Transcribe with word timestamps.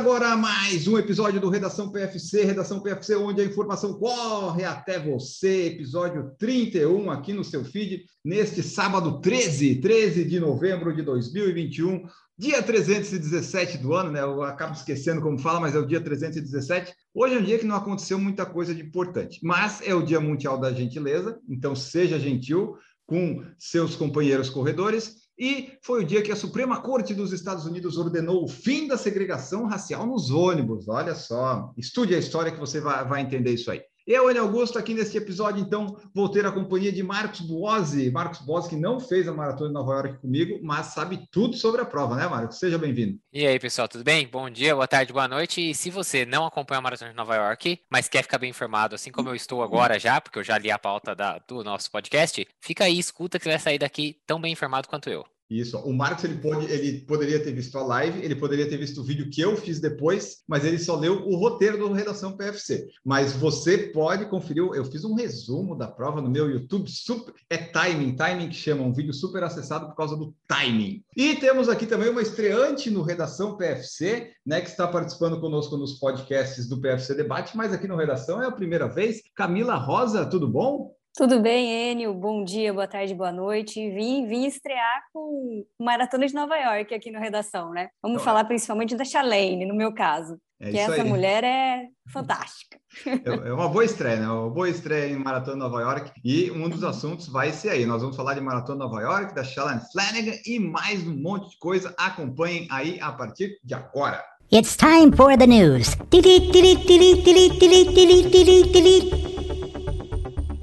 Agora 0.00 0.34
mais 0.34 0.88
um 0.88 0.96
episódio 0.96 1.38
do 1.38 1.50
Redação 1.50 1.92
PFC, 1.92 2.42
Redação 2.42 2.80
PFC, 2.80 3.16
onde 3.16 3.42
a 3.42 3.44
informação 3.44 3.92
corre 3.98 4.64
até 4.64 4.98
você. 4.98 5.66
Episódio 5.66 6.34
31 6.38 7.10
aqui 7.10 7.34
no 7.34 7.44
seu 7.44 7.62
feed, 7.62 8.06
neste 8.24 8.62
sábado 8.62 9.20
13, 9.20 9.74
13 9.74 10.24
de 10.24 10.40
novembro 10.40 10.96
de 10.96 11.02
2021, 11.02 12.02
dia 12.38 12.62
317 12.62 13.76
do 13.76 13.92
ano, 13.92 14.10
né? 14.10 14.22
Eu 14.22 14.42
acabo 14.42 14.72
esquecendo 14.72 15.20
como 15.20 15.38
fala, 15.38 15.60
mas 15.60 15.74
é 15.74 15.78
o 15.78 15.86
dia 15.86 16.00
317. 16.00 16.94
Hoje 17.12 17.34
é 17.34 17.38
um 17.38 17.44
dia 17.44 17.58
que 17.58 17.66
não 17.66 17.76
aconteceu 17.76 18.18
muita 18.18 18.46
coisa 18.46 18.74
de 18.74 18.80
importante, 18.80 19.38
mas 19.42 19.82
é 19.84 19.94
o 19.94 20.02
Dia 20.02 20.18
Mundial 20.18 20.58
da 20.58 20.72
Gentileza, 20.72 21.38
então 21.46 21.76
seja 21.76 22.18
gentil 22.18 22.74
com 23.06 23.44
seus 23.58 23.96
companheiros 23.96 24.48
corredores. 24.48 25.19
E 25.40 25.78
foi 25.82 26.02
o 26.02 26.06
dia 26.06 26.20
que 26.20 26.30
a 26.30 26.36
Suprema 26.36 26.82
Corte 26.82 27.14
dos 27.14 27.32
Estados 27.32 27.64
Unidos 27.64 27.96
ordenou 27.96 28.44
o 28.44 28.48
fim 28.48 28.86
da 28.86 28.98
segregação 28.98 29.64
racial 29.64 30.06
nos 30.06 30.30
ônibus. 30.30 30.86
Olha 30.86 31.14
só, 31.14 31.72
estude 31.78 32.14
a 32.14 32.18
história 32.18 32.52
que 32.52 32.60
você 32.60 32.78
vai, 32.78 33.08
vai 33.08 33.22
entender 33.22 33.50
isso 33.50 33.70
aí. 33.70 33.80
Eu, 34.12 34.26
Ana 34.26 34.40
Augusto, 34.40 34.76
aqui 34.76 34.92
neste 34.92 35.16
episódio, 35.16 35.62
então, 35.62 35.96
vou 36.12 36.28
ter 36.28 36.44
a 36.44 36.50
companhia 36.50 36.90
de 36.90 37.00
Marcos 37.00 37.42
Buozzi. 37.42 38.10
Marcos 38.10 38.40
Buozzi, 38.40 38.70
que 38.70 38.74
não 38.74 38.98
fez 38.98 39.28
a 39.28 39.32
maratona 39.32 39.68
de 39.68 39.74
Nova 39.74 39.92
York 39.92 40.18
comigo, 40.18 40.58
mas 40.64 40.86
sabe 40.86 41.28
tudo 41.30 41.56
sobre 41.56 41.80
a 41.80 41.84
prova, 41.84 42.16
né, 42.16 42.26
Marcos? 42.26 42.58
Seja 42.58 42.76
bem-vindo. 42.76 43.20
E 43.32 43.46
aí, 43.46 43.56
pessoal, 43.60 43.86
tudo 43.86 44.02
bem? 44.02 44.26
Bom 44.26 44.50
dia, 44.50 44.74
boa 44.74 44.88
tarde, 44.88 45.12
boa 45.12 45.28
noite. 45.28 45.70
E 45.70 45.76
se 45.76 45.90
você 45.90 46.26
não 46.26 46.44
acompanha 46.44 46.80
a 46.80 46.82
maratona 46.82 47.12
de 47.12 47.16
Nova 47.16 47.36
York, 47.36 47.82
mas 47.88 48.08
quer 48.08 48.22
ficar 48.22 48.38
bem 48.38 48.50
informado, 48.50 48.96
assim 48.96 49.12
como 49.12 49.28
eu 49.28 49.34
estou 49.36 49.62
agora 49.62 49.96
já, 49.96 50.20
porque 50.20 50.40
eu 50.40 50.42
já 50.42 50.58
li 50.58 50.72
a 50.72 50.78
pauta 50.78 51.14
da, 51.14 51.38
do 51.46 51.62
nosso 51.62 51.88
podcast, 51.88 52.44
fica 52.60 52.86
aí, 52.86 52.98
escuta 52.98 53.38
que 53.38 53.48
vai 53.48 53.60
sair 53.60 53.78
daqui 53.78 54.16
tão 54.26 54.40
bem 54.40 54.52
informado 54.52 54.88
quanto 54.88 55.08
eu. 55.08 55.24
Isso. 55.50 55.76
O 55.78 55.92
Marcos 55.92 56.22
ele, 56.22 56.36
pode, 56.36 56.70
ele 56.70 57.00
poderia 57.00 57.42
ter 57.42 57.52
visto 57.52 57.76
a 57.76 57.82
live, 57.82 58.24
ele 58.24 58.36
poderia 58.36 58.68
ter 58.68 58.76
visto 58.76 59.00
o 59.00 59.04
vídeo 59.04 59.28
que 59.28 59.40
eu 59.40 59.56
fiz 59.56 59.80
depois, 59.80 60.44
mas 60.46 60.64
ele 60.64 60.78
só 60.78 60.94
leu 60.94 61.26
o 61.26 61.34
roteiro 61.34 61.76
do 61.76 61.92
Redação 61.92 62.36
PFC. 62.36 62.88
Mas 63.04 63.32
você 63.32 63.76
pode 63.76 64.26
conferir. 64.26 64.62
Eu 64.74 64.84
fiz 64.84 65.04
um 65.04 65.14
resumo 65.14 65.76
da 65.76 65.88
prova 65.88 66.20
no 66.20 66.30
meu 66.30 66.48
YouTube. 66.48 66.88
Super, 66.88 67.34
é 67.48 67.56
timing, 67.56 68.14
timing 68.14 68.48
que 68.48 68.54
chama, 68.54 68.84
um 68.84 68.92
vídeo 68.92 69.12
super 69.12 69.42
acessado 69.42 69.88
por 69.88 69.96
causa 69.96 70.16
do 70.16 70.32
timing. 70.46 71.02
E 71.16 71.34
temos 71.36 71.68
aqui 71.68 71.84
também 71.84 72.10
uma 72.10 72.22
estreante 72.22 72.90
no 72.90 73.02
Redação 73.02 73.56
PFC, 73.56 74.30
né, 74.46 74.60
que 74.60 74.68
está 74.68 74.86
participando 74.86 75.40
conosco 75.40 75.76
nos 75.76 75.98
podcasts 75.98 76.68
do 76.68 76.80
PFC 76.80 77.14
Debate, 77.14 77.56
mas 77.56 77.72
aqui 77.72 77.88
no 77.88 77.96
Redação 77.96 78.40
é 78.40 78.46
a 78.46 78.52
primeira 78.52 78.86
vez. 78.86 79.20
Camila 79.34 79.74
Rosa, 79.74 80.26
tudo 80.26 80.46
bom? 80.46 80.94
Tudo 81.14 81.40
bem, 81.40 81.90
Enio? 81.90 82.14
Bom 82.14 82.44
dia, 82.44 82.72
boa 82.72 82.86
tarde, 82.86 83.14
boa 83.14 83.32
noite. 83.32 83.90
Vim, 83.90 84.26
vim 84.26 84.46
estrear 84.46 85.02
com 85.12 85.64
Maratona 85.78 86.26
de 86.26 86.34
Nova 86.34 86.56
York 86.56 86.94
aqui 86.94 87.10
no 87.10 87.18
Redação, 87.18 87.72
né? 87.72 87.90
Vamos 88.00 88.16
então, 88.16 88.24
falar 88.24 88.44
principalmente 88.44 88.96
da 88.96 89.04
Chalene, 89.04 89.66
no 89.66 89.74
meu 89.74 89.92
caso. 89.92 90.38
É 90.60 90.70
que 90.70 90.78
essa 90.78 91.02
aí. 91.02 91.08
mulher 91.08 91.42
é 91.42 91.88
fantástica. 92.12 92.78
É 93.44 93.52
uma 93.52 93.68
boa 93.68 93.84
estreia, 93.84 94.16
né? 94.16 94.28
Uma 94.28 94.50
boa 94.50 94.68
estreia 94.68 95.12
em 95.12 95.16
Maratona 95.16 95.56
Nova 95.56 95.80
York. 95.80 96.12
E 96.24 96.50
um 96.50 96.68
dos 96.68 96.82
assuntos 96.82 97.28
vai 97.28 97.52
ser 97.52 97.70
aí. 97.70 97.86
Nós 97.86 98.02
vamos 98.02 98.16
falar 98.16 98.34
de 98.34 98.40
Maratona 98.40 98.78
Nova 98.78 99.00
York, 99.00 99.34
da 99.34 99.44
Shalane 99.44 99.80
Flanagan 99.92 100.36
e 100.44 100.58
mais 100.58 101.06
um 101.06 101.16
monte 101.16 101.50
de 101.50 101.58
coisa. 101.58 101.94
Acompanhem 101.96 102.66
aí 102.70 102.98
a 103.00 103.12
partir 103.12 103.58
de 103.64 103.74
agora. 103.74 104.22
It's 104.52 104.76
time 104.76 105.14
for 105.14 105.36
the 105.38 105.46
news. 105.46 105.96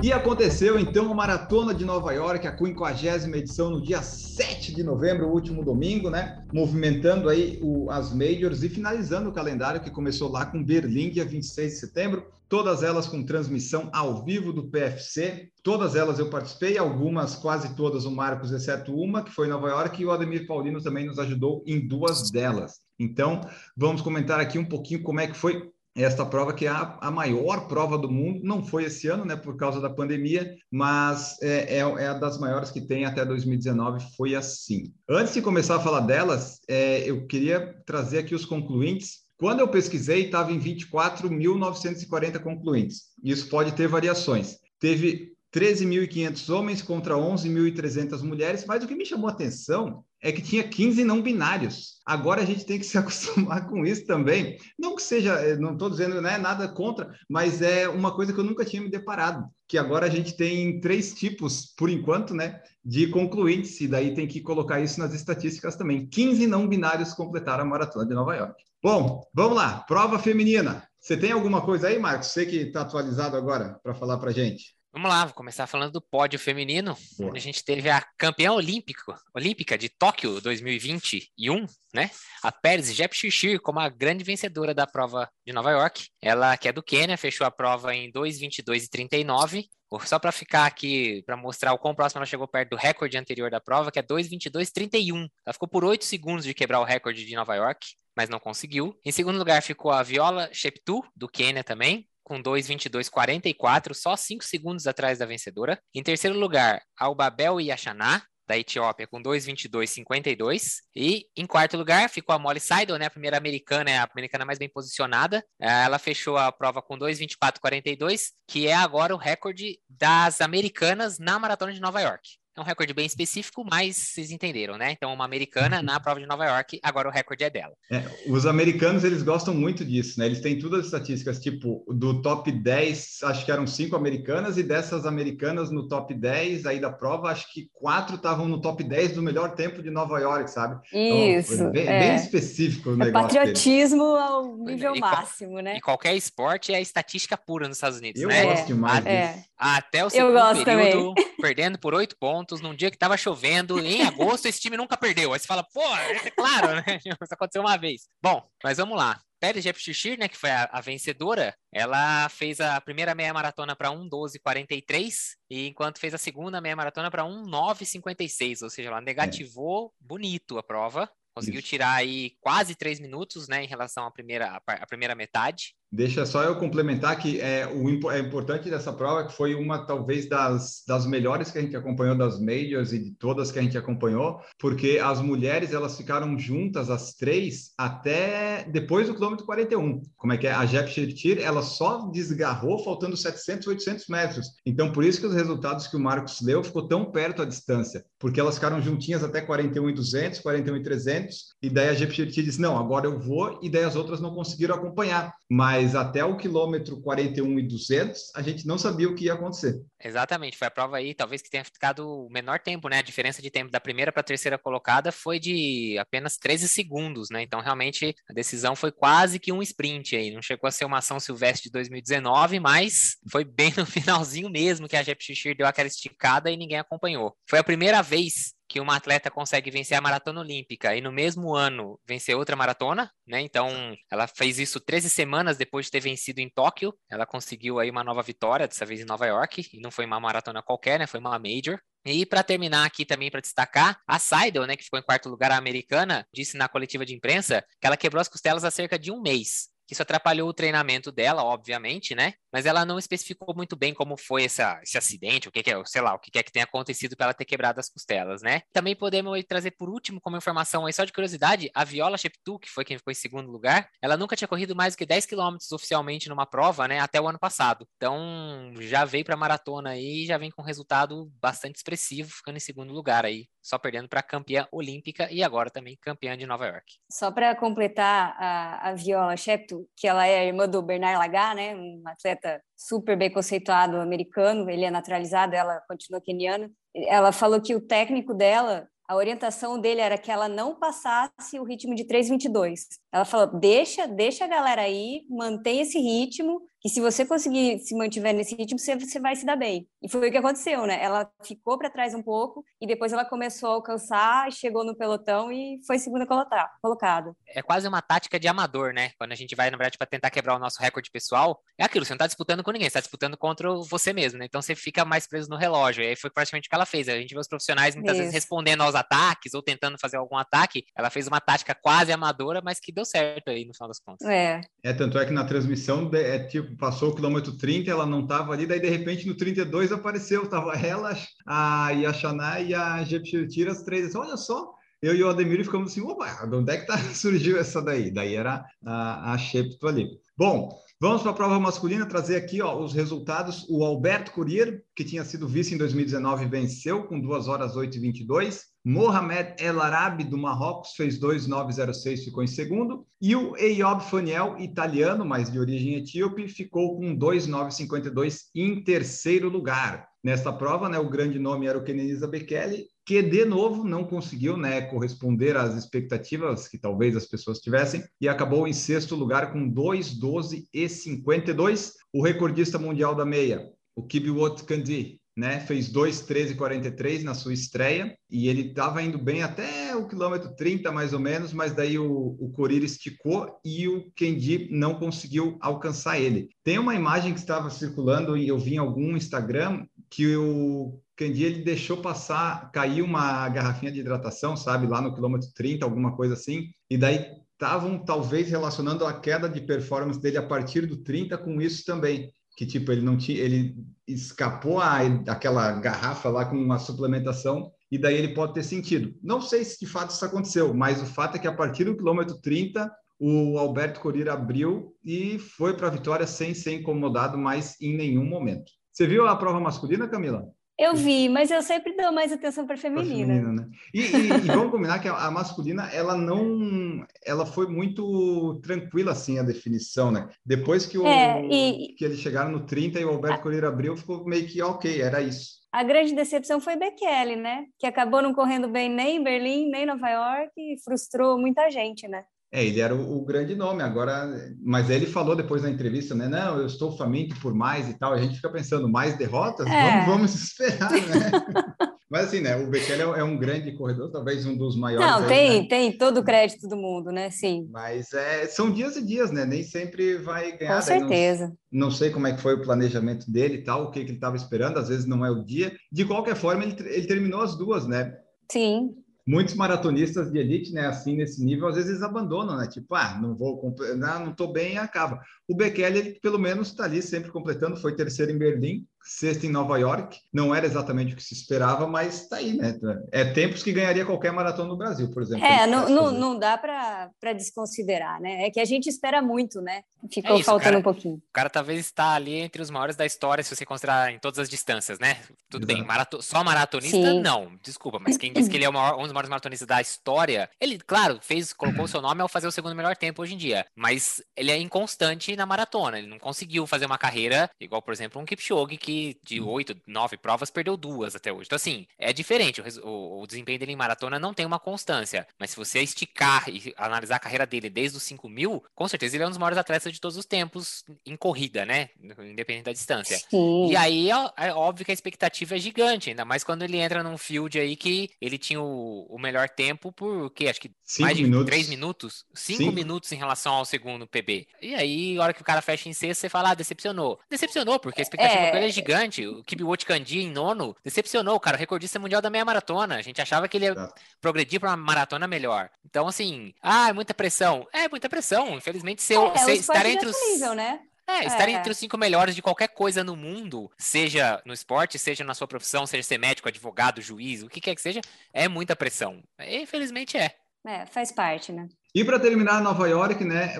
E 0.01 0.13
aconteceu 0.13 0.77
então 0.77 1.11
a 1.11 1.15
Maratona 1.15 1.73
de 1.73 1.83
Nova 1.83 2.11
York, 2.11 2.47
a 2.47 2.55
50 2.55 3.35
edição, 3.35 3.71
no 3.71 3.81
dia 3.81 4.03
7 4.03 4.75
de 4.75 4.83
novembro, 4.83 5.27
último 5.27 5.65
domingo, 5.65 6.11
né? 6.11 6.45
Movimentando 6.53 7.27
aí 7.27 7.59
o, 7.63 7.89
as 7.89 8.13
majors 8.13 8.61
e 8.61 8.69
finalizando 8.69 9.29
o 9.29 9.33
calendário 9.33 9.81
que 9.81 9.89
começou 9.89 10.29
lá 10.29 10.45
com 10.45 10.63
Berlim, 10.63 11.09
dia 11.09 11.25
26 11.25 11.73
de 11.73 11.79
setembro. 11.79 12.27
Todas 12.47 12.83
elas 12.83 13.07
com 13.07 13.25
transmissão 13.25 13.89
ao 13.91 14.23
vivo 14.23 14.53
do 14.53 14.69
PFC. 14.69 15.49
Todas 15.63 15.95
elas 15.95 16.19
eu 16.19 16.29
participei, 16.29 16.77
algumas, 16.77 17.35
quase 17.35 17.75
todas, 17.75 18.05
o 18.05 18.11
Marcos, 18.11 18.51
exceto 18.51 18.93
uma, 18.93 19.23
que 19.23 19.31
foi 19.31 19.47
em 19.47 19.49
Nova 19.49 19.67
York, 19.67 19.99
e 19.99 20.05
o 20.05 20.11
Ademir 20.11 20.45
Paulino 20.45 20.81
também 20.81 21.07
nos 21.07 21.17
ajudou 21.17 21.63
em 21.65 21.85
duas 21.85 22.29
delas. 22.29 22.79
Então, 22.99 23.41
vamos 23.75 24.01
comentar 24.01 24.39
aqui 24.39 24.59
um 24.59 24.65
pouquinho 24.65 25.01
como 25.01 25.19
é 25.19 25.27
que 25.27 25.35
foi 25.35 25.71
esta 25.97 26.25
prova 26.25 26.53
que 26.53 26.65
é 26.65 26.69
a, 26.69 26.97
a, 27.01 27.09
maior 27.09 27.67
prova 27.67 27.97
do 27.97 28.09
mundo, 28.09 28.41
não 28.43 28.63
foi 28.63 28.85
esse 28.85 29.07
ano, 29.07 29.25
né, 29.25 29.35
por 29.35 29.57
causa 29.57 29.81
da 29.81 29.89
pandemia, 29.89 30.55
mas 30.71 31.41
é, 31.41 31.77
é, 31.77 31.79
é, 31.79 32.07
a 32.07 32.13
das 32.13 32.39
maiores 32.39 32.69
que 32.69 32.81
tem 32.81 33.03
até 33.03 33.25
2019, 33.25 34.05
foi 34.15 34.35
assim. 34.35 34.93
Antes 35.09 35.33
de 35.33 35.41
começar 35.41 35.77
a 35.77 35.79
falar 35.79 36.01
delas, 36.01 36.59
é, 36.69 37.09
eu 37.09 37.25
queria 37.25 37.75
trazer 37.85 38.19
aqui 38.19 38.35
os 38.35 38.45
concluintes. 38.45 39.25
Quando 39.37 39.59
eu 39.59 39.67
pesquisei, 39.67 40.25
estava 40.25 40.51
em 40.51 40.59
24.940 40.59 42.39
concluintes. 42.39 43.05
Isso 43.23 43.49
pode 43.49 43.71
ter 43.71 43.87
variações. 43.87 44.57
Teve 44.79 45.36
13.500 45.53 46.49
homens 46.49 46.81
contra 46.81 47.15
11.300 47.15 48.21
mulheres, 48.21 48.65
mas 48.65 48.83
o 48.83 48.87
que 48.87 48.95
me 48.95 49.05
chamou 49.05 49.29
a 49.29 49.31
atenção 49.31 50.03
é 50.21 50.31
que 50.31 50.41
tinha 50.41 50.67
15 50.67 51.03
não 51.03 51.21
binários. 51.21 52.01
Agora 52.05 52.41
a 52.41 52.45
gente 52.45 52.65
tem 52.65 52.79
que 52.79 52.85
se 52.85 52.97
acostumar 52.97 53.67
com 53.67 53.85
isso 53.85 54.05
também. 54.05 54.57
Não 54.77 54.95
que 54.95 55.01
seja, 55.01 55.33
eh, 55.33 55.57
não 55.57 55.73
estou 55.73 55.89
dizendo 55.89 56.21
né, 56.21 56.37
nada 56.37 56.67
contra, 56.67 57.13
mas 57.29 57.61
é 57.61 57.87
uma 57.87 58.13
coisa 58.13 58.33
que 58.33 58.39
eu 58.39 58.43
nunca 58.43 58.65
tinha 58.65 58.81
me 58.81 58.89
deparado, 58.89 59.45
que 59.67 59.77
agora 59.77 60.05
a 60.05 60.09
gente 60.09 60.35
tem 60.35 60.79
três 60.79 61.13
tipos, 61.13 61.73
por 61.77 61.89
enquanto, 61.89 62.33
né, 62.33 62.61
de 62.83 63.07
concluintes, 63.07 63.79
e 63.81 63.87
daí 63.87 64.13
tem 64.13 64.27
que 64.27 64.41
colocar 64.41 64.81
isso 64.81 64.99
nas 64.99 65.13
estatísticas 65.13 65.75
também. 65.75 66.07
15 66.07 66.47
não 66.47 66.67
binários 66.67 67.13
completaram 67.13 67.63
a 67.63 67.67
maratona 67.67 68.05
de 68.05 68.13
Nova 68.13 68.35
York. 68.35 68.63
Bom, 68.81 69.21
vamos 69.33 69.55
lá, 69.57 69.79
prova 69.87 70.19
feminina. 70.19 70.87
Você 70.99 71.15
tem 71.15 71.31
alguma 71.31 71.61
coisa 71.61 71.87
aí, 71.87 71.99
Marcos? 71.99 72.27
Você 72.27 72.45
que 72.45 72.57
está 72.57 72.81
atualizado 72.81 73.37
agora 73.37 73.79
para 73.83 73.93
falar 73.93 74.17
para 74.17 74.31
gente? 74.31 74.76
Vamos 74.97 75.11
lá, 75.11 75.25
vou 75.25 75.33
começar 75.35 75.67
falando 75.67 75.91
do 75.91 76.01
pódio 76.01 76.39
feminino, 76.39 76.97
Boa. 77.19 77.35
a 77.35 77.39
gente 77.39 77.63
teve 77.63 77.87
a 77.87 78.01
campeã 78.17 78.51
olímpico, 78.51 79.13
olímpica 79.31 79.77
de 79.77 79.89
Tóquio 79.89 80.41
2021, 80.41 81.67
né? 81.93 82.09
A 82.41 82.51
Pérez 82.51 82.91
Jepchirchir 82.95 83.61
como 83.61 83.79
a 83.79 83.89
grande 83.89 84.23
vencedora 84.23 84.73
da 84.73 84.87
prova 84.87 85.29
de 85.45 85.53
Nova 85.53 85.69
York. 85.69 86.07
Ela, 86.19 86.57
que 86.57 86.67
é 86.67 86.73
do 86.73 86.81
Quênia, 86.81 87.15
fechou 87.15 87.45
a 87.45 87.51
prova 87.51 87.93
em 87.93 88.11
2:22 88.11 88.85
e 88.85 88.89
39. 88.89 89.69
Só 90.03 90.17
para 90.17 90.31
ficar 90.31 90.65
aqui, 90.65 91.21
para 91.27 91.37
mostrar 91.37 91.73
o 91.73 91.77
quão 91.77 91.93
próximo 91.93 92.17
ela 92.17 92.25
chegou 92.25 92.47
perto 92.47 92.71
do 92.71 92.75
recorde 92.75 93.19
anterior 93.19 93.51
da 93.51 93.61
prova, 93.61 93.91
que 93.91 93.99
é 93.99 94.01
2:22 94.01 94.71
31. 94.71 95.27
Ela 95.45 95.53
ficou 95.53 95.67
por 95.67 95.85
8 95.85 96.05
segundos 96.05 96.43
de 96.43 96.55
quebrar 96.55 96.79
o 96.79 96.83
recorde 96.83 97.23
de 97.23 97.35
Nova 97.35 97.53
York, 97.53 97.85
mas 98.15 98.29
não 98.29 98.39
conseguiu. 98.39 98.99
Em 99.05 99.11
segundo 99.11 99.37
lugar 99.37 99.61
ficou 99.61 99.91
a 99.91 100.01
Viola 100.01 100.49
Sheptu, 100.51 101.03
do 101.15 101.29
Quênia 101.29 101.63
também, 101.63 102.09
com 102.27 102.43
2,22,44, 102.43 103.93
só 103.93 104.17
5 104.17 104.43
segundos 104.43 104.85
atrás 104.85 105.19
da 105.19 105.25
vencedora. 105.25 105.79
Em 105.95 106.03
terceiro 106.03 106.37
lugar, 106.37 106.81
Albabel 106.99 107.61
Yashaná, 107.61 108.21
da 108.45 108.57
Etiópia, 108.57 109.07
com 109.07 109.23
2,22,52. 109.23 110.81
E 110.93 111.25
em 111.37 111.45
quarto 111.45 111.77
lugar 111.77 112.09
ficou 112.09 112.35
a 112.35 112.39
Molly 112.39 112.59
Seidel, 112.59 112.97
né, 112.97 113.05
a 113.05 113.09
primeira 113.09 113.37
americana, 113.37 113.89
é 113.89 113.97
a 113.97 114.09
americana 114.11 114.43
mais 114.43 114.59
bem 114.59 114.69
posicionada. 114.69 115.41
É, 115.57 115.85
ela 115.85 115.97
fechou 115.97 116.35
a 116.37 116.51
prova 116.51 116.81
com 116.81 116.97
2,24,42, 116.97 118.31
que 118.45 118.67
é 118.67 118.75
agora 118.75 119.15
o 119.15 119.17
recorde 119.17 119.79
das 119.89 120.41
americanas 120.41 121.19
na 121.19 121.39
maratona 121.39 121.71
de 121.71 121.79
Nova 121.79 122.01
York. 122.01 122.27
É 122.57 122.61
um 122.61 122.63
recorde 122.63 122.91
bem 122.91 123.05
específico, 123.05 123.63
mas 123.63 123.95
vocês 123.95 124.31
entenderam, 124.31 124.77
né? 124.77 124.91
Então, 124.91 125.13
uma 125.13 125.23
americana 125.23 125.79
na 125.83 125.99
prova 125.99 126.19
de 126.19 126.25
Nova 126.25 126.43
York, 126.43 126.79
agora 126.81 127.07
o 127.07 127.11
recorde 127.11 127.43
é 127.43 127.51
dela. 127.51 127.73
É, 127.91 128.03
os 128.25 128.47
americanos, 128.47 129.03
eles 129.03 129.21
gostam 129.21 129.53
muito 129.53 129.85
disso, 129.85 130.19
né? 130.19 130.25
Eles 130.25 130.41
têm 130.41 130.57
todas 130.57 130.79
as 130.79 130.85
estatísticas, 130.87 131.39
tipo, 131.39 131.85
do 131.87 132.19
top 132.19 132.51
10, 132.51 133.19
acho 133.25 133.45
que 133.45 133.51
eram 133.51 133.67
cinco 133.67 133.95
americanas, 133.95 134.57
e 134.57 134.63
dessas 134.63 135.05
americanas 135.05 135.69
no 135.69 135.87
top 135.87 136.15
10 136.15 136.65
aí 136.65 136.79
da 136.79 136.91
prova, 136.91 137.29
acho 137.29 137.53
que 137.53 137.69
quatro 137.71 138.15
estavam 138.15 138.47
no 138.47 138.59
top 138.59 138.83
10 138.83 139.11
do 139.11 139.21
melhor 139.21 139.53
tempo 139.53 139.83
de 139.83 139.91
Nova 139.91 140.17
York, 140.19 140.49
sabe? 140.49 140.81
Então, 140.91 141.39
Isso. 141.39 141.53
Então, 141.53 141.71
bem, 141.71 141.87
é. 141.87 141.99
bem 141.99 142.15
específico 142.15 142.89
o 142.89 142.93
é 142.93 143.05
negócio. 143.05 143.37
Patriotismo 143.37 144.03
deles. 144.03 144.29
ao 144.29 144.57
nível 144.57 144.95
e, 144.95 144.99
máximo, 144.99 145.59
né? 145.59 145.77
E 145.77 145.81
qualquer 145.81 146.15
esporte 146.15 146.73
é 146.73 146.81
estatística 146.81 147.37
pura 147.37 147.67
nos 147.67 147.77
Estados 147.77 147.99
Unidos, 147.99 148.19
Eu 148.19 148.29
né? 148.29 148.43
Eu 148.43 148.49
gosto 148.49 148.65
demais 148.65 149.05
é. 149.05 149.33
disso. 149.33 149.46
Até 149.57 150.05
o 150.05 150.09
segundo 150.09 150.33
período, 150.63 151.13
também. 151.15 151.35
perdendo 151.41 151.79
por 151.79 151.93
oito 151.95 152.15
pontos, 152.19 152.61
num 152.61 152.75
dia 152.75 152.91
que 152.91 152.97
tava 152.97 153.17
chovendo, 153.17 153.79
em 153.79 154.03
agosto 154.03 154.45
esse 154.45 154.59
time 154.59 154.77
nunca 154.77 154.95
perdeu. 154.95 155.33
Aí 155.33 155.39
você 155.39 155.47
fala, 155.47 155.63
pô, 155.63 155.83
é 155.95 156.29
claro, 156.31 156.75
né? 156.75 156.83
Isso 157.05 157.33
aconteceu 157.33 157.61
uma 157.61 157.77
vez. 157.77 158.07
Bom, 158.21 158.47
mas 158.63 158.77
vamos 158.77 158.97
lá. 158.97 159.19
Pérez 159.39 159.63
Jepchirchir, 159.63 160.17
né, 160.17 160.27
que 160.27 160.37
foi 160.37 160.49
a, 160.49 160.67
a, 160.71 160.81
vencedora, 160.81 161.55
ela 161.71 162.27
fez 162.29 162.59
a 162.59 162.81
primeira 162.81 163.13
meia 163.13 163.33
maratona 163.33 163.75
para 163.75 163.91
1:12:43 163.91 165.35
e 165.49 165.67
enquanto 165.67 165.99
fez 165.99 166.13
a 166.13 166.17
segunda 166.17 166.59
meia 166.59 166.75
maratona 166.75 167.11
para 167.11 167.23
1:9:56, 167.23 168.63
ou 168.63 168.69
seja, 168.69 168.89
ela 168.89 169.01
negativou 169.01 169.87
é. 169.87 170.05
bonito 170.05 170.57
a 170.57 170.63
prova. 170.63 171.09
Conseguiu 171.35 171.61
tirar 171.61 171.93
aí 171.93 172.31
quase 172.41 172.73
três 172.73 172.99
minutos, 172.99 173.47
né, 173.47 173.63
em 173.63 173.67
relação 173.67 174.07
à 174.07 174.11
primeira, 174.11 174.59
à 174.65 174.87
primeira 174.87 175.13
metade. 175.13 175.75
Deixa 175.91 176.25
só 176.25 176.43
eu 176.43 176.55
complementar 176.57 177.17
que 177.17 177.39
é, 177.39 177.65
o 177.65 178.11
é 178.11 178.19
importante 178.19 178.69
dessa 178.69 178.91
prova 178.91 179.25
que 179.25 179.33
foi 179.33 179.55
uma 179.55 179.85
talvez 179.85 180.27
das, 180.27 180.83
das 180.85 181.05
melhores 181.05 181.49
que 181.49 181.57
a 181.57 181.61
gente 181.61 181.77
acompanhou 181.77 182.15
das 182.15 182.39
majors 182.41 182.91
e 182.91 182.99
de 182.99 183.11
todas 183.11 183.51
que 183.51 183.59
a 183.59 183.61
gente 183.61 183.77
acompanhou, 183.77 184.41
porque 184.59 184.99
as 185.01 185.21
mulheres 185.21 185.71
elas 185.71 185.95
ficaram 185.95 186.37
juntas 186.37 186.89
as 186.89 187.13
três 187.13 187.71
até 187.77 188.67
depois 188.69 189.07
do 189.07 189.15
quilômetro 189.15 189.45
41. 189.45 190.01
Como 190.17 190.33
é 190.33 190.37
que 190.37 190.47
é? 190.47 190.51
A 190.51 190.65
Jep 190.65 190.89
Shirtir, 190.89 191.39
ela 191.39 191.61
só 191.61 192.09
desgarrou 192.11 192.83
faltando 192.83 193.15
700, 193.15 193.67
800 193.67 194.07
metros. 194.07 194.47
Então 194.65 194.91
por 194.91 195.05
isso 195.05 195.21
que 195.21 195.27
os 195.27 195.33
resultados 195.33 195.87
que 195.87 195.95
o 195.95 195.99
Marcos 195.99 196.41
deu 196.41 196.63
ficou 196.63 196.85
tão 196.85 197.05
perto 197.11 197.41
a 197.41 197.45
distância, 197.45 198.03
porque 198.19 198.41
elas 198.41 198.55
ficaram 198.55 198.81
juntinhas 198.81 199.23
até 199.23 199.39
41 199.39 199.89
e 199.89 199.93
200, 199.93 200.39
41 200.41 200.75
e 200.75 200.83
300, 200.83 201.55
e 201.61 201.69
daí 201.69 201.89
a 201.89 201.93
Jep 201.93 202.13
Shirtir 202.13 202.43
disse: 202.43 202.59
"Não, 202.59 202.77
agora 202.77 203.05
eu 203.05 203.17
vou", 203.17 203.57
e 203.63 203.69
daí 203.69 203.85
as 203.85 203.95
outras 203.95 204.19
não 204.19 204.35
conseguiram 204.35 204.75
acompanhar. 204.75 205.33
Mas 205.49 205.76
mas 205.77 205.93
até 205.93 206.25
o 206.25 206.35
quilômetro 206.35 206.99
41 207.01 207.59
e 207.59 207.67
200, 207.67 208.31
a 208.35 208.41
gente 208.41 208.65
não 208.65 208.79
sabia 208.79 209.07
o 209.07 209.13
que 209.13 209.25
ia 209.25 209.33
acontecer. 209.33 209.79
Exatamente, 210.03 210.57
foi 210.57 210.67
a 210.67 210.71
prova 210.71 210.97
aí, 210.97 211.13
talvez 211.13 211.39
que 211.39 211.51
tenha 211.51 211.63
ficado 211.63 212.07
o 212.07 212.29
menor 212.31 212.59
tempo, 212.59 212.89
né? 212.89 212.97
A 212.97 213.03
diferença 213.03 213.43
de 213.43 213.51
tempo 213.51 213.71
da 213.71 213.79
primeira 213.79 214.11
para 214.11 214.21
a 214.21 214.23
terceira 214.23 214.57
colocada 214.57 215.11
foi 215.11 215.39
de 215.39 215.95
apenas 215.99 216.35
13 216.37 216.67
segundos, 216.67 217.29
né? 217.29 217.43
Então, 217.43 217.61
realmente, 217.61 218.15
a 218.27 218.33
decisão 218.33 218.75
foi 218.75 218.91
quase 218.91 219.39
que 219.39 219.51
um 219.51 219.61
sprint 219.61 220.15
aí. 220.15 220.31
Não 220.31 220.41
chegou 220.41 220.67
a 220.67 220.71
ser 220.71 220.85
uma 220.85 220.97
ação 220.97 221.19
silvestre 221.19 221.65
de 221.65 221.71
2019, 221.73 222.59
mas 222.59 223.17
foi 223.31 223.45
bem 223.45 223.71
no 223.77 223.85
finalzinho 223.85 224.49
mesmo 224.49 224.87
que 224.87 224.95
a 224.95 225.03
Jep 225.03 225.23
deu 225.55 225.67
aquela 225.67 225.87
esticada 225.87 226.49
e 226.49 226.57
ninguém 226.57 226.79
acompanhou. 226.79 227.35
Foi 227.47 227.59
a 227.59 227.63
primeira 227.63 228.01
vez 228.01 228.56
que 228.67 228.79
uma 228.79 228.95
atleta 228.95 229.31
consegue 229.31 229.71
vencer 229.71 229.97
a 229.97 230.01
maratona 230.01 230.41
olímpica 230.41 230.95
e 230.95 231.01
no 231.01 231.11
mesmo 231.11 231.55
ano 231.55 231.99
vencer 232.05 232.35
outra 232.35 232.55
maratona, 232.55 233.11
né? 233.25 233.41
Então, 233.41 233.95
ela 234.11 234.27
fez 234.27 234.59
isso 234.59 234.79
13 234.79 235.09
semanas 235.09 235.57
depois 235.57 235.85
de 235.85 235.91
ter 235.91 235.99
vencido 235.99 236.39
em 236.39 236.49
Tóquio. 236.49 236.93
Ela 237.09 237.25
conseguiu 237.25 237.79
aí 237.79 237.89
uma 237.89 238.03
nova 238.03 238.21
vitória, 238.21 238.67
dessa 238.67 238.85
vez 238.85 239.01
em 239.01 239.05
Nova 239.05 239.25
York, 239.25 239.69
e 239.73 239.79
não 239.79 239.91
foi 239.91 240.05
uma 240.05 240.19
maratona 240.19 240.61
qualquer, 240.61 240.99
né? 240.99 241.07
Foi 241.07 241.19
uma 241.19 241.39
major. 241.39 241.79
E 242.05 242.25
para 242.25 242.43
terminar 242.43 242.85
aqui 242.85 243.05
também 243.05 243.29
para 243.29 243.41
destacar, 243.41 243.99
a 244.07 244.17
Seidel, 244.17 244.65
né, 244.65 244.77
que 244.77 244.83
ficou 244.83 244.97
em 244.97 245.03
quarto 245.03 245.27
lugar, 245.27 245.51
a 245.51 245.57
americana, 245.57 246.25
disse 246.33 246.55
na 246.55 246.69
coletiva 246.69 247.05
de 247.05 247.13
imprensa 247.13 247.63
que 247.81 247.87
ela 247.87 247.97
quebrou 247.97 248.21
as 248.21 248.29
costelas 248.29 248.63
há 248.63 248.71
cerca 248.71 248.97
de 248.97 249.11
um 249.11 249.21
mês 249.21 249.69
que 249.87 249.93
isso 249.93 250.01
atrapalhou 250.01 250.49
o 250.49 250.53
treinamento 250.53 251.11
dela, 251.11 251.43
obviamente, 251.43 252.13
né? 252.13 252.33
Mas 252.51 252.65
ela 252.65 252.85
não 252.85 252.99
especificou 252.99 253.55
muito 253.55 253.75
bem 253.75 253.93
como 253.93 254.17
foi 254.17 254.43
essa, 254.43 254.79
esse 254.83 254.97
acidente, 254.97 255.47
o 255.47 255.51
que, 255.51 255.63
que 255.63 255.71
é, 255.71 255.85
sei 255.85 256.01
lá, 256.01 256.13
o 256.13 256.19
que, 256.19 256.29
que 256.29 256.37
é 256.37 256.43
que 256.43 256.51
tem 256.51 256.61
acontecido 256.61 257.15
para 257.15 257.27
ela 257.27 257.33
ter 257.33 257.45
quebrado 257.45 257.79
as 257.79 257.89
costelas, 257.89 258.41
né? 258.41 258.61
Também 258.73 258.95
podemos 258.95 259.41
trazer 259.45 259.71
por 259.71 259.89
último, 259.89 260.19
como 260.19 260.35
informação 260.35 260.85
aí, 260.85 260.93
só 260.93 261.05
de 261.05 261.13
curiosidade, 261.13 261.71
a 261.73 261.83
Viola 261.85 262.17
Sheptu, 262.17 262.59
que 262.59 262.69
foi 262.69 262.83
quem 262.83 262.97
ficou 262.97 263.11
em 263.11 263.15
segundo 263.15 263.49
lugar, 263.49 263.89
ela 264.01 264.17
nunca 264.17 264.35
tinha 264.35 264.47
corrido 264.47 264.75
mais 264.75 264.93
do 264.93 264.97
que 264.97 265.05
10 265.05 265.25
quilômetros 265.25 265.71
oficialmente 265.71 266.27
numa 266.27 266.45
prova, 266.45 266.87
né? 266.87 266.99
Até 266.99 267.21
o 267.21 267.27
ano 267.27 267.39
passado. 267.39 267.87
Então, 267.95 268.73
já 268.81 269.05
veio 269.05 269.23
para 269.23 269.37
maratona 269.37 269.91
aí, 269.91 270.25
já 270.25 270.37
vem 270.37 270.51
com 270.51 270.61
resultado 270.61 271.31
bastante 271.39 271.77
expressivo, 271.77 272.29
ficando 272.29 272.57
em 272.57 272.61
segundo 272.61 272.93
lugar 272.93 273.25
aí 273.25 273.47
só 273.67 273.77
perdendo 273.77 274.07
para 274.07 274.23
campeã 274.23 274.65
olímpica 274.71 275.27
e 275.29 275.43
agora 275.43 275.69
também 275.69 275.97
campeã 276.01 276.37
de 276.37 276.45
Nova 276.45 276.65
York. 276.65 276.85
Só 277.11 277.29
para 277.29 277.53
completar 277.53 278.33
a, 278.39 278.89
a 278.89 278.93
Viola 278.93 279.35
Shepto, 279.35 279.85
que 279.97 280.07
ela 280.07 280.25
é 280.25 280.47
irmã 280.47 280.69
do 280.69 280.81
Bernard 280.81 281.17
Lagat, 281.17 281.53
né, 281.53 281.75
um 281.75 282.01
atleta 282.05 282.61
super 282.77 283.17
bem 283.17 283.29
conceituado 283.29 283.97
americano, 283.97 284.69
ele 284.69 284.85
é 284.85 284.89
naturalizado, 284.89 285.53
ela 285.53 285.81
continua 285.85 286.21
keniana. 286.21 286.71
Ela 286.95 287.33
falou 287.33 287.61
que 287.61 287.75
o 287.75 287.81
técnico 287.81 288.33
dela 288.33 288.87
a 289.07 289.15
orientação 289.15 289.79
dele 289.79 290.01
era 290.01 290.17
que 290.17 290.29
ela 290.29 290.49
não 290.49 290.75
passasse 290.75 291.57
o 291.57 291.63
ritmo 291.63 291.95
de 291.95 292.03
3,22. 292.03 292.81
Ela 293.09 293.23
falou: 293.23 293.57
deixa, 293.57 294.05
deixa 294.05 294.43
a 294.43 294.49
galera 294.49 294.81
aí, 294.81 295.25
mantém 295.29 295.79
esse 295.79 295.97
ritmo, 295.97 296.61
que 296.81 296.89
se 296.89 297.01
você 297.01 297.25
conseguir 297.25 297.79
se 297.79 297.95
mantiver 297.95 298.33
nesse 298.33 298.55
ritmo, 298.55 298.77
você, 298.77 298.95
você 298.95 299.19
vai 299.19 299.35
se 299.35 299.45
dar 299.45 299.55
bem. 299.55 299.87
E 300.01 300.09
foi 300.09 300.27
o 300.27 300.31
que 300.31 300.37
aconteceu, 300.37 300.85
né? 300.85 301.01
Ela 301.01 301.29
ficou 301.43 301.77
para 301.77 301.89
trás 301.89 302.13
um 302.13 302.21
pouco 302.21 302.63
e 302.79 302.87
depois 302.87 303.11
ela 303.11 303.25
começou 303.25 303.69
a 303.69 303.73
alcançar, 303.73 304.51
chegou 304.51 304.85
no 304.85 304.95
pelotão 304.95 305.51
e 305.51 305.79
foi 305.85 305.97
segunda 305.97 306.25
colocada. 306.25 307.33
É 307.47 307.61
quase 307.61 307.87
uma 307.87 308.01
tática 308.01 308.39
de 308.39 308.47
amador, 308.47 308.93
né? 308.93 309.11
Quando 309.17 309.31
a 309.31 309.35
gente 309.35 309.55
vai, 309.55 309.69
na 309.71 309.77
verdade, 309.77 309.97
para 309.97 310.07
tentar 310.07 310.29
quebrar 310.29 310.55
o 310.55 310.59
nosso 310.59 310.81
recorde 310.81 311.09
pessoal, 311.11 311.59
é 311.77 311.83
aquilo, 311.83 312.05
você 312.05 312.11
não 312.11 312.17
está 312.17 312.27
disputando 312.27 312.63
com 312.63 312.71
ninguém, 312.71 312.85
você 312.85 312.97
está 312.97 312.99
disputando 312.99 313.37
contra 313.37 313.73
você 313.75 314.13
mesmo, 314.13 314.39
né? 314.39 314.45
Então 314.45 314.61
você 314.61 314.75
fica 314.75 315.03
mais 315.03 315.27
preso 315.27 315.49
no 315.49 315.57
relógio. 315.57 316.03
E 316.03 316.07
aí 316.07 316.15
foi 316.15 316.29
praticamente 316.29 316.67
o 316.67 316.69
que 316.69 316.75
ela 316.75 316.85
fez. 316.85 317.09
A 317.09 317.17
gente 317.17 317.33
vê 317.33 317.39
os 317.39 317.47
profissionais 317.47 317.95
muitas 317.95 318.13
Isso. 318.13 318.21
vezes 318.21 318.33
respondendo 318.33 318.81
aos 318.81 318.95
ataques 318.95 319.53
ou 319.53 319.61
tentando 319.61 319.97
fazer 319.99 320.17
algum 320.17 320.37
ataque. 320.37 320.85
Ela 320.95 321.09
fez 321.09 321.27
uma 321.27 321.41
tática 321.41 321.75
quase 321.75 322.11
amadora, 322.11 322.61
mas 322.63 322.79
que 322.79 322.91
deu 322.91 323.05
certo 323.05 323.49
aí 323.49 323.65
no 323.65 323.73
final 323.73 323.87
das 323.87 323.99
contas. 323.99 324.27
É. 324.27 324.61
É, 324.83 324.93
tanto 324.93 325.17
é 325.17 325.25
que 325.25 325.31
na 325.31 325.45
transmissão 325.45 326.09
é 326.13 326.39
tipo 326.39 326.66
passou 326.75 327.09
o 327.09 327.15
quilômetro 327.15 327.57
30, 327.57 327.89
ela 327.89 328.05
não 328.05 328.21
estava 328.21 328.53
ali, 328.53 328.65
daí 328.65 328.79
de 328.79 328.89
repente 328.89 329.27
no 329.27 329.35
32 329.35 329.91
apareceu, 329.91 330.43
estava 330.43 330.73
ela, 330.73 331.17
a 331.45 331.89
Yashaná 331.91 332.59
e 332.59 332.73
a 332.73 333.03
Jepchirtira, 333.03 333.71
as 333.71 333.83
três, 333.83 334.15
olha 334.15 334.37
só, 334.37 334.73
eu 335.01 335.15
e 335.15 335.23
o 335.23 335.29
Ademir 335.29 335.63
ficamos 335.63 335.91
assim, 335.91 336.01
opa, 336.01 336.45
de 336.45 336.55
onde 336.55 336.71
é 336.71 336.77
que 336.77 336.87
tá, 336.87 336.97
surgiu 337.13 337.57
essa 337.57 337.81
daí? 337.81 338.11
Daí 338.11 338.35
era 338.35 338.65
a, 338.85 339.33
a 339.33 339.37
Shepto 339.37 339.87
ali. 339.87 340.09
Bom, 340.35 340.69
vamos 340.99 341.21
para 341.21 341.31
a 341.31 341.35
prova 341.35 341.59
masculina, 341.59 342.05
trazer 342.05 342.35
aqui 342.35 342.61
ó, 342.61 342.77
os 342.79 342.93
resultados. 342.93 343.65
O 343.69 343.83
Alberto 343.83 344.31
Courier, 344.31 344.83
que 344.95 345.03
tinha 345.03 345.23
sido 345.23 345.47
vice 345.47 345.73
em 345.73 345.77
2019, 345.77 346.45
venceu 346.45 347.03
com 347.03 347.19
2 347.19 347.47
horas 347.47 347.75
8 347.75 347.97
e 347.97 347.99
22. 347.99 348.65
Mohamed 348.83 349.55
El 349.59 349.81
Arabi, 349.81 350.23
do 350.23 350.37
Marrocos, 350.37 350.93
fez 350.95 351.19
2,906, 351.19 352.23
ficou 352.23 352.41
em 352.41 352.47
segundo. 352.47 353.05
E 353.21 353.35
o 353.35 353.55
Eyob 353.57 354.01
Faniel, 354.01 354.55
italiano, 354.59 355.25
mas 355.25 355.51
de 355.51 355.59
origem 355.59 355.95
etíope, 355.95 356.47
ficou 356.47 356.97
com 356.97 357.13
2,952 357.13 358.45
em 358.55 358.81
terceiro 358.83 359.49
lugar. 359.49 360.07
Nesta 360.23 360.53
prova, 360.53 360.87
né, 360.87 360.97
o 360.97 361.09
grande 361.09 361.37
nome 361.37 361.67
era 361.67 361.77
o 361.77 361.83
Kenenisa 361.83 362.27
Bekele, 362.27 362.87
que 363.07 363.23
de 363.23 363.45
novo 363.45 363.85
não 363.85 364.03
conseguiu 364.03 364.57
né, 364.57 364.81
corresponder 364.81 365.55
às 365.55 365.75
expectativas 365.75 366.67
que 366.67 366.77
talvez 366.77 367.15
as 367.15 367.25
pessoas 367.25 367.59
tivessem 367.59 368.03
e 368.19 368.27
acabou 368.27 368.67
em 368.67 368.73
sexto 368.73 369.15
lugar 369.15 369.53
com 369.53 369.71
2,12 369.71 370.65
e 370.73 370.89
52. 370.89 371.93
O 372.11 372.21
recordista 372.21 372.77
mundial 372.77 373.15
da 373.15 373.25
meia, 373.25 373.65
o 373.95 374.03
Kibiwot 374.03 374.65
Kandi, 374.65 375.21
né? 375.37 375.61
Fez 375.61 375.89
2,13,43 375.89 377.23
na 377.23 377.33
sua 377.33 377.53
estreia 377.53 378.17
e 378.29 378.49
ele 378.49 378.69
estava 378.69 379.01
indo 379.01 379.17
bem 379.17 379.41
até 379.41 379.95
o 379.95 380.05
quilômetro 380.05 380.53
30 380.55 380.91
mais 380.91 381.13
ou 381.13 381.19
menos, 381.19 381.53
mas 381.53 381.71
daí 381.71 381.97
o, 381.97 382.35
o 382.37 382.67
esticou 382.71 383.57
e 383.63 383.87
o 383.87 384.11
Kendi 384.17 384.67
não 384.69 384.95
conseguiu 384.95 385.57
alcançar 385.61 386.19
ele. 386.19 386.49
Tem 386.61 386.77
uma 386.77 386.95
imagem 386.95 387.33
que 387.33 387.39
estava 387.39 387.69
circulando 387.69 388.35
e 388.35 388.49
eu 388.49 388.59
vi 388.59 388.73
em 388.73 388.79
algum 388.79 389.15
Instagram 389.15 389.85
que 390.09 390.35
o 390.35 390.99
Kendi 391.15 391.43
ele 391.43 391.63
deixou 391.63 391.97
passar, 391.97 392.71
caiu 392.71 393.05
uma 393.05 393.47
garrafinha 393.49 393.91
de 393.91 393.99
hidratação, 393.99 394.55
sabe, 394.55 394.87
lá 394.87 395.01
no 395.01 395.13
quilômetro 395.13 395.49
30, 395.53 395.85
alguma 395.85 396.15
coisa 396.15 396.33
assim, 396.33 396.67
e 396.89 396.97
daí 396.97 397.25
estavam 397.53 397.97
talvez 397.97 398.49
relacionando 398.49 399.05
a 399.05 399.19
queda 399.19 399.49
de 399.49 399.61
performance 399.61 400.21
dele 400.21 400.37
a 400.37 400.45
partir 400.45 400.85
do 400.85 400.97
30 400.97 401.37
com 401.37 401.59
isso 401.59 401.83
também 401.85 402.31
que 402.57 402.65
tipo 402.65 402.91
ele 402.91 403.03
não 403.03 403.15
tinha, 403.15 403.37
ele 403.37 403.75
escapou 404.07 404.79
a, 404.79 405.01
aquela 405.27 405.71
garrafa 405.73 406.27
lá 406.27 406.43
com 406.43 406.57
uma 406.57 406.79
suplementação 406.79 407.71
e 407.91 407.99
daí 407.99 408.15
ele 408.15 408.33
pode 408.33 408.55
ter 408.55 408.63
sentido. 408.63 409.13
Não 409.21 409.39
sei 409.39 409.63
se 409.63 409.79
de 409.79 409.85
fato 409.85 410.09
isso 410.09 410.25
aconteceu, 410.25 410.73
mas 410.73 410.99
o 410.99 411.05
fato 411.05 411.35
é 411.35 411.39
que 411.39 411.47
a 411.47 411.53
partir 411.53 411.83
do 411.83 411.95
quilômetro 411.95 412.41
30 412.41 412.91
o 413.19 413.59
Alberto 413.59 413.99
Corira 413.99 414.33
abriu 414.33 414.95
e 415.05 415.37
foi 415.37 415.77
para 415.77 415.87
a 415.87 415.91
vitória 415.91 416.25
sem 416.25 416.55
ser 416.55 416.73
incomodado 416.73 417.37
mais 417.37 417.79
em 417.79 417.95
nenhum 417.95 418.25
momento. 418.25 418.71
Você 418.97 419.05
viu 419.05 419.27
a 419.27 419.35
prova 419.35 419.59
masculina, 419.59 420.07
Camila? 420.07 420.51
Eu 420.75 420.95
vi, 420.95 421.29
mas 421.29 421.51
eu 421.51 421.61
sempre 421.61 421.95
dou 421.95 422.11
mais 422.11 422.31
atenção 422.31 422.65
para 422.65 422.73
a 422.73 422.79
feminina. 422.79 423.31
feminina 423.31 423.51
né? 423.51 423.69
e, 423.93 424.01
e, 424.01 424.27
e, 424.27 424.47
vamos 424.47 424.71
combinar 424.71 424.97
que 424.97 425.07
a, 425.07 425.15
a, 425.15 425.29
masculina, 425.29 425.87
ela 425.93 426.17
não, 426.17 427.05
ela 427.23 427.45
foi 427.45 427.67
muito 427.67 428.59
tranquila 428.63 429.11
assim 429.11 429.37
a 429.37 429.43
definição, 429.43 430.09
né? 430.11 430.27
Depois 430.43 430.87
que, 430.87 430.97
o, 430.97 431.05
é, 431.05 431.45
e, 431.45 431.93
que 431.95 432.05
eles 432.05 432.17
chegaram 432.17 432.49
no 432.49 432.65
30 432.65 432.99
e 432.99 433.05
o 433.05 433.09
Alberto 433.09 433.37
a, 433.39 433.43
Correia 433.43 433.67
abriu, 433.67 433.95
ficou 433.95 434.25
meio 434.25 434.47
que 434.47 434.63
ok, 434.63 434.99
era 434.99 435.21
isso. 435.21 435.57
A 435.71 435.83
grande 435.83 436.15
decepção 436.15 436.59
foi 436.59 436.75
Bekele, 436.75 437.35
né? 437.35 437.65
Que 437.77 437.85
acabou 437.85 438.23
não 438.23 438.33
correndo 438.33 438.67
bem 438.67 438.89
nem 438.89 439.17
em 439.17 439.23
Berlim, 439.23 439.69
nem 439.69 439.83
em 439.83 439.85
Nova 439.85 440.09
York 440.09 440.53
e 440.57 440.75
frustrou 440.83 441.37
muita 441.37 441.69
gente, 441.69 442.07
né? 442.07 442.23
É, 442.51 442.65
ele 442.65 442.79
era 442.79 442.95
o, 442.95 443.17
o, 443.17 443.25
grande 443.25 443.55
nome, 443.55 443.83
agora, 443.83 444.29
mas 444.63 444.89
ele 444.89 445.05
falou 445.05 445.35
depois 445.35 445.63
na 445.63 445.69
entrevista, 445.69 446.15
né? 446.15 446.29
Não, 446.29 446.57
eu 446.57 446.65
estou 446.65 446.95
faminto 446.95 447.35
por 447.41 447.53
mais 447.53 447.89
e 447.89 447.93
tal. 447.93 448.13
A 448.13 448.21
gente 448.21 448.35
fica 448.35 448.49
pensando, 448.49 448.87
mais 448.87 449.17
derrotas? 449.17 449.67
É. 449.67 449.91
Vamos, 449.91 450.05
vamos 450.05 450.35
esperar, 450.35 450.91
né? 450.91 451.31
Mas 452.09 452.27
assim, 452.27 452.39
né? 452.39 452.55
O 452.55 452.69
Bekele 452.69 453.01
é 453.01 453.23
um 453.23 453.37
grande 453.37 453.73
corredor, 453.73 454.09
talvez 454.09 454.45
um 454.45 454.55
dos 454.55 454.77
maiores. 454.77 455.05
Não, 455.05 455.27
tem, 455.27 455.63
né? 455.63 455.67
tem 455.67 455.97
todo 455.97 456.21
o 456.21 456.23
crédito 456.23 456.65
do 456.65 456.77
mundo, 456.77 457.11
né? 457.11 457.29
Sim. 457.29 457.67
Mas 457.69 458.13
é, 458.13 458.47
são 458.47 458.71
dias 458.71 458.95
e 458.95 459.05
dias, 459.05 459.29
né? 459.29 459.45
Nem 459.45 459.61
sempre 459.61 460.17
vai 460.17 460.57
ganhar. 460.57 460.77
Com 460.77 460.81
certeza. 460.81 461.47
Não, 461.69 461.87
não, 461.87 461.91
sei 461.91 462.09
como 462.09 462.27
é 462.27 462.33
que 462.33 462.41
foi 462.41 462.53
o 462.53 462.61
planejamento 462.61 463.29
dele 463.29 463.55
e 463.55 463.63
tal, 463.63 463.83
o 463.83 463.91
que, 463.91 463.99
que 463.99 464.11
ele 464.11 464.13
estava 464.13 464.37
esperando, 464.37 464.79
às 464.79 464.87
vezes 464.87 465.05
não 465.05 465.25
é 465.25 465.29
o 465.29 465.43
dia. 465.43 465.75
De 465.91 466.05
qualquer 466.05 466.37
forma, 466.37 466.63
ele, 466.63 466.77
ele 466.79 467.07
terminou 467.07 467.41
as 467.41 467.57
duas, 467.57 467.85
né? 467.85 468.17
Sim 468.49 468.95
muitos 469.27 469.55
maratonistas 469.55 470.31
de 470.31 470.39
elite, 470.39 470.71
né, 470.71 470.87
assim 470.87 471.17
nesse 471.17 471.43
nível, 471.43 471.67
às 471.67 471.75
vezes 471.75 472.01
abandonam, 472.01 472.55
né? 472.55 472.65
Tipo, 472.65 472.95
ah, 472.95 473.19
não 473.21 473.35
vou, 473.35 473.75
não, 473.97 474.25
não 474.27 474.33
tô 474.33 474.47
bem 474.47 474.75
e 474.75 474.77
acaba. 474.77 475.21
O 475.45 475.53
Bekele, 475.53 475.99
ele 475.99 476.19
pelo 476.21 476.39
menos 476.39 476.69
está 476.69 476.85
ali 476.85 477.01
sempre 477.01 477.29
completando, 477.29 477.75
foi 477.75 477.93
terceiro 477.93 478.31
em 478.31 478.37
Berlim, 478.37 478.87
sexta 479.07 479.45
em 479.45 479.49
Nova 479.49 479.77
York. 479.77 480.19
Não 480.33 480.53
era 480.53 480.65
exatamente 480.65 481.13
o 481.13 481.15
que 481.15 481.23
se 481.23 481.33
esperava, 481.33 481.87
mas 481.87 482.23
está 482.23 482.37
aí, 482.37 482.53
né? 482.53 482.77
É 483.11 483.25
tempos 483.25 483.63
que 483.63 483.71
ganharia 483.71 484.05
qualquer 484.05 484.31
maratona 484.31 484.67
no 484.67 484.77
Brasil, 484.77 485.09
por 485.11 485.23
exemplo. 485.23 485.45
É, 485.45 485.65
não, 485.65 485.89
não, 485.89 486.11
não 486.11 486.37
dá 486.37 486.57
para 486.57 487.33
desconsiderar, 487.33 488.19
né? 488.21 488.45
É 488.45 488.51
que 488.51 488.59
a 488.59 488.65
gente 488.65 488.87
espera 488.89 489.21
muito, 489.21 489.61
né? 489.61 489.81
Ficou 490.11 490.35
é 490.35 490.39
isso, 490.39 490.45
faltando 490.45 490.63
cara, 490.63 490.79
um 490.79 490.83
pouquinho. 490.83 491.15
O 491.15 491.33
cara 491.33 491.49
talvez 491.49 491.79
está 491.79 492.13
ali 492.13 492.35
entre 492.35 492.61
os 492.61 492.69
maiores 492.69 492.95
da 492.95 493.05
história, 493.05 493.43
se 493.43 493.55
você 493.55 493.65
considerar 493.65 494.11
em 494.11 494.19
todas 494.19 494.39
as 494.39 494.49
distâncias, 494.49 494.99
né? 494.99 495.17
Tudo 495.49 495.63
Exato. 495.63 495.79
bem, 495.79 495.85
marato... 495.85 496.21
só 496.21 496.43
maratonista, 496.43 496.97
Sim. 496.97 497.21
não, 497.21 497.51
desculpa, 497.63 497.99
mas 497.99 498.17
quem 498.17 498.33
disse 498.33 498.49
que 498.49 498.57
ele 498.57 498.65
é 498.65 498.69
maior, 498.69 498.97
um 498.97 499.03
dos 499.03 499.13
maiores 499.13 499.29
maratonistas 499.29 499.67
da 499.67 499.81
história, 499.81 500.49
ele, 500.59 500.77
claro, 500.77 501.19
fez, 501.21 501.53
colocou 501.53 501.85
o 501.85 501.87
seu 501.87 502.01
nome 502.01 502.21
ao 502.21 502.27
fazer 502.27 502.47
o 502.47 502.51
segundo 502.51 502.75
melhor 502.75 502.95
tempo 502.95 503.21
hoje 503.21 503.33
em 503.33 503.37
dia, 503.37 503.65
mas 503.75 504.21
ele 504.35 504.51
é 504.51 504.57
inconstante 504.57 505.35
na 505.35 505.45
maratona, 505.45 505.97
ele 505.97 506.07
não 506.07 506.19
conseguiu 506.19 506.67
fazer 506.67 506.85
uma 506.85 506.97
carreira 506.97 507.49
igual, 507.59 507.81
por 507.81 507.93
exemplo, 507.93 508.21
um 508.21 508.25
Kipchoge 508.25 508.77
que 508.77 508.96
de 509.23 509.39
oito 509.41 509.75
nove 509.85 510.17
provas, 510.17 510.49
perdeu 510.49 510.77
duas 510.77 511.15
até 511.15 511.31
hoje. 511.31 511.45
Então, 511.45 511.55
assim, 511.55 511.87
é 511.97 512.11
diferente. 512.11 512.61
O, 512.61 512.87
o, 512.87 513.21
o, 513.21 513.27
desempenho 513.27 513.59
dele 513.59 513.73
em 513.73 513.75
maratona 513.75 514.19
não 514.19 514.33
tem 514.33 514.45
uma 514.45 514.59
constância. 514.59 515.27
Mas 515.39 515.51
se 515.51 515.57
você 515.57 515.79
esticar 515.79 516.47
e 516.49 516.73
analisar 516.77 517.17
a 517.17 517.19
carreira 517.19 517.45
dele 517.45 517.69
desde 517.69 517.97
os 517.97 518.03
5 518.03 518.27
mil, 518.29 518.63
com 518.75 518.87
certeza 518.87 519.15
ele 519.15 519.23
é 519.23 519.27
um 519.27 519.29
dos 519.29 519.37
maiores 519.37 519.57
atletas 519.57 519.91
de 519.91 520.01
todos 520.01 520.17
os 520.17 520.25
tempos 520.25 520.83
em 521.05 521.15
corrida, 521.15 521.65
né? 521.65 521.89
Independente 522.01 522.65
da 522.65 522.73
distância. 522.73 523.17
Sim. 523.17 523.69
E 523.69 523.75
aí 523.75 524.09
é, 524.11 524.47
é, 524.47 524.53
óbvio 524.53 524.85
que 524.85 524.91
a 524.91 524.93
expectativa 524.93 525.55
é 525.55 525.59
gigante, 525.59 526.09
ainda 526.09 526.25
mais 526.25 526.43
quando 526.43 526.63
ele 526.63 526.77
entra 526.77 527.03
num 527.03 527.17
field 527.17 527.59
aí 527.59 527.75
que 527.75 528.09
ele 528.21 528.37
tinha 528.37 528.61
o, 528.61 529.05
o 529.09 529.19
melhor 529.19 529.49
tempo 529.49 529.91
por 529.91 530.25
o 530.25 530.29
quê? 530.29 530.47
Acho 530.47 530.61
que 530.61 530.71
cinco 530.83 531.03
mais 531.03 531.17
de 531.17 531.23
minutos. 531.23 531.45
3 531.45 531.69
minutos? 531.69 532.25
5 532.33 532.71
minutos 532.71 533.11
em 533.11 533.15
relação 533.15 533.53
ao 533.53 533.65
segundo 533.65 534.07
PB. 534.07 534.47
E 534.61 534.75
aí, 534.75 535.17
a 535.17 535.23
hora 535.23 535.33
que 535.33 535.41
o 535.41 535.45
cara 535.45 535.61
fecha 535.61 535.89
em 535.89 535.93
sexto, 535.93 536.21
você 536.21 536.29
fala, 536.29 536.51
ah, 536.51 536.55
decepcionou. 536.55 537.19
Decepcionou, 537.29 537.79
porque 537.79 538.01
a 538.01 538.03
expectativa 538.03 538.41
é... 538.41 538.57
ele 538.57 538.65
é 538.65 538.69
gigante 538.77 539.25
o 539.25 539.43
Kibiwot 539.43 539.85
Kandi 539.85 540.19
em 540.19 540.31
nono 540.31 540.75
decepcionou, 540.83 541.39
cara, 541.39 541.57
o 541.57 541.59
recordista 541.59 541.99
mundial 541.99 542.21
da 542.21 542.29
meia 542.29 542.45
maratona. 542.45 542.95
A 542.95 543.01
gente 543.01 543.21
achava 543.21 543.47
que 543.47 543.57
ele 543.57 543.65
ia 543.65 543.71
Exato. 543.71 543.93
progredir 544.21 544.59
para 544.59 544.69
uma 544.69 544.77
maratona 544.77 545.27
melhor. 545.27 545.69
Então, 545.85 546.07
assim, 546.07 546.53
ah, 546.61 546.89
é 546.89 546.93
muita 546.93 547.13
pressão. 547.13 547.67
É, 547.73 547.87
muita 547.89 548.09
pressão. 548.09 548.55
Infelizmente, 548.55 549.01
se 549.01 549.13
eu, 549.13 549.31
é, 549.33 549.53
estar 549.53 549.85
entre 549.85 550.07
os. 550.07 550.15
Nível, 550.31 550.53
né? 550.53 550.79
É, 551.09 551.25
estar 551.25 551.47
é. 551.47 551.53
entre 551.53 551.71
os 551.71 551.77
cinco 551.77 551.97
melhores 551.97 552.35
de 552.35 552.41
qualquer 552.41 552.67
coisa 552.67 553.01
no 553.01 553.15
mundo, 553.15 553.71
seja 553.77 554.41
no 554.45 554.53
esporte, 554.53 554.99
seja 554.99 555.23
na 555.23 555.33
sua 555.33 555.47
profissão, 555.47 555.87
seja 555.87 556.03
ser 556.03 556.17
médico, 556.17 556.49
advogado, 556.49 557.01
juiz, 557.01 557.43
o 557.43 557.47
que 557.47 557.61
quer 557.61 557.73
que 557.75 557.81
seja, 557.81 558.01
é 558.33 558.49
muita 558.49 558.75
pressão. 558.75 559.23
Infelizmente 559.39 560.17
é. 560.17 560.35
É, 560.65 560.85
faz 560.85 561.13
parte, 561.13 561.53
né? 561.53 561.69
E 561.97 562.05
para 562.05 562.19
terminar, 562.19 562.61
Nova 562.61 562.87
York, 562.87 563.25
né, 563.25 563.55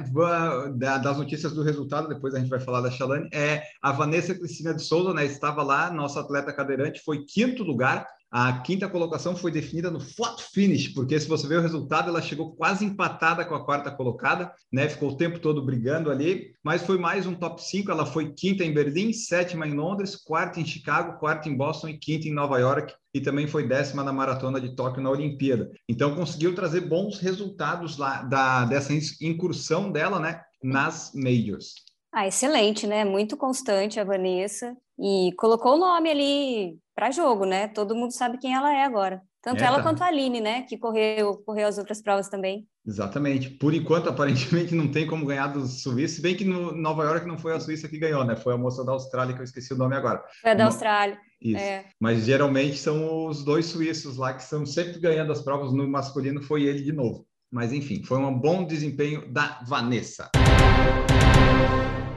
das 0.77 1.17
notícias 1.17 1.53
do 1.53 1.63
resultado, 1.63 2.08
depois 2.08 2.36
a 2.36 2.39
gente 2.39 2.51
vai 2.51 2.60
falar 2.60 2.82
da 2.82 2.91
Shalane, 2.91 3.27
é 3.34 3.63
a 3.82 3.91
Vanessa 3.91 4.36
Cristina 4.36 4.75
de 4.75 4.84
Souza, 4.84 5.12
né, 5.12 5.25
estava 5.25 5.63
lá, 5.63 5.89
nossa 5.89 6.20
atleta 6.20 6.53
cadeirante, 6.53 7.01
foi 7.03 7.25
quinto 7.25 7.63
lugar, 7.63 8.06
a 8.39 8.53
quinta 8.60 8.88
colocação 8.88 9.36
foi 9.36 9.50
definida 9.51 9.89
no 9.89 10.00
photo 10.00 10.44
finish, 10.44 10.89
porque 10.89 11.20
se 11.20 11.27
você 11.27 11.48
ver 11.48 11.58
o 11.58 11.62
resultado, 11.62 12.10
ela 12.10 12.22
chegou 12.22 12.56
quase 12.56 12.86
empatada 12.86 13.44
com 13.44 13.56
a 13.56 13.65
quarta 13.65 13.89
colocada, 13.89 14.53
né? 14.72 14.88
Ficou 14.88 15.10
o 15.10 15.17
tempo 15.17 15.39
todo 15.39 15.65
brigando 15.65 16.12
ali, 16.12 16.53
mas 16.63 16.84
foi 16.84 17.00
mais 17.00 17.25
um 17.25 17.34
top 17.34 17.60
5. 17.63 17.89
Ela 17.89 18.06
foi 18.06 18.32
quinta 18.34 18.63
em 18.63 18.72
Berlim, 18.72 19.12
sétima 19.12 19.65
em 19.67 19.74
Londres, 19.74 20.15
quarta 20.15 20.60
em 20.60 20.65
Chicago, 20.65 21.17
quarta 21.17 21.50
em 21.50 21.58
Boston 21.58 21.88
e 21.88 21.98
quinta 21.98 22.27
em 22.27 22.32
Nova 22.32 22.60
York. 22.60 22.94
E 23.12 23.20
também 23.20 23.48
foi 23.48 23.67
décima 23.67 24.03
na 24.03 24.13
maratona 24.13 24.62
de 24.62 24.75
Tóquio 24.75 25.01
na 25.01 25.10
Olimpíada. 25.10 25.72
Então 25.89 26.13
conseguiu 26.13 26.53
trazer 26.53 26.82
bons 26.82 27.17
resultados 27.17 27.98
lá 27.98 28.22
da, 28.22 28.65
dessa 28.65 28.94
incursão 29.20 29.91
dela, 29.91 30.20
né? 30.20 30.44
Nas 30.62 31.12
majors. 31.15 31.74
Ah, 32.13 32.27
excelente, 32.27 32.86
né? 32.86 33.03
Muito 33.03 33.36
constante 33.36 34.00
a 34.00 34.03
Vanessa 34.03 34.77
e 35.00 35.32
colocou 35.38 35.74
o 35.74 35.79
nome 35.79 36.12
ali 36.12 36.79
para 36.98 37.12
jogo, 37.12 37.46
né? 37.46 37.68
Todo 37.68 37.94
mundo 37.94 38.12
sabe 38.12 38.39
quem 38.39 38.56
ela 38.56 38.74
é 38.74 38.84
agora. 38.84 39.22
Tanto 39.39 39.63
é, 39.63 39.68
ela 39.68 39.77
tá. 39.77 39.84
quanto 39.84 40.01
a 40.01 40.08
Aline, 40.08 40.42
né? 40.42 40.63
Que 40.63 40.80
correu, 40.80 41.38
correu 41.46 41.68
as 41.68 41.77
outras 41.77 42.01
provas 42.01 42.27
também. 42.27 42.68
Exatamente. 42.84 43.51
Por 43.51 43.72
enquanto, 43.75 44.10
aparentemente, 44.10 44.74
não 44.74 44.88
tem 44.88 45.06
como 45.06 45.24
ganhar 45.24 45.46
dos 45.46 45.84
suíços, 45.84 46.20
bem 46.20 46.36
que 46.36 46.44
no 46.44 46.75
Nova 46.75 47.04
York 47.04 47.27
não 47.27 47.38
foi 47.38 47.54
a 47.54 47.60
Suíça 47.60 47.88
que 47.88 48.00
ganhou, 48.00 48.25
né? 48.25 48.36
Foi 48.36 48.56
a 48.56 48.58
moça 48.58 48.84
da 48.84 48.94
Austrália, 48.94 49.36
que 49.36 49.39
eu 49.39 49.46
esqueci 49.46 49.74
o 49.74 49.77
nome 49.77 49.96
agora. 49.96 50.24
Foi 50.42 50.50
a 50.50 50.56
da 50.56 50.66
Austrália. 50.66 51.20
Isso. 51.39 51.62
É. 51.62 51.86
Mas 52.00 52.25
geralmente 52.25 52.80
são 52.80 53.27
os 53.27 53.46
dois 53.46 53.68
suíços 53.68 54.18
lá 54.18 54.34
que 54.34 54.42
estão 54.42 54.66
sempre 54.66 55.00
ganhando 55.00 55.32
as 55.32 55.44
provas 55.44 55.72
no 55.72 55.88
masculino, 55.88 56.42
foi 56.42 56.63
ele 56.63 56.82
de 56.82 56.92
novo. 56.92 57.27
Mas 57.51 57.72
enfim, 57.72 58.04
foi 58.04 58.18
um 58.18 58.34
bom 58.34 58.66
desempenho 58.66 59.32
da 59.32 59.62
Vanessa. 59.68 60.32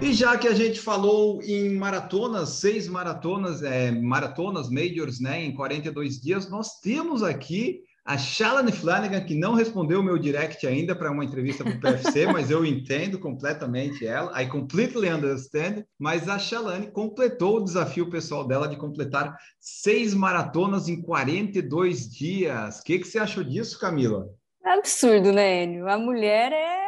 E 0.02 0.12
já 0.12 0.36
que 0.36 0.48
a 0.48 0.54
gente 0.54 0.80
falou 0.80 1.42
em 1.42 1.76
maratonas, 1.76 2.48
seis 2.50 2.88
maratonas, 2.88 3.62
é, 3.62 3.90
maratonas, 3.90 4.70
majors, 4.70 5.20
né, 5.20 5.44
em 5.44 5.54
42 5.54 6.20
dias, 6.20 6.50
nós 6.50 6.80
temos 6.80 7.22
aqui 7.22 7.80
a 8.04 8.18
Shalane 8.18 8.72
Flanagan, 8.72 9.20
que 9.20 9.34
não 9.34 9.54
respondeu 9.54 10.00
o 10.00 10.02
meu 10.02 10.18
direct 10.18 10.66
ainda 10.66 10.96
para 10.96 11.12
uma 11.12 11.24
entrevista 11.24 11.62
para 11.62 11.74
o 11.74 11.80
PFC, 11.80 12.26
mas 12.32 12.50
eu 12.50 12.64
entendo 12.64 13.18
completamente 13.18 14.06
ela, 14.06 14.42
I 14.42 14.48
completely 14.48 15.08
understand, 15.08 15.84
mas 15.98 16.28
a 16.28 16.38
Shalane 16.38 16.90
completou 16.90 17.58
o 17.58 17.64
desafio 17.64 18.10
pessoal 18.10 18.44
dela 18.48 18.66
de 18.66 18.76
completar 18.76 19.36
seis 19.60 20.12
maratonas 20.12 20.88
em 20.88 21.00
42 21.00 22.10
dias. 22.10 22.80
O 22.80 22.82
que, 22.82 22.98
que 22.98 23.06
você 23.06 23.18
achou 23.18 23.44
disso, 23.44 23.78
Camila? 23.78 24.26
É 24.64 24.72
absurdo, 24.72 25.30
né, 25.30 25.62
Enio? 25.62 25.88
A 25.88 25.96
mulher 25.96 26.52
é 26.52 26.79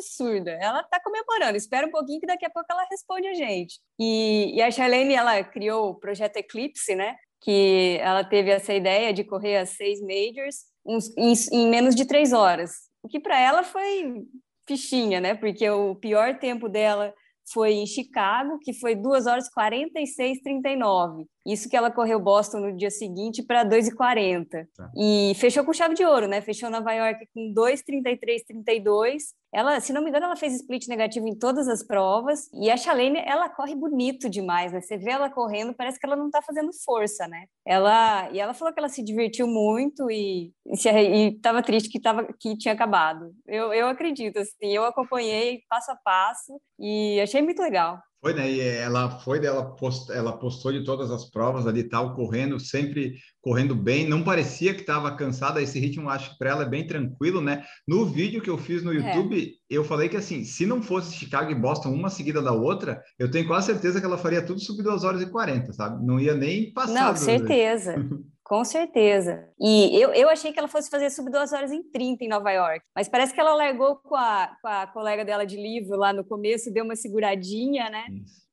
absurda. 0.00 0.50
Ela 0.60 0.80
está 0.80 1.00
comemorando. 1.00 1.56
Espera 1.56 1.86
um 1.86 1.90
pouquinho 1.90 2.20
que 2.20 2.26
daqui 2.26 2.44
a 2.44 2.50
pouco 2.50 2.66
ela 2.70 2.86
responde 2.90 3.28
a 3.28 3.34
gente. 3.34 3.78
E, 3.98 4.52
e 4.54 4.62
a 4.62 4.70
Charlene, 4.70 5.14
ela 5.14 5.42
criou 5.44 5.90
o 5.90 5.94
projeto 5.94 6.36
Eclipse, 6.36 6.94
né? 6.94 7.16
Que 7.40 7.98
ela 8.00 8.24
teve 8.24 8.50
essa 8.50 8.74
ideia 8.74 9.12
de 9.12 9.24
correr 9.24 9.56
as 9.56 9.70
seis 9.70 10.00
majors 10.00 10.64
uns, 10.84 11.16
em, 11.16 11.32
em 11.52 11.70
menos 11.70 11.94
de 11.94 12.04
três 12.04 12.32
horas. 12.32 12.72
O 13.02 13.08
que 13.08 13.20
para 13.20 13.38
ela 13.38 13.62
foi 13.62 14.24
fichinha, 14.66 15.20
né? 15.20 15.34
Porque 15.34 15.68
o 15.68 15.94
pior 15.94 16.38
tempo 16.38 16.68
dela 16.68 17.14
foi 17.52 17.72
em 17.72 17.86
Chicago, 17.86 18.58
que 18.62 18.72
foi 18.72 18.94
2 18.94 19.26
horas 19.26 19.48
46 19.50 20.40
39. 20.42 21.26
Isso 21.50 21.68
que 21.68 21.76
ela 21.76 21.90
correu 21.90 22.20
Boston 22.20 22.60
no 22.60 22.76
dia 22.76 22.90
seguinte 22.90 23.42
para 23.42 23.64
2,40. 23.64 24.68
Tá. 24.76 24.90
E 24.96 25.32
fechou 25.36 25.64
com 25.64 25.72
chave 25.72 25.94
de 25.94 26.04
ouro, 26.04 26.28
né? 26.28 26.40
Fechou 26.40 26.70
Nova 26.70 26.92
York 26.92 27.26
com 27.34 27.52
2,33, 27.52 28.44
32. 28.46 29.34
Ela, 29.52 29.80
se 29.80 29.92
não 29.92 30.00
me 30.00 30.10
engano, 30.10 30.26
ela 30.26 30.36
fez 30.36 30.54
split 30.54 30.86
negativo 30.86 31.26
em 31.26 31.36
todas 31.36 31.66
as 31.66 31.82
provas. 31.82 32.48
E 32.52 32.70
a 32.70 32.76
Chalene, 32.76 33.18
ela 33.26 33.48
corre 33.48 33.74
bonito 33.74 34.30
demais, 34.30 34.72
né? 34.72 34.80
Você 34.80 34.96
vê 34.96 35.10
ela 35.10 35.28
correndo, 35.28 35.74
parece 35.74 35.98
que 35.98 36.06
ela 36.06 36.14
não 36.14 36.30
tá 36.30 36.40
fazendo 36.40 36.70
força, 36.84 37.26
né? 37.26 37.46
Ela, 37.66 38.30
e 38.30 38.38
ela 38.38 38.54
falou 38.54 38.72
que 38.72 38.78
ela 38.78 38.88
se 38.88 39.02
divertiu 39.02 39.48
muito 39.48 40.08
e, 40.10 40.52
e, 40.66 41.38
tava 41.42 41.62
triste 41.62 41.88
que, 41.88 42.00
tava, 42.00 42.28
que 42.38 42.56
tinha 42.56 42.74
acabado. 42.74 43.32
Eu, 43.46 43.72
eu 43.74 43.88
acredito, 43.88 44.38
assim, 44.38 44.68
eu 44.68 44.84
acompanhei 44.84 45.62
passo 45.68 45.90
a 45.90 45.96
passo 45.96 46.60
e 46.78 47.20
achei 47.20 47.42
muito 47.42 47.60
legal. 47.60 47.98
Foi, 48.22 48.34
né? 48.34 48.50
E 48.50 48.60
ela 48.60 49.08
foi, 49.20 49.44
ela, 49.44 49.64
post, 49.76 50.12
ela 50.12 50.36
postou 50.36 50.70
de 50.70 50.84
todas 50.84 51.10
as 51.10 51.30
provas 51.30 51.66
ali, 51.66 51.84
tal, 51.84 52.14
correndo, 52.14 52.60
sempre 52.60 53.14
correndo 53.40 53.74
bem. 53.74 54.06
Não 54.06 54.22
parecia 54.22 54.74
que 54.74 54.82
estava 54.82 55.16
cansada. 55.16 55.62
Esse 55.62 55.80
ritmo, 55.80 56.10
acho 56.10 56.32
que 56.32 56.38
para 56.38 56.50
ela 56.50 56.62
é 56.64 56.68
bem 56.68 56.86
tranquilo, 56.86 57.40
né? 57.40 57.64
No 57.88 58.04
vídeo 58.04 58.42
que 58.42 58.50
eu 58.50 58.58
fiz 58.58 58.82
no 58.82 58.92
é. 58.92 58.96
YouTube, 58.96 59.42
é. 59.42 59.74
eu 59.74 59.82
falei 59.82 60.10
que 60.10 60.18
assim, 60.18 60.44
se 60.44 60.66
não 60.66 60.82
fosse 60.82 61.16
Chicago 61.16 61.50
e 61.50 61.54
Boston 61.54 61.90
uma 61.90 62.10
seguida 62.10 62.42
da 62.42 62.52
outra, 62.52 63.02
eu 63.18 63.30
tenho 63.30 63.46
quase 63.46 63.66
certeza 63.66 64.00
que 64.00 64.06
ela 64.06 64.18
faria 64.18 64.42
tudo 64.42 64.60
subir 64.60 64.82
2 64.82 65.02
horas 65.02 65.22
e 65.22 65.26
40, 65.26 65.72
sabe? 65.72 66.04
Não 66.04 66.20
ia 66.20 66.34
nem 66.34 66.72
passar. 66.74 66.92
Não, 66.92 67.16
certeza. 67.16 67.94
Com 68.50 68.64
certeza. 68.64 69.48
E 69.60 69.94
eu, 69.94 70.12
eu 70.12 70.28
achei 70.28 70.52
que 70.52 70.58
ela 70.58 70.66
fosse 70.66 70.90
fazer 70.90 71.08
sub 71.08 71.30
2 71.30 71.52
horas 71.52 71.70
em 71.70 71.84
30 71.84 72.24
em 72.24 72.28
Nova 72.28 72.50
York, 72.50 72.84
mas 72.96 73.08
parece 73.08 73.32
que 73.32 73.38
ela 73.38 73.54
largou 73.54 73.94
com 73.98 74.16
a, 74.16 74.56
com 74.60 74.66
a 74.66 74.88
colega 74.88 75.24
dela 75.24 75.46
de 75.46 75.54
livro 75.54 75.96
lá 75.96 76.12
no 76.12 76.24
começo, 76.24 76.72
deu 76.72 76.84
uma 76.84 76.96
seguradinha, 76.96 77.88
né? 77.88 78.06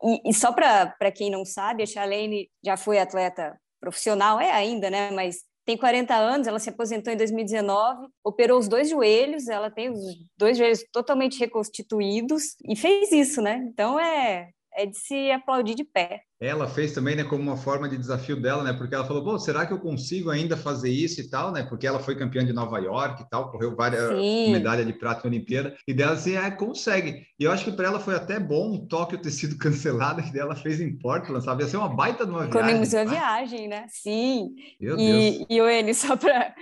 E, 0.03 0.29
e, 0.29 0.33
só 0.35 0.51
para 0.51 1.11
quem 1.11 1.31
não 1.31 1.43
sabe, 1.43 1.81
a 1.81 1.87
Charlene 1.87 2.47
já 2.63 2.77
foi 2.77 2.99
atleta 2.99 3.59
profissional, 3.79 4.39
é 4.39 4.51
ainda, 4.51 4.91
né? 4.91 5.09
Mas 5.09 5.37
tem 5.65 5.75
40 5.75 6.13
anos, 6.13 6.45
ela 6.45 6.59
se 6.59 6.69
aposentou 6.69 7.11
em 7.11 7.17
2019, 7.17 8.07
operou 8.23 8.59
os 8.59 8.67
dois 8.67 8.91
joelhos, 8.91 9.47
ela 9.47 9.71
tem 9.71 9.89
os 9.89 9.99
dois 10.37 10.59
joelhos 10.59 10.85
totalmente 10.93 11.39
reconstituídos 11.39 12.55
e 12.69 12.75
fez 12.75 13.11
isso, 13.11 13.41
né? 13.41 13.67
Então 13.67 13.99
é, 13.99 14.51
é 14.77 14.85
de 14.85 14.97
se 14.97 15.31
aplaudir 15.31 15.73
de 15.73 15.83
pé. 15.83 16.21
Ela 16.39 16.67
fez 16.67 16.93
também, 16.93 17.15
né, 17.15 17.23
como 17.23 17.41
uma 17.41 17.57
forma 17.57 17.89
de 17.89 17.97
desafio 17.97 18.39
dela, 18.39 18.63
né? 18.63 18.71
Porque 18.71 18.93
ela 18.93 19.05
falou, 19.05 19.23
pô, 19.23 19.39
será 19.39 19.65
que 19.65 19.73
eu 19.73 19.79
consigo 19.79 20.29
ainda 20.29 20.55
fazer 20.55 20.91
isso 20.91 21.19
e 21.19 21.27
tal, 21.27 21.51
né? 21.51 21.63
Porque 21.63 21.87
ela 21.87 21.99
foi 21.99 22.15
campeã 22.15 22.45
de 22.45 22.53
Nova 22.53 22.77
York 22.77 23.23
e 23.23 23.29
tal, 23.29 23.49
correu 23.49 23.75
várias 23.75 24.11
medalhas 24.11 24.85
de 24.85 24.93
prata 24.93 25.21
na 25.23 25.29
Olimpíada. 25.31 25.75
E 25.87 25.95
dela 25.95 26.13
assim, 26.13 26.35
é, 26.35 26.51
consegue. 26.51 27.25
E 27.39 27.43
eu 27.43 27.51
acho 27.51 27.65
que 27.65 27.71
para 27.71 27.87
ela 27.87 27.99
foi 27.99 28.13
até 28.13 28.39
bom 28.39 28.75
o 28.75 28.87
Tóquio 28.87 29.19
ter 29.19 29.31
sido 29.31 29.57
cancelado, 29.57 30.21
que 30.21 30.31
dela 30.31 30.55
fez 30.55 30.79
em 30.79 30.95
Portland, 30.95 31.43
sabe? 31.43 31.63
Ia 31.63 31.69
ser 31.69 31.77
uma 31.77 31.89
baita 31.89 32.23
de 32.23 32.31
uma 32.31 32.45
viagem. 32.45 32.59
Economizou 32.59 32.99
a 32.99 33.05
viagem, 33.05 33.67
né? 33.67 33.87
Sim. 33.89 34.53
Meu 34.79 34.95
e, 34.99 35.31
Deus. 35.31 35.45
e 35.49 35.61
o 35.61 35.67
Eli, 35.67 35.93
só 35.95 36.15
para 36.15 36.53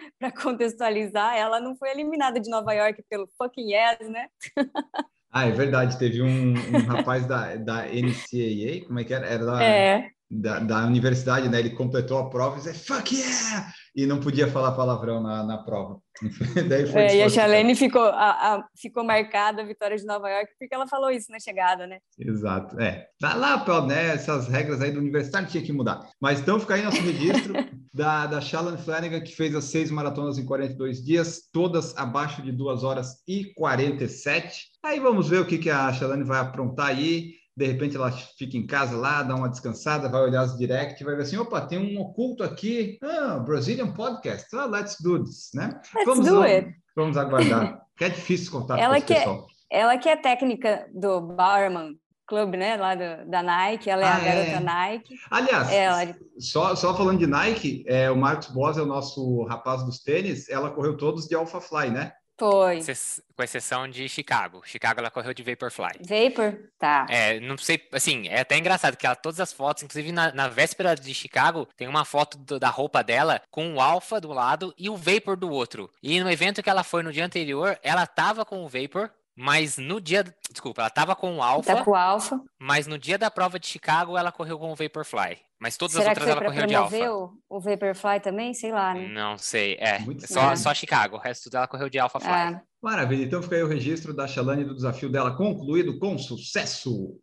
contextualizar, 0.41 1.35
ela 1.35 1.59
não 1.59 1.75
foi 1.75 1.89
eliminada 1.89 2.39
de 2.39 2.49
Nova 2.49 2.71
York 2.71 3.03
pelo 3.09 3.27
fucking 3.37 3.73
yes, 3.73 4.09
né? 4.09 4.27
Ah, 5.37 5.47
é 5.47 5.51
verdade. 5.51 5.99
Teve 5.99 6.21
um, 6.21 6.53
um 6.53 6.85
rapaz 6.87 7.25
da, 7.25 7.57
da 7.57 7.85
NCAA, 7.87 8.85
como 8.87 8.99
é 8.99 9.03
que 9.03 9.13
era? 9.13 9.27
Era 9.27 9.45
da, 9.45 9.63
é. 9.63 10.09
da, 10.31 10.59
da, 10.59 10.85
universidade, 10.85 11.49
né? 11.49 11.59
Ele 11.59 11.71
completou 11.71 12.19
a 12.19 12.29
prova 12.29 12.57
e 12.57 12.61
disse, 12.61 12.85
fuck 12.85 13.13
yeah! 13.13 13.69
E 13.95 14.05
não 14.05 14.19
podia 14.19 14.47
falar 14.47 14.73
palavrão 14.73 15.21
na, 15.21 15.43
na 15.43 15.57
prova. 15.57 15.99
Daí 16.67 16.85
foi 16.85 17.01
é, 17.01 17.15
e 17.17 17.23
a 17.23 17.29
Chalene 17.29 17.75
ficou, 17.75 18.03
a, 18.03 18.55
a, 18.55 18.67
ficou 18.77 19.03
marcada 19.03 19.61
a 19.61 19.65
vitória 19.65 19.97
de 19.97 20.05
Nova 20.05 20.29
York 20.29 20.51
porque 20.59 20.73
ela 20.73 20.87
falou 20.87 21.11
isso 21.11 21.31
na 21.31 21.39
chegada, 21.39 21.87
né? 21.87 21.99
Exato, 22.19 22.79
é. 22.79 23.07
Tá 23.19 23.35
lá, 23.35 23.63
né, 23.85 24.13
essas 24.13 24.47
regras 24.47 24.81
aí 24.81 24.91
do 24.91 24.99
universitário 24.99 25.47
tinha 25.47 25.63
que 25.63 25.73
mudar. 25.73 26.09
Mas 26.21 26.39
então 26.39 26.59
fica 26.59 26.75
aí 26.75 26.81
nosso 26.81 27.01
registro 27.01 27.53
da, 27.93 28.27
da 28.27 28.41
Shalane 28.41 28.77
Flanagan, 28.77 29.21
que 29.21 29.35
fez 29.35 29.55
as 29.55 29.65
seis 29.65 29.89
maratonas 29.89 30.37
em 30.37 30.45
42 30.45 31.03
dias, 31.03 31.43
todas 31.51 31.97
abaixo 31.97 32.41
de 32.41 32.51
2 32.51 32.83
horas 32.83 33.23
e 33.27 33.53
47. 33.53 34.65
Aí 34.83 34.99
vamos 34.99 35.29
ver 35.29 35.39
o 35.39 35.45
que, 35.45 35.57
que 35.57 35.69
a 35.69 35.91
Shalane 35.93 36.23
vai 36.23 36.39
aprontar 36.39 36.87
aí 36.87 37.33
de 37.55 37.65
repente 37.65 37.95
ela 37.95 38.11
fica 38.11 38.57
em 38.57 38.67
casa 38.67 38.97
lá, 38.97 39.23
dá 39.23 39.33
uma 39.33 39.49
descansada, 39.49 40.09
vai 40.09 40.21
olhar 40.21 40.43
os 40.43 40.57
direct, 40.57 41.01
vai 41.03 41.15
ver 41.15 41.21
assim, 41.21 41.37
opa, 41.37 41.61
tem 41.61 41.79
um 41.79 42.01
oculto 42.01 42.43
aqui, 42.43 42.99
ah, 43.01 43.39
Brazilian 43.39 43.91
Podcast, 43.93 44.53
ah, 44.55 44.65
let's 44.65 44.97
do 45.01 45.23
this, 45.23 45.51
né? 45.53 45.79
Let's 45.93 46.05
vamos, 46.05 46.27
do 46.27 46.41
it. 46.41 46.69
Vamos 46.95 47.15
aguardar, 47.15 47.81
que 47.95 48.03
é 48.03 48.09
difícil 48.09 48.51
contar 48.51 48.77
ela 48.77 48.95
com 48.95 48.97
esse 48.97 49.07
pessoal. 49.07 49.47
Ela 49.71 49.97
que 49.97 50.09
é 50.09 50.15
técnica 50.17 50.85
do 50.93 51.21
Bowerman 51.21 51.97
Club, 52.27 52.55
né, 52.55 52.75
lá 52.75 52.95
do, 52.95 53.29
da 53.29 53.41
Nike, 53.41 53.89
ela 53.89 54.03
é 54.03 54.07
ah, 54.07 54.15
a 54.15 54.19
garota 54.19 54.49
é. 54.49 54.59
Nike. 54.59 55.15
Aliás, 55.31 55.71
ela... 55.71 56.15
só, 56.39 56.75
só 56.75 56.95
falando 56.97 57.19
de 57.19 57.27
Nike, 57.27 57.85
é, 57.87 58.11
o 58.11 58.17
Marcos 58.17 58.47
Boss 58.49 58.77
é 58.77 58.81
o 58.81 58.85
nosso 58.85 59.43
rapaz 59.43 59.83
dos 59.85 59.99
tênis, 59.99 60.49
ela 60.49 60.71
correu 60.71 60.97
todos 60.97 61.27
de 61.27 61.35
Alpha 61.35 61.61
Fly, 61.61 61.89
né? 61.89 62.11
Foi. 62.37 62.81
Com 63.35 63.43
exceção 63.43 63.87
de 63.87 64.07
Chicago. 64.09 64.61
Chicago 64.65 64.99
ela 64.99 65.11
correu 65.11 65.33
de 65.33 65.43
Vaporfly. 65.43 65.99
Vapor? 66.01 66.57
Tá. 66.77 67.05
É, 67.09 67.39
não 67.39 67.57
sei, 67.57 67.81
assim, 67.91 68.27
é 68.27 68.41
até 68.41 68.57
engraçado 68.57 68.97
que 68.97 69.05
ela, 69.05 69.15
todas 69.15 69.39
as 69.39 69.53
fotos, 69.53 69.83
inclusive 69.83 70.11
na, 70.11 70.31
na 70.33 70.47
véspera 70.47 70.95
de 70.95 71.13
Chicago, 71.13 71.67
tem 71.75 71.87
uma 71.87 72.05
foto 72.05 72.37
do, 72.37 72.59
da 72.59 72.69
roupa 72.69 73.03
dela 73.03 73.41
com 73.49 73.75
o 73.75 73.81
Alpha 73.81 74.19
do 74.19 74.31
lado 74.31 74.73
e 74.77 74.89
o 74.89 74.97
Vapor 74.97 75.37
do 75.37 75.49
outro. 75.49 75.89
E 76.01 76.19
no 76.19 76.29
evento 76.29 76.61
que 76.61 76.69
ela 76.69 76.83
foi 76.83 77.03
no 77.03 77.11
dia 77.11 77.25
anterior, 77.25 77.77
ela 77.81 78.05
tava 78.05 78.45
com 78.45 78.63
o 78.63 78.69
Vapor, 78.69 79.09
mas 79.35 79.77
no 79.77 79.99
dia. 79.99 80.23
Desculpa, 80.49 80.81
ela 80.81 80.89
tava 80.89 81.15
com 81.15 81.37
o 81.37 81.43
Alpha. 81.43 81.75
Tá 81.75 81.83
com 81.83 81.91
o 81.91 81.95
Alpha. 81.95 82.41
Mas 82.57 82.87
no 82.87 82.97
dia 82.97 83.17
da 83.17 83.29
prova 83.29 83.59
de 83.59 83.67
Chicago, 83.67 84.17
ela 84.17 84.31
correu 84.31 84.57
com 84.57 84.71
o 84.71 84.75
Vaporfly. 84.75 85.39
Mas 85.59 85.77
todas 85.77 85.93
Será 85.93 86.11
as 86.11 86.17
outras 86.17 86.29
ela 86.29 86.45
correu 86.45 86.67
de 86.67 86.75
Alpha. 86.75 87.11
O, 87.11 87.33
o 87.49 87.59
Vaporfly 87.59 88.19
também? 88.21 88.53
Sei 88.53 88.71
lá, 88.71 88.93
né? 88.93 89.07
Não 89.07 89.37
sei. 89.37 89.77
É. 89.79 89.99
só, 90.27 90.55
só 90.55 90.73
Chicago. 90.73 91.15
O 91.15 91.19
resto 91.19 91.45
tudo 91.45 91.57
ela 91.57 91.67
correu 91.67 91.89
de 91.89 91.97
Alpha 91.97 92.19
Fly. 92.19 92.31
É. 92.31 92.61
Maravilha. 92.81 93.23
Então 93.23 93.41
fica 93.41 93.55
aí 93.55 93.63
o 93.63 93.67
registro 93.67 94.13
da 94.13 94.27
Shalane 94.27 94.65
do 94.65 94.75
desafio 94.75 95.09
dela 95.09 95.35
concluído 95.35 95.97
com 95.97 96.17
sucesso. 96.17 97.17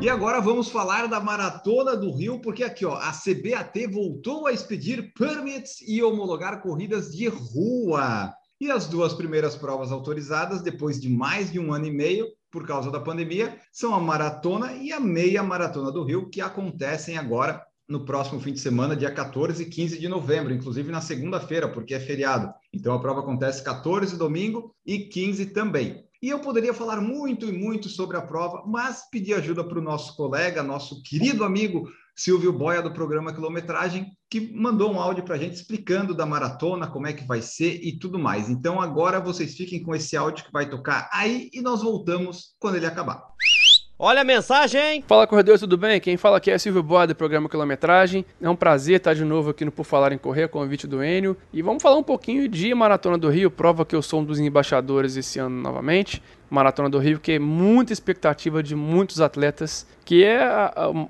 E 0.00 0.08
agora 0.10 0.40
vamos 0.40 0.68
falar 0.68 1.08
da 1.08 1.18
Maratona 1.18 1.96
do 1.96 2.14
Rio, 2.14 2.38
porque 2.40 2.62
aqui, 2.62 2.84
ó, 2.84 2.94
a 2.94 3.12
CBAT 3.12 3.86
voltou 3.90 4.46
a 4.46 4.52
expedir 4.52 5.12
permits 5.14 5.80
e 5.80 6.02
homologar 6.02 6.60
corridas 6.60 7.10
de 7.10 7.26
rua. 7.28 8.32
E 8.60 8.70
as 8.70 8.86
duas 8.86 9.14
primeiras 9.14 9.56
provas 9.56 9.90
autorizadas, 9.90 10.62
depois 10.62 11.00
de 11.00 11.08
mais 11.08 11.50
de 11.50 11.58
um 11.58 11.72
ano 11.72 11.86
e 11.86 11.90
meio, 11.90 12.26
por 12.56 12.66
causa 12.66 12.90
da 12.90 12.98
pandemia, 12.98 13.54
são 13.70 13.94
a 13.94 14.00
maratona 14.00 14.72
e 14.72 14.90
a 14.90 14.98
meia 14.98 15.42
maratona 15.42 15.92
do 15.92 16.02
Rio, 16.02 16.30
que 16.30 16.40
acontecem 16.40 17.18
agora 17.18 17.65
no 17.88 18.04
próximo 18.04 18.40
fim 18.40 18.52
de 18.52 18.60
semana, 18.60 18.96
dia 18.96 19.10
14 19.10 19.62
e 19.62 19.66
15 19.66 19.98
de 19.98 20.08
novembro, 20.08 20.52
inclusive 20.52 20.90
na 20.90 21.00
segunda-feira, 21.00 21.68
porque 21.68 21.94
é 21.94 22.00
feriado. 22.00 22.52
Então 22.72 22.94
a 22.94 23.00
prova 23.00 23.20
acontece 23.20 23.62
14 23.62 24.16
domingo 24.16 24.74
e 24.84 25.00
15 25.00 25.46
também. 25.46 26.04
E 26.22 26.28
eu 26.28 26.40
poderia 26.40 26.74
falar 26.74 27.00
muito 27.00 27.46
e 27.46 27.52
muito 27.52 27.88
sobre 27.88 28.16
a 28.16 28.22
prova, 28.22 28.64
mas 28.66 29.08
pedi 29.10 29.34
ajuda 29.34 29.62
para 29.62 29.78
o 29.78 29.82
nosso 29.82 30.16
colega, 30.16 30.62
nosso 30.62 31.02
querido 31.02 31.44
amigo 31.44 31.88
Silvio 32.16 32.52
Boia, 32.52 32.80
do 32.80 32.92
programa 32.92 33.32
Quilometragem, 33.32 34.10
que 34.30 34.40
mandou 34.40 34.90
um 34.90 34.98
áudio 34.98 35.22
para 35.22 35.34
a 35.34 35.38
gente 35.38 35.54
explicando 35.54 36.14
da 36.14 36.24
maratona, 36.24 36.86
como 36.86 37.06
é 37.06 37.12
que 37.12 37.26
vai 37.26 37.42
ser 37.42 37.78
e 37.84 37.98
tudo 37.98 38.18
mais. 38.18 38.48
Então 38.48 38.80
agora 38.80 39.20
vocês 39.20 39.54
fiquem 39.54 39.82
com 39.82 39.94
esse 39.94 40.16
áudio 40.16 40.46
que 40.46 40.52
vai 40.52 40.68
tocar 40.68 41.08
aí 41.12 41.50
e 41.52 41.60
nós 41.60 41.82
voltamos 41.82 42.56
quando 42.58 42.76
ele 42.76 42.86
acabar. 42.86 43.22
Olha 43.98 44.20
a 44.20 44.24
mensagem! 44.24 45.02
Fala 45.06 45.26
corredor, 45.26 45.58
tudo 45.58 45.78
bem? 45.78 45.98
Quem 45.98 46.18
fala 46.18 46.36
aqui 46.36 46.50
é 46.50 46.58
Silvio 46.58 46.82
Boa 46.82 47.06
do 47.06 47.14
programa 47.14 47.48
Quilometragem. 47.48 48.26
É 48.38 48.50
um 48.50 48.54
prazer 48.54 48.98
estar 48.98 49.14
de 49.14 49.24
novo 49.24 49.48
aqui 49.48 49.64
no 49.64 49.72
Por 49.72 49.86
Falar 49.86 50.12
em 50.12 50.18
Correr, 50.18 50.48
convite 50.48 50.86
do 50.86 51.02
Enio. 51.02 51.34
E 51.50 51.62
vamos 51.62 51.82
falar 51.82 51.96
um 51.96 52.02
pouquinho 52.02 52.46
de 52.46 52.74
Maratona 52.74 53.16
do 53.16 53.30
Rio, 53.30 53.50
prova 53.50 53.86
que 53.86 53.96
eu 53.96 54.02
sou 54.02 54.20
um 54.20 54.24
dos 54.24 54.38
embaixadores 54.38 55.16
esse 55.16 55.38
ano 55.38 55.62
novamente. 55.62 56.22
Maratona 56.50 56.90
do 56.90 56.98
Rio, 56.98 57.18
que 57.18 57.32
é 57.32 57.38
muita 57.38 57.90
expectativa 57.90 58.62
de 58.62 58.76
muitos 58.76 59.18
atletas, 59.18 59.86
que 60.04 60.22
é 60.22 60.46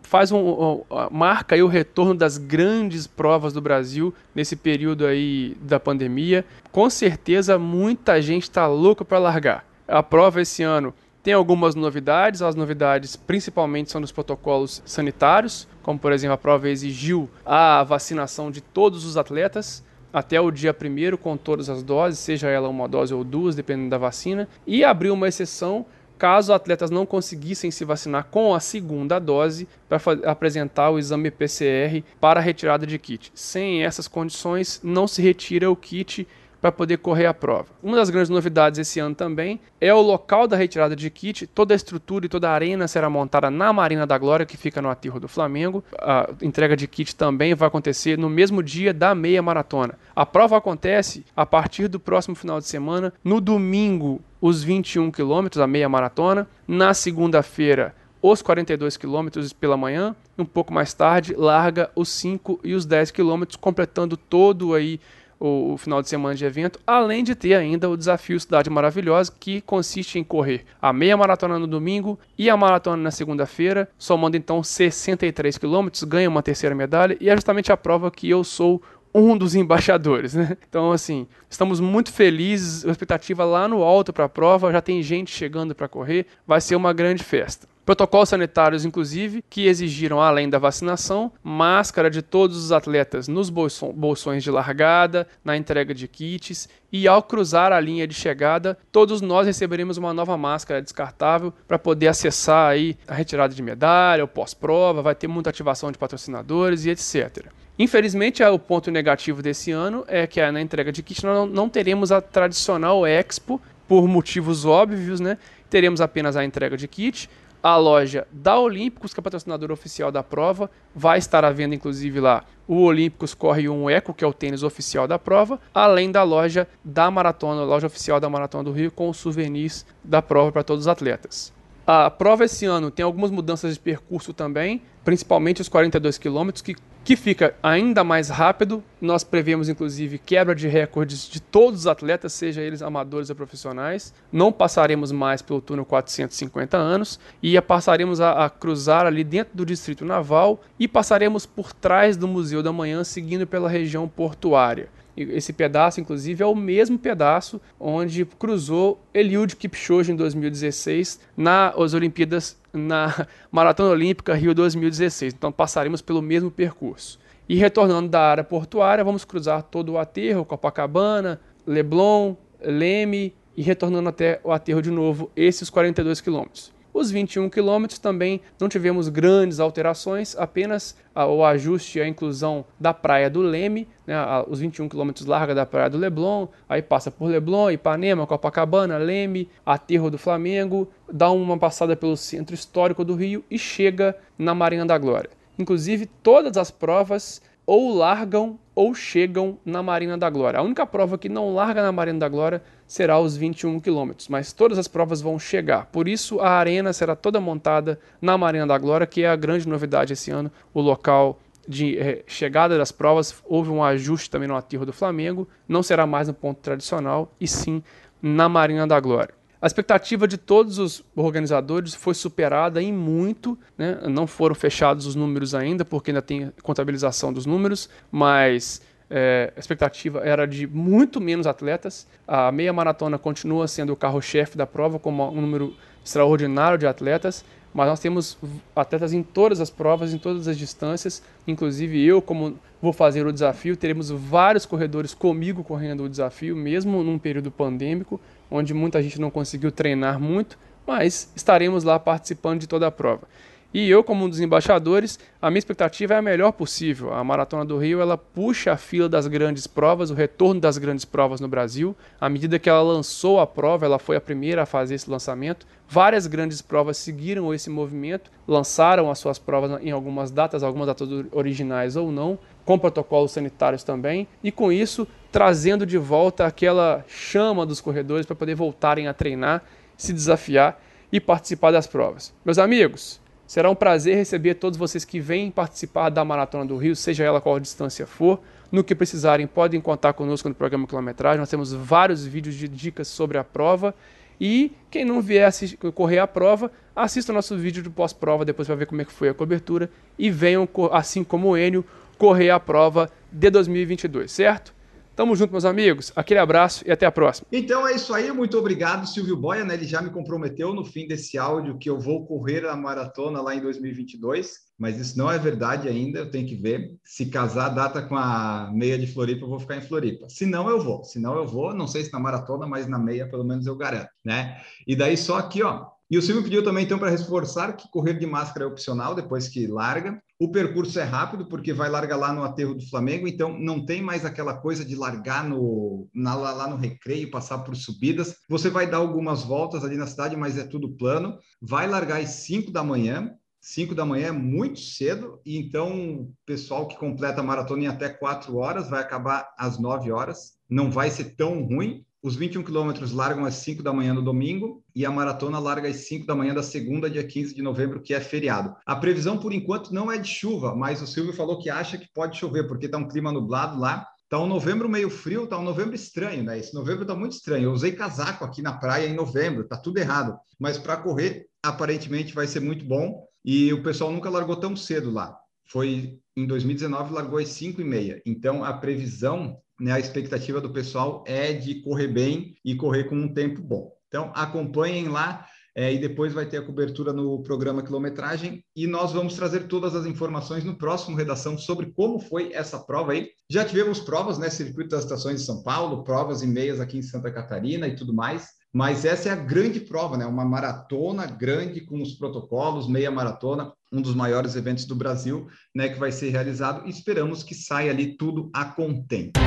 faz 0.04 0.30
um, 0.30 0.82
marca 1.10 1.56
aí 1.56 1.64
o 1.64 1.66
retorno 1.66 2.14
das 2.14 2.38
grandes 2.38 3.04
provas 3.08 3.52
do 3.52 3.60
Brasil 3.60 4.14
nesse 4.32 4.54
período 4.54 5.06
aí 5.06 5.56
da 5.60 5.80
pandemia. 5.80 6.44
Com 6.70 6.88
certeza 6.88 7.58
muita 7.58 8.22
gente 8.22 8.44
está 8.44 8.64
louca 8.68 9.04
para 9.04 9.18
largar. 9.18 9.66
A 9.88 10.02
prova 10.04 10.40
esse 10.40 10.62
ano 10.62 10.94
tem 11.26 11.34
algumas 11.34 11.74
novidades, 11.74 12.40
as 12.40 12.54
novidades 12.54 13.16
principalmente 13.16 13.90
são 13.90 14.00
dos 14.00 14.12
protocolos 14.12 14.80
sanitários, 14.86 15.66
como 15.82 15.98
por 15.98 16.12
exemplo 16.12 16.34
a 16.34 16.38
prova 16.38 16.68
exigiu 16.68 17.28
a 17.44 17.82
vacinação 17.82 18.48
de 18.48 18.60
todos 18.60 19.04
os 19.04 19.16
atletas 19.16 19.82
até 20.12 20.40
o 20.40 20.52
dia 20.52 20.72
primeiro 20.72 21.18
com 21.18 21.36
todas 21.36 21.68
as 21.68 21.82
doses, 21.82 22.20
seja 22.20 22.48
ela 22.48 22.68
uma 22.68 22.86
dose 22.86 23.12
ou 23.12 23.24
duas, 23.24 23.56
dependendo 23.56 23.90
da 23.90 23.98
vacina, 23.98 24.48
e 24.64 24.84
abriu 24.84 25.14
uma 25.14 25.26
exceção 25.26 25.84
caso 26.16 26.52
atletas 26.52 26.90
não 26.90 27.04
conseguissem 27.04 27.72
se 27.72 27.84
vacinar 27.84 28.28
com 28.30 28.54
a 28.54 28.60
segunda 28.60 29.18
dose 29.18 29.66
para 29.88 30.00
apresentar 30.30 30.90
o 30.90 30.98
exame 30.98 31.32
PCR 31.32 32.04
para 32.20 32.38
retirada 32.38 32.86
de 32.86 33.00
kit. 33.00 33.32
Sem 33.34 33.82
essas 33.82 34.06
condições, 34.06 34.80
não 34.80 35.08
se 35.08 35.20
retira 35.20 35.68
o 35.68 35.74
kit 35.74 36.24
para 36.66 36.72
poder 36.72 36.98
correr 36.98 37.26
a 37.26 37.34
prova. 37.34 37.66
Uma 37.80 37.96
das 37.96 38.10
grandes 38.10 38.28
novidades 38.28 38.80
esse 38.80 38.98
ano 38.98 39.14
também 39.14 39.60
é 39.80 39.94
o 39.94 40.00
local 40.00 40.48
da 40.48 40.56
retirada 40.56 40.96
de 40.96 41.08
kit. 41.10 41.46
Toda 41.46 41.72
a 41.72 41.76
estrutura 41.76 42.26
e 42.26 42.28
toda 42.28 42.50
a 42.50 42.52
arena 42.52 42.88
será 42.88 43.08
montada 43.08 43.48
na 43.52 43.72
Marina 43.72 44.04
da 44.04 44.18
Glória, 44.18 44.44
que 44.44 44.56
fica 44.56 44.82
no 44.82 44.90
aterro 44.90 45.20
do 45.20 45.28
Flamengo. 45.28 45.84
A 46.00 46.28
entrega 46.42 46.76
de 46.76 46.88
kit 46.88 47.14
também 47.14 47.54
vai 47.54 47.68
acontecer 47.68 48.18
no 48.18 48.28
mesmo 48.28 48.64
dia 48.64 48.92
da 48.92 49.14
meia 49.14 49.40
maratona. 49.40 49.94
A 50.14 50.26
prova 50.26 50.56
acontece 50.56 51.24
a 51.36 51.46
partir 51.46 51.86
do 51.86 52.00
próximo 52.00 52.34
final 52.34 52.58
de 52.58 52.66
semana, 52.66 53.12
no 53.22 53.40
domingo, 53.40 54.20
os 54.40 54.64
21 54.64 55.12
quilômetros, 55.12 55.62
a 55.62 55.68
meia 55.68 55.88
maratona. 55.88 56.48
Na 56.66 56.92
segunda-feira, 56.94 57.94
os 58.20 58.42
42 58.42 58.96
quilômetros 58.96 59.52
pela 59.52 59.76
manhã, 59.76 60.16
um 60.36 60.44
pouco 60.44 60.72
mais 60.72 60.92
tarde 60.92 61.32
larga 61.36 61.90
os 61.94 62.08
5 62.08 62.58
e 62.64 62.74
os 62.74 62.84
10 62.84 63.12
quilômetros, 63.12 63.54
completando 63.54 64.16
todo 64.16 64.74
aí 64.74 64.98
o, 65.38 65.72
o, 65.72 65.76
final 65.76 66.02
de 66.02 66.08
semana 66.08 66.34
de 66.34 66.44
evento, 66.44 66.78
além 66.86 67.22
de 67.22 67.34
ter 67.34 67.54
ainda 67.54 67.88
o 67.88 67.96
desafio 67.96 68.38
Cidade 68.38 68.70
Maravilhosa, 68.70 69.32
que 69.38 69.60
consiste 69.60 70.18
em 70.18 70.24
correr 70.24 70.64
a 70.80 70.92
meia 70.92 71.16
maratona 71.16 71.58
no 71.58 71.66
domingo 71.66 72.18
e 72.38 72.48
a 72.48 72.56
maratona 72.56 73.02
na 73.02 73.10
segunda-feira, 73.10 73.88
somando 73.98 74.36
então 74.36 74.62
63 74.62 75.58
quilômetros, 75.58 76.02
ganha 76.04 76.28
uma 76.28 76.42
terceira 76.42 76.74
medalha, 76.74 77.16
e 77.20 77.28
é 77.28 77.34
justamente 77.34 77.72
a 77.72 77.76
prova 77.76 78.10
que 78.10 78.28
eu 78.28 78.42
sou 78.42 78.82
um 79.14 79.36
dos 79.36 79.54
embaixadores, 79.54 80.34
né? 80.34 80.58
Então, 80.68 80.92
assim, 80.92 81.26
estamos 81.48 81.80
muito 81.80 82.12
felizes, 82.12 82.84
a 82.84 82.90
expectativa 82.90 83.44
lá 83.44 83.66
no 83.66 83.82
alto 83.82 84.12
para 84.12 84.26
a 84.26 84.28
prova, 84.28 84.70
já 84.70 84.82
tem 84.82 85.02
gente 85.02 85.30
chegando 85.30 85.74
para 85.74 85.88
correr, 85.88 86.26
vai 86.46 86.60
ser 86.60 86.76
uma 86.76 86.92
grande 86.92 87.24
festa. 87.24 87.66
Protocolos 87.86 88.30
sanitários, 88.30 88.84
inclusive, 88.84 89.44
que 89.48 89.68
exigiram, 89.68 90.20
além 90.20 90.50
da 90.50 90.58
vacinação, 90.58 91.30
máscara 91.40 92.10
de 92.10 92.20
todos 92.20 92.56
os 92.56 92.72
atletas 92.72 93.28
nos 93.28 93.48
bolsões 93.48 94.42
de 94.42 94.50
largada, 94.50 95.24
na 95.44 95.56
entrega 95.56 95.94
de 95.94 96.08
kits 96.08 96.68
e 96.90 97.06
ao 97.06 97.22
cruzar 97.22 97.70
a 97.70 97.78
linha 97.78 98.04
de 98.04 98.12
chegada, 98.12 98.76
todos 98.90 99.20
nós 99.20 99.46
receberemos 99.46 99.98
uma 99.98 100.12
nova 100.12 100.36
máscara 100.36 100.82
descartável 100.82 101.54
para 101.68 101.78
poder 101.78 102.08
acessar 102.08 102.72
aí 102.72 102.98
a 103.06 103.14
retirada 103.14 103.54
de 103.54 103.62
medalha, 103.62 104.24
o 104.24 104.28
pós-prova, 104.28 105.00
vai 105.00 105.14
ter 105.14 105.28
muita 105.28 105.50
ativação 105.50 105.92
de 105.92 105.96
patrocinadores 105.96 106.86
e 106.86 106.90
etc. 106.90 107.46
Infelizmente, 107.78 108.42
o 108.42 108.58
ponto 108.58 108.90
negativo 108.90 109.40
desse 109.40 109.70
ano 109.70 110.04
é 110.08 110.26
que 110.26 110.44
na 110.50 110.60
entrega 110.60 110.90
de 110.90 111.04
kit 111.04 111.24
nós 111.24 111.48
não 111.48 111.68
teremos 111.68 112.10
a 112.10 112.20
tradicional 112.20 113.06
Expo, 113.06 113.60
por 113.86 114.08
motivos 114.08 114.64
óbvios, 114.64 115.20
né? 115.20 115.38
Teremos 115.70 116.00
apenas 116.00 116.36
a 116.36 116.44
entrega 116.44 116.76
de 116.76 116.88
kit, 116.88 117.28
a 117.66 117.76
loja 117.76 118.28
da 118.30 118.56
Olímpicos, 118.56 119.12
que 119.12 119.18
é 119.18 119.22
patrocinadora 119.22 119.72
oficial 119.72 120.12
da 120.12 120.22
prova. 120.22 120.70
Vai 120.94 121.18
estar 121.18 121.44
à 121.44 121.50
venda, 121.50 121.74
inclusive, 121.74 122.20
lá 122.20 122.44
o 122.68 122.82
Olímpicos 122.82 123.34
Corre 123.34 123.68
um 123.68 123.90
Eco, 123.90 124.14
que 124.14 124.22
é 124.22 124.26
o 124.26 124.32
tênis 124.32 124.62
oficial 124.62 125.08
da 125.08 125.18
prova, 125.18 125.58
além 125.74 126.12
da 126.12 126.22
loja 126.22 126.68
da 126.84 127.10
Maratona, 127.10 127.64
loja 127.64 127.88
oficial 127.88 128.20
da 128.20 128.30
Maratona 128.30 128.62
do 128.62 128.70
Rio, 128.70 128.92
com 128.92 129.08
os 129.08 129.16
souvenirs 129.16 129.84
da 130.04 130.22
prova 130.22 130.52
para 130.52 130.62
todos 130.62 130.84
os 130.84 130.88
atletas. 130.88 131.52
A 131.84 132.08
prova 132.08 132.44
esse 132.44 132.64
ano 132.66 132.88
tem 132.88 133.04
algumas 133.04 133.32
mudanças 133.32 133.74
de 133.74 133.80
percurso 133.80 134.32
também, 134.32 134.80
principalmente 135.06 135.60
os 135.60 135.68
42 135.68 136.18
quilômetros, 136.18 136.60
que, 136.60 136.74
que 137.04 137.14
fica 137.14 137.54
ainda 137.62 138.02
mais 138.02 138.28
rápido. 138.28 138.82
Nós 139.00 139.22
prevemos, 139.22 139.68
inclusive, 139.68 140.18
quebra 140.18 140.52
de 140.52 140.66
recordes 140.66 141.28
de 141.28 141.38
todos 141.40 141.80
os 141.82 141.86
atletas, 141.86 142.32
seja 142.32 142.60
eles 142.60 142.82
amadores 142.82 143.30
ou 143.30 143.36
profissionais. 143.36 144.12
Não 144.32 144.50
passaremos 144.50 145.12
mais 145.12 145.40
pelo 145.40 145.60
túnel 145.60 145.84
450 145.84 146.76
anos 146.76 147.20
e 147.40 147.58
passaremos 147.60 148.20
a, 148.20 148.46
a 148.46 148.50
cruzar 148.50 149.06
ali 149.06 149.22
dentro 149.22 149.56
do 149.56 149.64
Distrito 149.64 150.04
Naval 150.04 150.60
e 150.76 150.88
passaremos 150.88 151.46
por 151.46 151.72
trás 151.72 152.16
do 152.16 152.26
Museu 152.26 152.60
da 152.60 152.72
Manhã, 152.72 153.04
seguindo 153.04 153.46
pela 153.46 153.68
região 153.68 154.08
portuária. 154.08 154.88
Esse 155.16 155.52
pedaço, 155.52 156.00
inclusive, 156.00 156.42
é 156.42 156.46
o 156.46 156.54
mesmo 156.54 156.98
pedaço 156.98 157.60
onde 157.80 158.24
cruzou 158.24 159.00
Eliud 159.14 159.56
Kipchoge 159.56 160.12
em 160.12 160.16
2016 160.16 161.20
nas 161.36 161.94
Olimpíadas, 161.94 162.56
na 162.72 163.26
Maratona 163.50 163.90
Olímpica 163.90 164.34
Rio 164.34 164.54
2016. 164.54 165.32
Então 165.32 165.50
passaremos 165.50 166.02
pelo 166.02 166.20
mesmo 166.20 166.50
percurso. 166.50 167.18
E 167.48 167.54
retornando 167.54 168.08
da 168.08 168.20
área 168.20 168.44
portuária, 168.44 169.04
vamos 169.04 169.24
cruzar 169.24 169.62
todo 169.62 169.92
o 169.92 169.98
aterro, 169.98 170.44
Copacabana, 170.44 171.40
Leblon, 171.66 172.34
Leme 172.60 173.34
e 173.56 173.62
retornando 173.62 174.08
até 174.08 174.40
o 174.44 174.52
aterro 174.52 174.82
de 174.82 174.90
novo, 174.90 175.30
esses 175.34 175.70
42 175.70 176.20
quilômetros. 176.20 176.72
Os 176.92 177.10
21 177.10 177.50
quilômetros 177.50 177.98
também 177.98 178.40
não 178.58 178.68
tivemos 178.68 179.08
grandes 179.08 179.60
alterações, 179.60 180.34
apenas 180.36 180.96
o 181.24 181.44
ajuste 181.44 182.00
a 182.00 182.06
inclusão 182.06 182.64
da 182.78 182.92
praia 182.92 183.30
do 183.30 183.40
Leme, 183.40 183.88
né, 184.06 184.16
os 184.48 184.60
21 184.60 184.88
quilômetros 184.88 185.26
larga 185.26 185.54
da 185.54 185.64
praia 185.64 185.88
do 185.88 185.96
Leblon, 185.96 186.48
aí 186.68 186.82
passa 186.82 187.10
por 187.10 187.30
Leblon, 187.30 187.70
Ipanema, 187.70 188.26
Copacabana, 188.26 188.98
Leme, 188.98 189.48
Aterro 189.64 190.10
do 190.10 190.18
Flamengo, 190.18 190.88
dá 191.10 191.30
uma 191.30 191.56
passada 191.56 191.96
pelo 191.96 192.16
centro 192.16 192.54
histórico 192.54 193.04
do 193.04 193.14
Rio 193.14 193.42
e 193.50 193.58
chega 193.58 194.16
na 194.38 194.54
Marina 194.54 194.84
da 194.84 194.98
Glória. 194.98 195.30
Inclusive, 195.58 196.06
todas 196.22 196.56
as 196.56 196.70
provas 196.70 197.40
ou 197.66 197.94
largam 197.94 198.58
ou 198.74 198.94
chegam 198.94 199.58
na 199.64 199.82
Marina 199.82 200.18
da 200.18 200.28
Glória. 200.28 200.60
A 200.60 200.62
única 200.62 200.86
prova 200.86 201.16
que 201.16 201.28
não 201.28 201.54
larga 201.54 201.82
na 201.82 201.90
Marina 201.90 202.18
da 202.18 202.28
Glória 202.28 202.62
será 202.86 203.18
os 203.18 203.36
21 203.36 203.80
quilômetros, 203.80 204.28
mas 204.28 204.52
todas 204.52 204.78
as 204.78 204.88
provas 204.88 205.20
vão 205.20 205.38
chegar. 205.38 205.86
Por 205.86 206.08
isso, 206.08 206.40
a 206.40 206.50
arena 206.50 206.92
será 206.92 207.16
toda 207.16 207.40
montada 207.40 207.98
na 208.20 208.38
Marina 208.38 208.66
da 208.66 208.78
Glória, 208.78 209.06
que 209.06 209.22
é 209.22 209.28
a 209.28 209.36
grande 209.36 209.68
novidade 209.68 210.12
esse 210.12 210.30
ano, 210.30 210.50
o 210.72 210.80
local 210.80 211.38
de 211.68 211.98
eh, 211.98 212.22
chegada 212.26 212.78
das 212.78 212.92
provas. 212.92 213.34
Houve 213.44 213.70
um 213.70 213.82
ajuste 213.82 214.30
também 214.30 214.48
no 214.48 214.56
aterro 214.56 214.86
do 214.86 214.92
Flamengo, 214.92 215.48
não 215.68 215.82
será 215.82 216.06
mais 216.06 216.28
no 216.28 216.34
ponto 216.34 216.60
tradicional, 216.60 217.32
e 217.40 217.48
sim 217.48 217.82
na 218.22 218.48
Marina 218.48 218.86
da 218.86 218.98
Glória. 219.00 219.34
A 219.60 219.66
expectativa 219.66 220.28
de 220.28 220.36
todos 220.36 220.78
os 220.78 221.02
organizadores 221.14 221.94
foi 221.94 222.14
superada 222.14 222.80
em 222.82 222.92
muito, 222.92 223.58
né? 223.76 223.98
não 224.08 224.26
foram 224.26 224.54
fechados 224.54 225.06
os 225.06 225.14
números 225.14 225.54
ainda, 225.54 225.84
porque 225.84 226.10
ainda 226.10 226.22
tem 226.22 226.52
contabilização 226.62 227.32
dos 227.32 227.46
números, 227.46 227.88
mas 228.12 228.82
é, 229.10 229.52
a 229.56 229.60
expectativa 229.60 230.20
era 230.20 230.46
de 230.46 230.66
muito 230.66 231.20
menos 231.20 231.46
atletas. 231.46 232.06
A 232.26 232.50
meia 232.50 232.72
maratona 232.72 233.18
continua 233.18 233.68
sendo 233.68 233.92
o 233.92 233.96
carro-chefe 233.96 234.56
da 234.56 234.66
prova, 234.66 234.98
com 234.98 235.10
um 235.10 235.40
número 235.40 235.74
extraordinário 236.04 236.78
de 236.78 236.86
atletas, 236.86 237.44
mas 237.74 237.88
nós 237.88 238.00
temos 238.00 238.38
atletas 238.74 239.12
em 239.12 239.22
todas 239.22 239.60
as 239.60 239.68
provas, 239.68 240.14
em 240.14 240.18
todas 240.18 240.48
as 240.48 240.56
distâncias, 240.56 241.22
inclusive 241.46 242.02
eu, 242.02 242.22
como 242.22 242.58
vou 242.80 242.92
fazer 242.92 243.26
o 243.26 243.32
desafio, 243.32 243.76
teremos 243.76 244.10
vários 244.10 244.64
corredores 244.64 245.12
comigo 245.12 245.62
correndo 245.62 246.04
o 246.04 246.08
desafio, 246.08 246.56
mesmo 246.56 247.02
num 247.02 247.18
período 247.18 247.50
pandêmico, 247.50 248.20
onde 248.50 248.72
muita 248.72 249.02
gente 249.02 249.20
não 249.20 249.30
conseguiu 249.30 249.70
treinar 249.70 250.20
muito, 250.20 250.58
mas 250.86 251.30
estaremos 251.34 251.84
lá 251.84 251.98
participando 251.98 252.60
de 252.60 252.66
toda 252.66 252.86
a 252.86 252.90
prova. 252.90 253.28
E 253.76 253.90
eu, 253.90 254.02
como 254.02 254.24
um 254.24 254.28
dos 254.30 254.40
embaixadores, 254.40 255.18
a 255.40 255.50
minha 255.50 255.58
expectativa 255.58 256.14
é 256.14 256.16
a 256.16 256.22
melhor 256.22 256.50
possível. 256.52 257.12
A 257.12 257.22
Maratona 257.22 257.62
do 257.62 257.76
Rio, 257.76 258.00
ela 258.00 258.16
puxa 258.16 258.72
a 258.72 258.76
fila 258.78 259.06
das 259.06 259.26
grandes 259.26 259.66
provas, 259.66 260.10
o 260.10 260.14
retorno 260.14 260.58
das 260.58 260.78
grandes 260.78 261.04
provas 261.04 261.42
no 261.42 261.46
Brasil. 261.46 261.94
À 262.18 262.26
medida 262.26 262.58
que 262.58 262.70
ela 262.70 262.80
lançou 262.80 263.38
a 263.38 263.46
prova, 263.46 263.84
ela 263.84 263.98
foi 263.98 264.16
a 264.16 264.20
primeira 264.20 264.62
a 264.62 264.66
fazer 264.66 264.94
esse 264.94 265.10
lançamento. 265.10 265.66
Várias 265.86 266.26
grandes 266.26 266.62
provas 266.62 266.96
seguiram 266.96 267.52
esse 267.52 267.68
movimento, 267.68 268.30
lançaram 268.48 269.10
as 269.10 269.18
suas 269.18 269.38
provas 269.38 269.78
em 269.82 269.90
algumas 269.90 270.30
datas, 270.30 270.62
algumas 270.62 270.86
datas 270.86 271.06
originais 271.30 271.96
ou 271.96 272.10
não, 272.10 272.38
com 272.64 272.78
protocolos 272.78 273.32
sanitários 273.32 273.84
também, 273.84 274.26
e 274.42 274.50
com 274.50 274.72
isso 274.72 275.06
trazendo 275.30 275.84
de 275.84 275.98
volta 275.98 276.46
aquela 276.46 277.04
chama 277.06 277.66
dos 277.66 277.82
corredores 277.82 278.24
para 278.24 278.34
poder 278.34 278.54
voltarem 278.54 279.06
a 279.06 279.12
treinar, 279.12 279.62
se 279.98 280.14
desafiar 280.14 280.82
e 281.12 281.20
participar 281.20 281.72
das 281.72 281.86
provas. 281.86 282.32
Meus 282.42 282.56
amigos, 282.56 283.20
Será 283.46 283.70
um 283.70 283.74
prazer 283.76 284.16
receber 284.16 284.54
todos 284.54 284.76
vocês 284.76 285.04
que 285.04 285.20
vêm 285.20 285.52
participar 285.52 286.10
da 286.10 286.24
Maratona 286.24 286.66
do 286.66 286.76
Rio, 286.76 286.96
seja 286.96 287.22
ela 287.22 287.40
qual 287.40 287.60
distância 287.60 288.06
for. 288.06 288.40
No 288.72 288.82
que 288.82 288.94
precisarem, 288.94 289.46
podem 289.46 289.80
contar 289.80 290.14
conosco 290.14 290.48
no 290.48 290.54
programa 290.54 290.86
Quilometragem. 290.86 291.38
Nós 291.38 291.48
temos 291.48 291.72
vários 291.72 292.26
vídeos 292.26 292.56
de 292.56 292.66
dicas 292.66 293.06
sobre 293.06 293.38
a 293.38 293.44
prova. 293.44 293.94
E 294.40 294.72
quem 294.90 295.04
não 295.04 295.22
vier 295.22 295.50
correr 295.94 296.18
a 296.18 296.26
prova, 296.26 296.70
assista 296.94 297.30
o 297.30 297.34
nosso 297.34 297.56
vídeo 297.56 297.82
de 297.82 297.88
pós-prova 297.88 298.44
depois 298.44 298.66
para 298.66 298.74
ver 298.74 298.86
como 298.86 299.00
é 299.00 299.04
que 299.04 299.12
foi 299.12 299.28
a 299.28 299.34
cobertura. 299.34 299.88
E 300.18 300.28
venham, 300.28 300.68
assim 300.90 301.22
como 301.22 301.50
o 301.50 301.56
Enio, 301.56 301.84
correr 302.18 302.50
a 302.50 302.58
prova 302.58 303.08
de 303.30 303.48
2022, 303.48 304.30
certo? 304.32 304.74
Tamo 305.16 305.34
junto, 305.34 305.50
meus 305.50 305.64
amigos. 305.64 306.12
Aquele 306.14 306.38
abraço 306.38 306.84
e 306.86 306.92
até 306.92 307.06
a 307.06 307.10
próxima. 307.10 307.46
Então 307.50 307.88
é 307.88 307.94
isso 307.94 308.12
aí. 308.12 308.30
Muito 308.30 308.58
obrigado, 308.58 309.08
Silvio 309.08 309.34
Boia. 309.34 309.64
Né? 309.64 309.72
Ele 309.72 309.86
já 309.86 310.02
me 310.02 310.10
comprometeu 310.10 310.74
no 310.74 310.84
fim 310.84 311.08
desse 311.08 311.38
áudio 311.38 311.78
que 311.78 311.88
eu 311.88 311.98
vou 311.98 312.26
correr 312.26 312.66
a 312.66 312.76
maratona 312.76 313.40
lá 313.40 313.54
em 313.54 313.60
2022, 313.62 314.58
mas 314.78 315.00
isso 315.00 315.16
não 315.16 315.32
é 315.32 315.38
verdade 315.38 315.88
ainda. 315.88 316.18
Eu 316.18 316.30
tenho 316.30 316.46
que 316.46 316.54
ver. 316.54 316.94
Se 317.02 317.24
casar 317.26 317.66
a 317.66 317.70
data 317.70 318.02
com 318.02 318.14
a 318.14 318.70
meia 318.74 318.98
de 318.98 319.06
Floripa, 319.06 319.46
eu 319.46 319.48
vou 319.48 319.58
ficar 319.58 319.78
em 319.78 319.80
Floripa. 319.80 320.28
Se 320.28 320.44
não, 320.44 320.68
eu 320.68 320.78
vou. 320.82 321.02
Se 321.02 321.18
não, 321.18 321.34
eu 321.34 321.46
vou. 321.46 321.72
Não 321.72 321.86
sei 321.86 322.04
se 322.04 322.12
na 322.12 322.20
maratona, 322.20 322.66
mas 322.66 322.86
na 322.86 322.98
meia, 322.98 323.26
pelo 323.26 323.42
menos 323.42 323.66
eu 323.66 323.74
garanto. 323.74 324.10
Né? 324.22 324.60
E 324.86 324.94
daí 324.94 325.16
só 325.16 325.38
aqui, 325.38 325.62
ó. 325.62 325.95
E 326.08 326.16
o 326.16 326.22
Silvio 326.22 326.44
pediu 326.44 326.62
também, 326.62 326.84
então, 326.84 327.00
para 327.00 327.10
reforçar 327.10 327.72
que 327.72 327.90
correr 327.90 328.14
de 328.14 328.26
máscara 328.26 328.64
é 328.64 328.68
opcional 328.68 329.12
depois 329.12 329.48
que 329.48 329.66
larga. 329.66 330.22
O 330.38 330.52
percurso 330.52 331.00
é 331.00 331.02
rápido, 331.02 331.48
porque 331.48 331.72
vai 331.72 331.90
largar 331.90 332.16
lá 332.16 332.32
no 332.32 332.44
aterro 332.44 332.74
do 332.74 332.88
Flamengo, 332.88 333.26
então 333.26 333.58
não 333.58 333.84
tem 333.84 334.02
mais 334.02 334.24
aquela 334.24 334.56
coisa 334.56 334.84
de 334.84 334.94
largar 334.94 335.48
no, 335.48 336.08
na, 336.14 336.34
lá 336.34 336.68
no 336.68 336.76
recreio, 336.76 337.30
passar 337.30 337.58
por 337.58 337.74
subidas. 337.74 338.36
Você 338.48 338.70
vai 338.70 338.88
dar 338.88 338.98
algumas 338.98 339.42
voltas 339.42 339.82
ali 339.82 339.96
na 339.96 340.06
cidade, 340.06 340.36
mas 340.36 340.56
é 340.56 340.64
tudo 340.64 340.96
plano. 340.96 341.38
Vai 341.60 341.88
largar 341.88 342.20
às 342.20 342.30
5 342.30 342.70
da 342.70 342.84
manhã. 342.84 343.32
5 343.60 343.92
da 343.92 344.06
manhã 344.06 344.28
é 344.28 344.32
muito 344.32 344.78
cedo, 344.78 345.40
e 345.44 345.58
então 345.58 346.20
o 346.20 346.32
pessoal 346.46 346.86
que 346.86 346.96
completa 346.96 347.40
a 347.40 347.44
maratona 347.44 347.82
em 347.82 347.86
até 347.88 348.08
4 348.08 348.56
horas 348.56 348.88
vai 348.88 349.00
acabar 349.00 349.52
às 349.58 349.76
9 349.76 350.12
horas. 350.12 350.52
Não 350.70 350.88
vai 350.88 351.10
ser 351.10 351.34
tão 351.34 351.64
ruim. 351.64 352.04
Os 352.26 352.34
21 352.34 352.64
quilômetros 352.64 353.12
largam 353.12 353.44
às 353.44 353.54
5 353.54 353.84
da 353.84 353.92
manhã 353.92 354.12
no 354.12 354.20
domingo 354.20 354.82
e 354.92 355.06
a 355.06 355.10
maratona 355.12 355.60
larga 355.60 355.88
às 355.88 356.08
5 356.08 356.26
da 356.26 356.34
manhã 356.34 356.52
da 356.52 356.60
segunda, 356.60 357.08
dia 357.08 357.22
15 357.22 357.54
de 357.54 357.62
novembro, 357.62 358.02
que 358.02 358.12
é 358.12 358.18
feriado. 358.18 358.74
A 358.84 358.96
previsão, 358.96 359.38
por 359.38 359.52
enquanto, 359.52 359.94
não 359.94 360.10
é 360.10 360.18
de 360.18 360.28
chuva, 360.28 360.74
mas 360.74 361.00
o 361.00 361.06
Silvio 361.06 361.32
falou 361.32 361.56
que 361.56 361.70
acha 361.70 361.96
que 361.96 362.12
pode 362.12 362.36
chover, 362.36 362.66
porque 362.66 362.86
está 362.86 362.98
um 362.98 363.06
clima 363.06 363.30
nublado 363.30 363.78
lá. 363.78 364.08
Está 364.24 364.40
um 364.40 364.48
novembro 364.48 364.88
meio 364.88 365.08
frio, 365.08 365.44
está 365.44 365.56
um 365.56 365.62
novembro 365.62 365.94
estranho, 365.94 366.42
né? 366.42 366.58
Esse 366.58 366.74
novembro 366.74 367.02
está 367.02 367.14
muito 367.14 367.34
estranho. 367.34 367.66
Eu 367.66 367.72
usei 367.72 367.92
casaco 367.92 368.44
aqui 368.44 368.60
na 368.60 368.72
praia 368.72 369.06
em 369.06 369.14
novembro, 369.14 369.62
está 369.62 369.76
tudo 369.76 369.98
errado. 369.98 370.36
Mas 370.58 370.76
para 370.76 370.96
correr, 370.96 371.46
aparentemente 371.62 372.34
vai 372.34 372.48
ser 372.48 372.58
muito 372.58 372.84
bom. 372.84 373.24
E 373.44 373.72
o 373.72 373.84
pessoal 373.84 374.10
nunca 374.10 374.28
largou 374.28 374.56
tão 374.56 374.74
cedo 374.74 375.12
lá. 375.12 375.38
Foi 375.68 376.18
em 376.36 376.44
2019, 376.44 377.14
largou 377.14 377.38
às 377.38 377.50
5 377.50 377.80
e 377.80 377.84
meia. 377.84 378.20
Então, 378.26 378.64
a 378.64 378.72
previsão 378.72 379.56
né, 379.80 379.92
a 379.92 380.00
expectativa 380.00 380.60
do 380.60 380.72
pessoal 380.72 381.24
é 381.26 381.52
de 381.52 381.82
correr 381.82 382.08
bem 382.08 382.56
e 382.64 382.74
correr 382.74 383.04
com 383.04 383.16
um 383.16 383.32
tempo 383.32 383.60
bom. 383.60 383.92
Então, 384.08 384.30
acompanhem 384.34 385.08
lá 385.08 385.46
é, 385.76 385.92
e 385.92 385.98
depois 385.98 386.32
vai 386.32 386.46
ter 386.46 386.56
a 386.56 386.64
cobertura 386.64 387.12
no 387.12 387.42
programa 387.42 387.82
Quilometragem 387.82 388.64
e 388.74 388.86
nós 388.86 389.12
vamos 389.12 389.34
trazer 389.34 389.68
todas 389.68 389.94
as 389.94 390.06
informações 390.06 390.64
no 390.64 390.78
próximo 390.78 391.16
Redação 391.16 391.58
sobre 391.58 391.92
como 391.92 392.18
foi 392.18 392.50
essa 392.54 392.78
prova 392.78 393.12
aí. 393.12 393.28
Já 393.50 393.62
tivemos 393.62 394.00
provas, 394.00 394.38
né? 394.38 394.48
Circuito 394.48 394.90
das 394.90 395.04
Estações 395.04 395.40
de 395.40 395.46
São 395.46 395.62
Paulo, 395.62 396.02
provas 396.02 396.40
e 396.40 396.46
meias 396.46 396.80
aqui 396.80 396.96
em 396.96 397.02
Santa 397.02 397.30
Catarina 397.30 397.86
e 397.86 397.94
tudo 397.94 398.14
mais. 398.14 398.48
Mas 398.72 399.04
essa 399.04 399.28
é 399.28 399.32
a 399.32 399.36
grande 399.36 399.80
prova, 399.80 400.16
né? 400.16 400.24
Uma 400.24 400.46
maratona 400.46 401.26
grande 401.26 401.82
com 401.82 402.00
os 402.00 402.14
protocolos, 402.14 402.88
meia 402.88 403.10
maratona, 403.10 403.72
um 403.92 404.00
dos 404.00 404.14
maiores 404.14 404.56
eventos 404.56 404.84
do 404.84 404.94
Brasil, 404.94 405.46
né, 405.74 405.88
que 405.88 405.98
vai 405.98 406.10
ser 406.10 406.30
realizado. 406.30 406.86
E 406.86 406.90
esperamos 406.90 407.42
que 407.42 407.54
saia 407.54 407.90
ali 407.90 408.16
tudo 408.16 408.50
a 408.52 408.64
contento. 408.64 409.38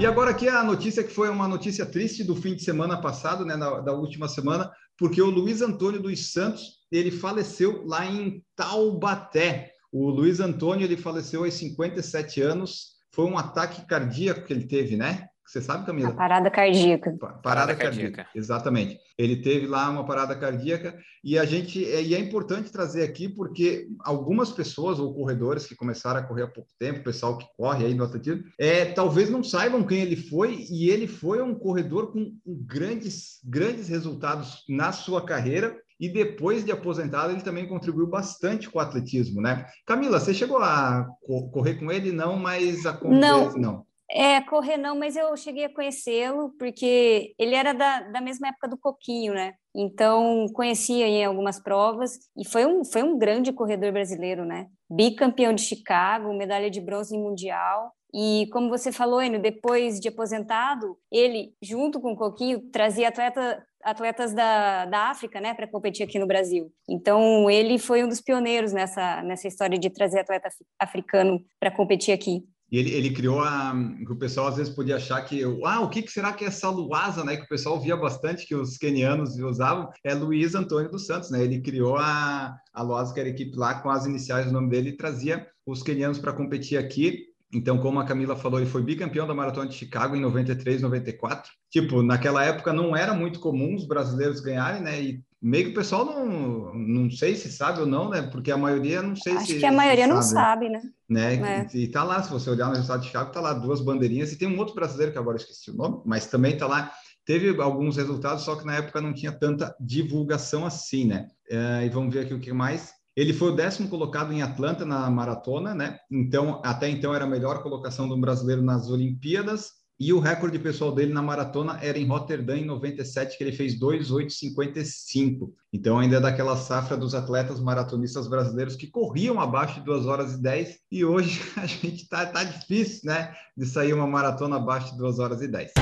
E 0.00 0.06
agora 0.06 0.30
aqui 0.30 0.48
a 0.48 0.64
notícia 0.64 1.04
que 1.04 1.12
foi 1.12 1.28
uma 1.28 1.46
notícia 1.46 1.86
triste 1.86 2.24
do 2.24 2.34
fim 2.34 2.56
de 2.56 2.64
semana 2.64 3.00
passado, 3.00 3.44
né, 3.44 3.56
da, 3.56 3.80
da 3.80 3.92
última 3.92 4.28
semana, 4.28 4.70
porque 4.98 5.22
o 5.22 5.30
Luiz 5.30 5.62
Antônio 5.62 6.02
dos 6.02 6.32
Santos, 6.32 6.78
ele 6.90 7.10
faleceu 7.10 7.84
lá 7.86 8.04
em 8.04 8.42
Taubaté. 8.56 9.72
O 9.92 10.10
Luiz 10.10 10.40
Antônio, 10.40 10.84
ele 10.84 10.96
faleceu 10.96 11.44
aos 11.44 11.54
57 11.54 12.40
anos, 12.40 12.92
foi 13.14 13.26
um 13.26 13.38
ataque 13.38 13.86
cardíaco 13.86 14.44
que 14.44 14.52
ele 14.52 14.66
teve, 14.66 14.96
né? 14.96 15.28
Você 15.46 15.60
sabe, 15.60 15.84
Camila? 15.84 16.10
A 16.10 16.14
parada 16.14 16.50
cardíaca. 16.50 17.16
Parada, 17.18 17.38
parada 17.42 17.74
cardíaca. 17.74 18.16
cardíaca. 18.16 18.30
exatamente. 18.34 18.98
Ele 19.18 19.36
teve 19.36 19.66
lá 19.66 19.90
uma 19.90 20.06
parada 20.06 20.34
cardíaca 20.34 20.96
e 21.22 21.38
a 21.38 21.44
gente 21.44 21.78
e 21.78 22.14
é 22.14 22.18
importante 22.18 22.72
trazer 22.72 23.02
aqui 23.02 23.28
porque 23.28 23.86
algumas 24.00 24.50
pessoas 24.50 24.98
ou 24.98 25.14
corredores 25.14 25.66
que 25.66 25.74
começaram 25.74 26.20
a 26.20 26.22
correr 26.22 26.42
há 26.42 26.48
pouco 26.48 26.70
tempo, 26.78 27.00
o 27.00 27.04
pessoal 27.04 27.36
que 27.36 27.46
corre 27.56 27.84
aí 27.84 27.94
no 27.94 28.04
atletismo, 28.04 28.44
é, 28.58 28.86
talvez 28.86 29.28
não 29.28 29.42
saibam 29.42 29.84
quem 29.84 30.00
ele 30.00 30.16
foi 30.16 30.66
e 30.70 30.88
ele 30.88 31.06
foi 31.06 31.42
um 31.42 31.54
corredor 31.54 32.12
com 32.12 32.34
grandes 32.46 33.40
grandes 33.44 33.88
resultados 33.88 34.64
na 34.68 34.92
sua 34.92 35.24
carreira 35.24 35.76
e 36.00 36.08
depois 36.08 36.64
de 36.64 36.72
aposentado 36.72 37.32
ele 37.32 37.42
também 37.42 37.68
contribuiu 37.68 38.06
bastante 38.06 38.68
com 38.68 38.78
o 38.78 38.82
atletismo, 38.82 39.40
né? 39.40 39.66
Camila, 39.86 40.18
você 40.18 40.34
chegou 40.34 40.58
a 40.58 41.06
correr 41.52 41.74
com 41.74 41.92
ele 41.92 42.10
não, 42.10 42.36
mas 42.36 42.86
a 42.86 42.98
não. 43.04 43.52
não. 43.52 43.91
É, 44.14 44.42
correr 44.42 44.76
não, 44.76 44.94
mas 44.94 45.16
eu 45.16 45.34
cheguei 45.38 45.64
a 45.64 45.72
conhecê-lo 45.72 46.52
porque 46.58 47.34
ele 47.38 47.54
era 47.54 47.72
da, 47.72 48.00
da 48.00 48.20
mesma 48.20 48.48
época 48.48 48.68
do 48.68 48.76
Coquinho, 48.76 49.32
né? 49.32 49.54
Então, 49.74 50.46
conhecia 50.52 51.06
em 51.08 51.24
algumas 51.24 51.58
provas 51.58 52.18
e 52.36 52.46
foi 52.46 52.66
um, 52.66 52.84
foi 52.84 53.02
um 53.02 53.18
grande 53.18 53.54
corredor 53.54 53.90
brasileiro, 53.90 54.44
né? 54.44 54.66
Bicampeão 54.90 55.54
de 55.54 55.62
Chicago, 55.62 56.34
medalha 56.34 56.70
de 56.70 56.78
bronze 56.78 57.16
em 57.16 57.22
Mundial. 57.22 57.90
E 58.14 58.46
como 58.52 58.68
você 58.68 58.92
falou, 58.92 59.22
Enio, 59.22 59.40
depois 59.40 59.98
de 59.98 60.08
aposentado, 60.08 60.98
ele, 61.10 61.54
junto 61.62 61.98
com 61.98 62.12
o 62.12 62.16
Coquinho, 62.16 62.60
trazia 62.70 63.08
atleta, 63.08 63.64
atletas 63.82 64.34
da, 64.34 64.84
da 64.84 65.08
África, 65.08 65.40
né, 65.40 65.54
para 65.54 65.66
competir 65.66 66.04
aqui 66.04 66.18
no 66.18 66.26
Brasil. 66.26 66.70
Então, 66.86 67.50
ele 67.50 67.78
foi 67.78 68.04
um 68.04 68.08
dos 68.08 68.20
pioneiros 68.20 68.74
nessa, 68.74 69.22
nessa 69.22 69.48
história 69.48 69.78
de 69.78 69.88
trazer 69.88 70.20
atleta 70.20 70.50
africano 70.78 71.42
para 71.58 71.70
competir 71.70 72.12
aqui. 72.12 72.44
E 72.72 72.78
ele, 72.78 72.90
ele 72.90 73.10
criou 73.10 73.40
a. 73.40 73.74
que 74.06 74.10
o 74.10 74.16
pessoal 74.16 74.46
às 74.46 74.56
vezes 74.56 74.74
podia 74.74 74.96
achar 74.96 75.20
que. 75.20 75.42
Ah, 75.62 75.80
o 75.80 75.90
que, 75.90 76.00
que 76.00 76.10
será 76.10 76.32
que 76.32 76.42
é 76.42 76.48
essa 76.48 76.70
luasa, 76.70 77.22
né? 77.22 77.36
Que 77.36 77.42
o 77.42 77.48
pessoal 77.48 77.78
via 77.78 77.94
bastante, 77.94 78.46
que 78.46 78.54
os 78.54 78.78
quenianos 78.78 79.36
usavam. 79.38 79.90
É 80.02 80.14
Luiz 80.14 80.54
Antônio 80.54 80.90
dos 80.90 81.04
Santos, 81.04 81.30
né? 81.30 81.44
Ele 81.44 81.60
criou 81.60 81.98
a, 81.98 82.56
a 82.72 82.82
luasa, 82.82 83.12
que 83.12 83.20
era 83.20 83.28
a 83.28 83.32
equipe 83.32 83.54
lá, 83.58 83.74
com 83.74 83.90
as 83.90 84.06
iniciais 84.06 84.46
do 84.46 84.52
nome 84.52 84.70
dele, 84.70 84.88
e 84.88 84.96
trazia 84.96 85.46
os 85.66 85.82
quenianos 85.82 86.18
para 86.18 86.32
competir 86.32 86.78
aqui. 86.78 87.26
Então, 87.54 87.76
como 87.78 88.00
a 88.00 88.04
Camila 88.04 88.34
falou, 88.34 88.58
ele 88.58 88.70
foi 88.70 88.82
bicampeão 88.82 89.26
da 89.26 89.34
Maratona 89.34 89.68
de 89.68 89.74
Chicago 89.74 90.16
em 90.16 90.20
93, 90.20 90.80
94. 90.80 91.52
Tipo, 91.70 92.02
naquela 92.02 92.42
época 92.42 92.72
não 92.72 92.96
era 92.96 93.12
muito 93.12 93.38
comum 93.40 93.74
os 93.74 93.86
brasileiros 93.86 94.40
ganharem, 94.40 94.80
né? 94.80 95.02
E 95.02 95.22
meio 95.40 95.66
que 95.66 95.70
o 95.72 95.74
pessoal 95.74 96.06
não, 96.06 96.72
não 96.72 97.10
sei 97.10 97.34
se 97.34 97.52
sabe 97.52 97.80
ou 97.80 97.86
não, 97.86 98.08
né? 98.08 98.22
Porque 98.22 98.50
a 98.50 98.56
maioria 98.56 99.02
não 99.02 99.14
sei 99.14 99.34
Acho 99.34 99.46
se. 99.46 99.52
Acho 99.52 99.60
que 99.60 99.66
a 99.66 99.72
maioria 99.72 100.06
não 100.06 100.22
sabe, 100.22 100.70
né? 100.70 100.80
né? 101.08 101.34
É. 101.34 101.76
E, 101.76 101.84
e 101.84 101.88
tá 101.88 102.02
lá, 102.02 102.22
se 102.22 102.30
você 102.30 102.48
olhar 102.48 102.68
no 102.68 102.74
resultado 102.74 103.00
de 103.00 103.08
Chicago, 103.08 103.32
tá 103.32 103.40
lá 103.40 103.52
duas 103.52 103.82
bandeirinhas, 103.82 104.32
e 104.32 104.38
tem 104.38 104.48
um 104.48 104.58
outro 104.58 104.74
brasileiro 104.74 105.12
que 105.12 105.18
agora 105.18 105.36
esqueci 105.36 105.70
o 105.70 105.76
nome, 105.76 106.00
mas 106.06 106.26
também 106.26 106.56
tá 106.56 106.66
lá. 106.66 106.90
Teve 107.24 107.60
alguns 107.60 107.96
resultados, 107.96 108.44
só 108.44 108.56
que 108.56 108.64
na 108.64 108.76
época 108.76 109.00
não 109.00 109.12
tinha 109.12 109.30
tanta 109.30 109.76
divulgação 109.78 110.64
assim, 110.64 111.06
né? 111.06 111.28
É, 111.48 111.84
e 111.84 111.90
vamos 111.90 112.12
ver 112.12 112.20
aqui 112.20 112.34
o 112.34 112.40
que 112.40 112.52
mais. 112.52 113.01
Ele 113.14 113.32
foi 113.32 113.50
o 113.50 113.54
décimo 113.54 113.88
colocado 113.88 114.32
em 114.32 114.42
Atlanta 114.42 114.86
na 114.86 115.08
maratona, 115.10 115.74
né? 115.74 115.98
Então, 116.10 116.62
até 116.64 116.88
então 116.88 117.14
era 117.14 117.24
a 117.24 117.28
melhor 117.28 117.62
colocação 117.62 118.08
do 118.08 118.16
brasileiro 118.16 118.62
nas 118.62 118.88
Olimpíadas. 118.88 119.82
E 120.00 120.12
o 120.12 120.18
recorde 120.18 120.58
pessoal 120.58 120.92
dele 120.92 121.12
na 121.12 121.22
maratona 121.22 121.78
era 121.80 121.98
em 121.98 122.06
Rotterdam, 122.06 122.56
em 122.56 122.64
97, 122.64 123.36
que 123.36 123.44
ele 123.44 123.52
fez 123.52 123.78
2,855. 123.78 125.54
Então, 125.72 125.98
ainda 125.98 126.16
é 126.16 126.20
daquela 126.20 126.56
safra 126.56 126.96
dos 126.96 127.14
atletas 127.14 127.60
maratonistas 127.60 128.26
brasileiros 128.26 128.74
que 128.74 128.86
corriam 128.86 129.38
abaixo 129.38 129.74
de 129.78 129.86
2 129.86 130.06
horas 130.06 130.32
e 130.32 130.42
10. 130.42 130.78
E 130.90 131.04
hoje 131.04 131.40
a 131.56 131.66
gente 131.66 132.08
tá, 132.08 132.24
tá 132.26 132.42
difícil, 132.42 133.02
né? 133.04 133.34
De 133.56 133.66
sair 133.66 133.92
uma 133.92 134.06
maratona 134.06 134.56
abaixo 134.56 134.92
de 134.92 134.98
2 134.98 135.18
horas 135.18 135.42
e 135.42 135.48
10. 135.48 135.72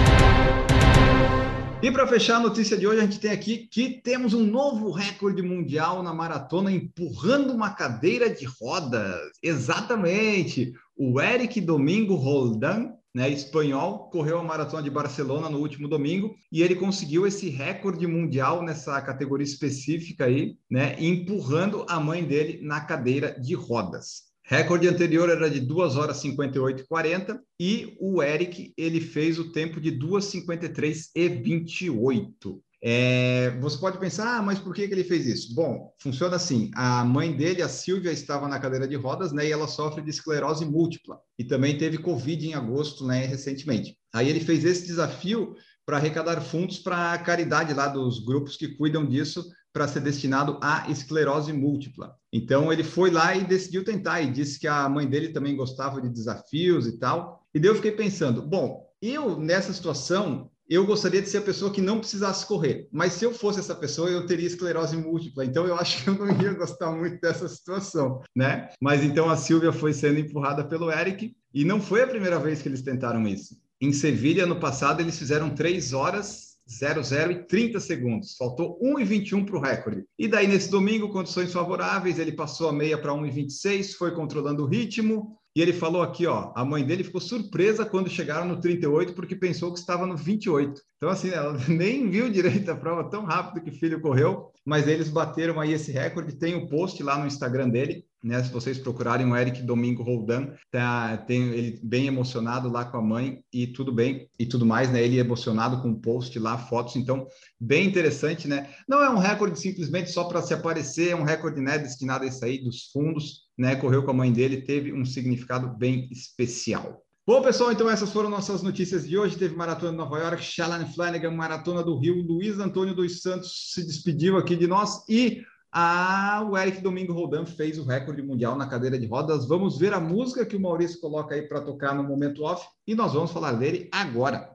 E 1.83 1.91
para 1.91 2.07
fechar 2.07 2.37
a 2.37 2.41
notícia 2.41 2.77
de 2.77 2.87
hoje, 2.87 3.01
a 3.01 3.05
gente 3.05 3.19
tem 3.19 3.31
aqui 3.31 3.67
que 3.67 4.03
temos 4.03 4.35
um 4.35 4.45
novo 4.45 4.91
recorde 4.91 5.41
mundial 5.41 6.03
na 6.03 6.13
maratona 6.13 6.71
empurrando 6.71 7.55
uma 7.55 7.71
cadeira 7.71 8.29
de 8.29 8.45
rodas. 8.45 9.31
Exatamente! 9.43 10.75
O 10.95 11.19
Eric 11.19 11.59
Domingo 11.59 12.17
Roldan 12.17 12.93
né, 13.15 13.29
espanhol, 13.29 14.11
correu 14.11 14.39
a 14.39 14.45
maratona 14.45 14.83
de 14.83 14.91
Barcelona 14.91 15.49
no 15.49 15.59
último 15.59 15.89
domingo 15.89 16.35
e 16.53 16.63
ele 16.63 16.77
conseguiu 16.77 17.27
esse 17.27 17.49
recorde 17.49 18.07
mundial 18.07 18.63
nessa 18.63 19.01
categoria 19.01 19.45
específica 19.45 20.27
aí, 20.27 20.57
né, 20.71 20.95
empurrando 20.99 21.85
a 21.89 21.99
mãe 21.99 22.23
dele 22.23 22.61
na 22.63 22.81
cadeira 22.81 23.33
de 23.41 23.55
rodas. 23.55 24.30
Recorde 24.51 24.89
anterior 24.89 25.31
era 25.31 25.49
de 25.49 25.61
2 25.61 25.95
horas 25.95 26.17
58 26.17 26.83
e 26.83 26.87
40 26.89 27.41
e 27.61 27.97
o 28.01 28.21
Eric 28.21 28.75
ele 28.77 29.01
fez 29.01 29.39
o 29.39 29.53
tempo 29.53 29.81
de 29.81 29.93
2:53 29.93 31.11
e 31.15 31.29
28. 31.29 32.61
É, 32.83 33.57
você 33.61 33.79
pode 33.79 34.01
pensar, 34.01 34.39
ah, 34.39 34.43
mas 34.43 34.59
por 34.59 34.75
que, 34.75 34.89
que 34.89 34.93
ele 34.93 35.05
fez 35.05 35.25
isso? 35.25 35.55
Bom, 35.55 35.95
funciona 36.03 36.35
assim: 36.35 36.69
a 36.75 37.05
mãe 37.05 37.33
dele, 37.33 37.63
a 37.63 37.69
Silvia, 37.69 38.11
estava 38.11 38.49
na 38.49 38.59
cadeira 38.59 38.89
de 38.89 38.97
rodas, 38.97 39.31
né? 39.31 39.47
E 39.47 39.53
ela 39.53 39.69
sofre 39.69 40.03
de 40.03 40.11
esclerose 40.11 40.65
múltipla 40.65 41.21
e 41.39 41.45
também 41.45 41.79
teve 41.79 41.99
Covid 41.99 42.45
em 42.45 42.55
agosto, 42.55 43.07
né? 43.07 43.27
Recentemente. 43.27 43.97
Aí 44.13 44.29
ele 44.29 44.41
fez 44.41 44.65
esse 44.65 44.85
desafio 44.85 45.55
para 45.87 45.99
arrecadar 45.99 46.41
fundos 46.41 46.81
para 46.81 47.13
a 47.13 47.19
caridade 47.19 47.73
lá 47.73 47.87
dos 47.87 48.25
grupos 48.25 48.57
que 48.57 48.75
cuidam 48.77 49.07
disso 49.07 49.45
para 49.73 49.89
ser 49.89 50.01
destinado 50.01 50.59
à 50.63 50.91
esclerose 50.91 51.53
múltipla. 51.53 52.15
Então 52.33 52.73
ele 52.73 52.85
foi 52.85 53.11
lá 53.11 53.35
e 53.35 53.45
decidiu 53.45 53.85
tentar 53.85 54.21
e 54.21 54.31
disse 54.31 54.59
que 54.59 54.67
a 54.67 54.89
mãe 54.89 55.07
dele 55.07 55.29
também 55.29 55.57
gostava 55.57 56.01
de 56.01 56.09
desafios 56.09 56.87
e 56.87 56.99
tal. 56.99 57.45
E 57.55 57.61
daí 57.61 57.71
eu 57.71 57.77
fiquei 57.77 57.93
pensando, 57.93 58.43
bom, 58.43 58.87
eu 59.01 59.39
nessa 59.39 59.73
situação 59.73 60.51
eu 60.69 60.87
gostaria 60.87 61.21
de 61.21 61.29
ser 61.29 61.39
a 61.39 61.43
pessoa 61.43 61.73
que 61.73 61.81
não 61.81 61.99
precisasse 61.99 62.47
correr. 62.47 62.89
Mas 62.93 63.15
se 63.15 63.25
eu 63.25 63.35
fosse 63.35 63.59
essa 63.59 63.75
pessoa, 63.75 64.09
eu 64.09 64.25
teria 64.25 64.47
esclerose 64.47 64.97
múltipla. 64.97 65.45
Então 65.45 65.67
eu 65.67 65.75
acho 65.75 66.05
que 66.05 66.09
eu 66.09 66.15
não 66.15 66.29
ia 66.41 66.55
gostar 66.55 66.93
muito 66.93 67.21
dessa 67.21 67.49
situação, 67.49 68.23
né? 68.37 68.69
Mas 68.81 69.03
então 69.03 69.29
a 69.29 69.37
Silvia 69.37 69.73
foi 69.73 69.93
sendo 69.93 70.21
empurrada 70.21 70.65
pelo 70.65 70.89
Eric 70.89 71.35
e 71.53 71.65
não 71.65 71.81
foi 71.81 72.03
a 72.03 72.07
primeira 72.07 72.39
vez 72.39 72.63
que 72.63 72.69
eles 72.69 72.83
tentaram 72.83 73.27
isso. 73.27 73.57
Em 73.81 73.93
Sevilha, 73.93 74.47
no 74.47 74.61
passado, 74.61 75.01
eles 75.01 75.19
fizeram 75.19 75.51
3 75.51 75.93
horas 75.93 76.50
00 76.71 77.33
e 77.33 77.47
30 77.47 77.81
segundos. 77.81 78.37
Faltou 78.37 78.79
1,21 78.81 79.45
para 79.45 79.57
o 79.57 79.61
recorde. 79.61 80.05
E 80.19 80.29
daí, 80.29 80.47
nesse 80.47 80.71
domingo, 80.71 81.11
condições 81.11 81.53
favoráveis, 81.53 82.19
ele 82.19 82.33
passou 82.33 82.69
a 82.69 82.73
meia 82.73 82.97
para 82.97 83.13
1,26, 83.13 83.95
foi 83.97 84.13
controlando 84.13 84.63
o 84.63 84.67
ritmo, 84.67 85.37
e 85.55 85.61
ele 85.61 85.73
falou 85.73 86.01
aqui, 86.01 86.27
ó, 86.27 86.53
a 86.55 86.65
mãe 86.65 86.85
dele 86.85 87.03
ficou 87.03 87.21
surpresa 87.21 87.85
quando 87.85 88.09
chegaram 88.09 88.47
no 88.47 88.61
38 88.61 89.15
porque 89.15 89.35
pensou 89.35 89.73
que 89.73 89.81
estava 89.81 90.07
no 90.07 90.17
28. 90.17 90.81
Então 90.97 91.09
assim, 91.09 91.31
ela 91.31 91.59
nem 91.69 92.09
viu 92.09 92.31
direito 92.31 92.71
a 92.71 92.77
prova 92.77 93.11
tão 93.11 93.25
rápido 93.25 93.65
que 93.65 93.71
o 93.71 93.79
filho 93.79 94.01
correu, 94.01 94.53
mas 94.65 94.87
eles 94.87 95.09
bateram 95.09 95.59
aí 95.59 95.73
esse 95.73 95.91
recorde. 95.91 96.37
Tem 96.37 96.55
o 96.55 96.59
um 96.59 96.69
post 96.69 97.03
lá 97.03 97.19
no 97.19 97.27
Instagram 97.27 97.69
dele, 97.69 98.05
né? 98.23 98.43
Se 98.43 98.53
vocês 98.53 98.79
procurarem 98.79 99.27
o 99.27 99.37
Eric 99.37 99.63
Domingo 99.63 100.03
Roldan, 100.03 100.49
tá, 100.71 101.17
tem 101.17 101.43
ele 101.51 101.81
bem 101.83 102.07
emocionado 102.07 102.71
lá 102.71 102.85
com 102.85 102.97
a 102.97 103.03
mãe 103.03 103.43
e 103.53 103.67
tudo 103.67 103.93
bem 103.93 104.29
e 104.39 104.47
tudo 104.47 104.67
mais, 104.67 104.91
né? 104.91 105.03
Ele 105.03 105.19
emocionado 105.19 105.81
com 105.83 105.91
o 105.91 106.01
post 106.01 106.39
lá, 106.39 106.59
fotos, 106.59 106.97
então 106.97 107.27
bem 107.59 107.87
interessante, 107.87 108.49
né? 108.49 108.71
Não 108.89 109.03
é 109.03 109.11
um 109.11 109.19
recorde 109.19 109.59
simplesmente 109.59 110.11
só 110.11 110.25
para 110.25 110.43
se 110.43 110.55
aparecer, 110.55 111.11
é 111.11 111.17
um 111.17 111.25
recorde, 111.25 111.61
né, 111.61 111.79
destinado 111.79 112.25
a 112.25 112.27
isso 112.27 112.45
aí 112.45 112.63
dos 112.63 112.91
fundos 112.93 113.51
né, 113.61 113.77
correu 113.77 114.03
com 114.03 114.11
a 114.11 114.15
mãe 114.15 114.33
dele, 114.33 114.63
teve 114.63 114.91
um 114.91 115.05
significado 115.05 115.77
bem 115.77 116.09
especial. 116.11 117.05
Bom, 117.27 117.43
pessoal, 117.43 117.71
então 117.71 117.91
essas 117.91 118.11
foram 118.11 118.31
nossas 118.31 118.63
notícias 118.63 119.07
de 119.07 119.19
hoje. 119.19 119.37
Teve 119.37 119.55
Maratona 119.55 119.93
de 119.93 119.99
Nova 119.99 120.19
York, 120.19 120.43
Shalane 120.43 120.93
Flanagan, 120.95 121.31
Maratona 121.31 121.83
do 121.83 121.99
Rio, 121.99 122.23
Luiz 122.23 122.59
Antônio 122.59 122.95
dos 122.95 123.21
Santos 123.21 123.73
se 123.75 123.87
despediu 123.87 124.39
aqui 124.39 124.57
de 124.57 124.67
nós 124.67 125.05
e 125.09 125.43
a, 125.73 126.45
o 126.49 126.57
Eric 126.57 126.81
Domingo 126.81 127.13
Roldan 127.13 127.47
fez 127.47 127.79
o 127.79 127.85
recorde 127.85 128.23
mundial 128.23 128.57
na 128.57 128.67
cadeira 128.67 128.99
de 128.99 129.07
rodas. 129.07 129.47
Vamos 129.47 129.79
ver 129.79 129.95
a 129.95 130.01
música 130.01 130.45
que 130.45 130.57
o 130.57 130.61
Maurício 130.61 131.01
coloca 131.01 131.35
aí 131.35 131.43
para 131.43 131.61
tocar 131.61 131.95
no 131.95 132.03
momento 132.03 132.43
off 132.43 132.67
e 132.87 132.95
nós 132.95 133.13
vamos 133.13 133.31
falar 133.31 133.53
dele 133.53 133.89
agora. 133.93 134.51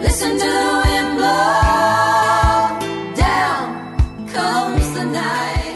Listen 0.00 0.38
to 0.38 0.44
the 0.44 0.82
wind 0.84 1.16
blow. 1.16 1.78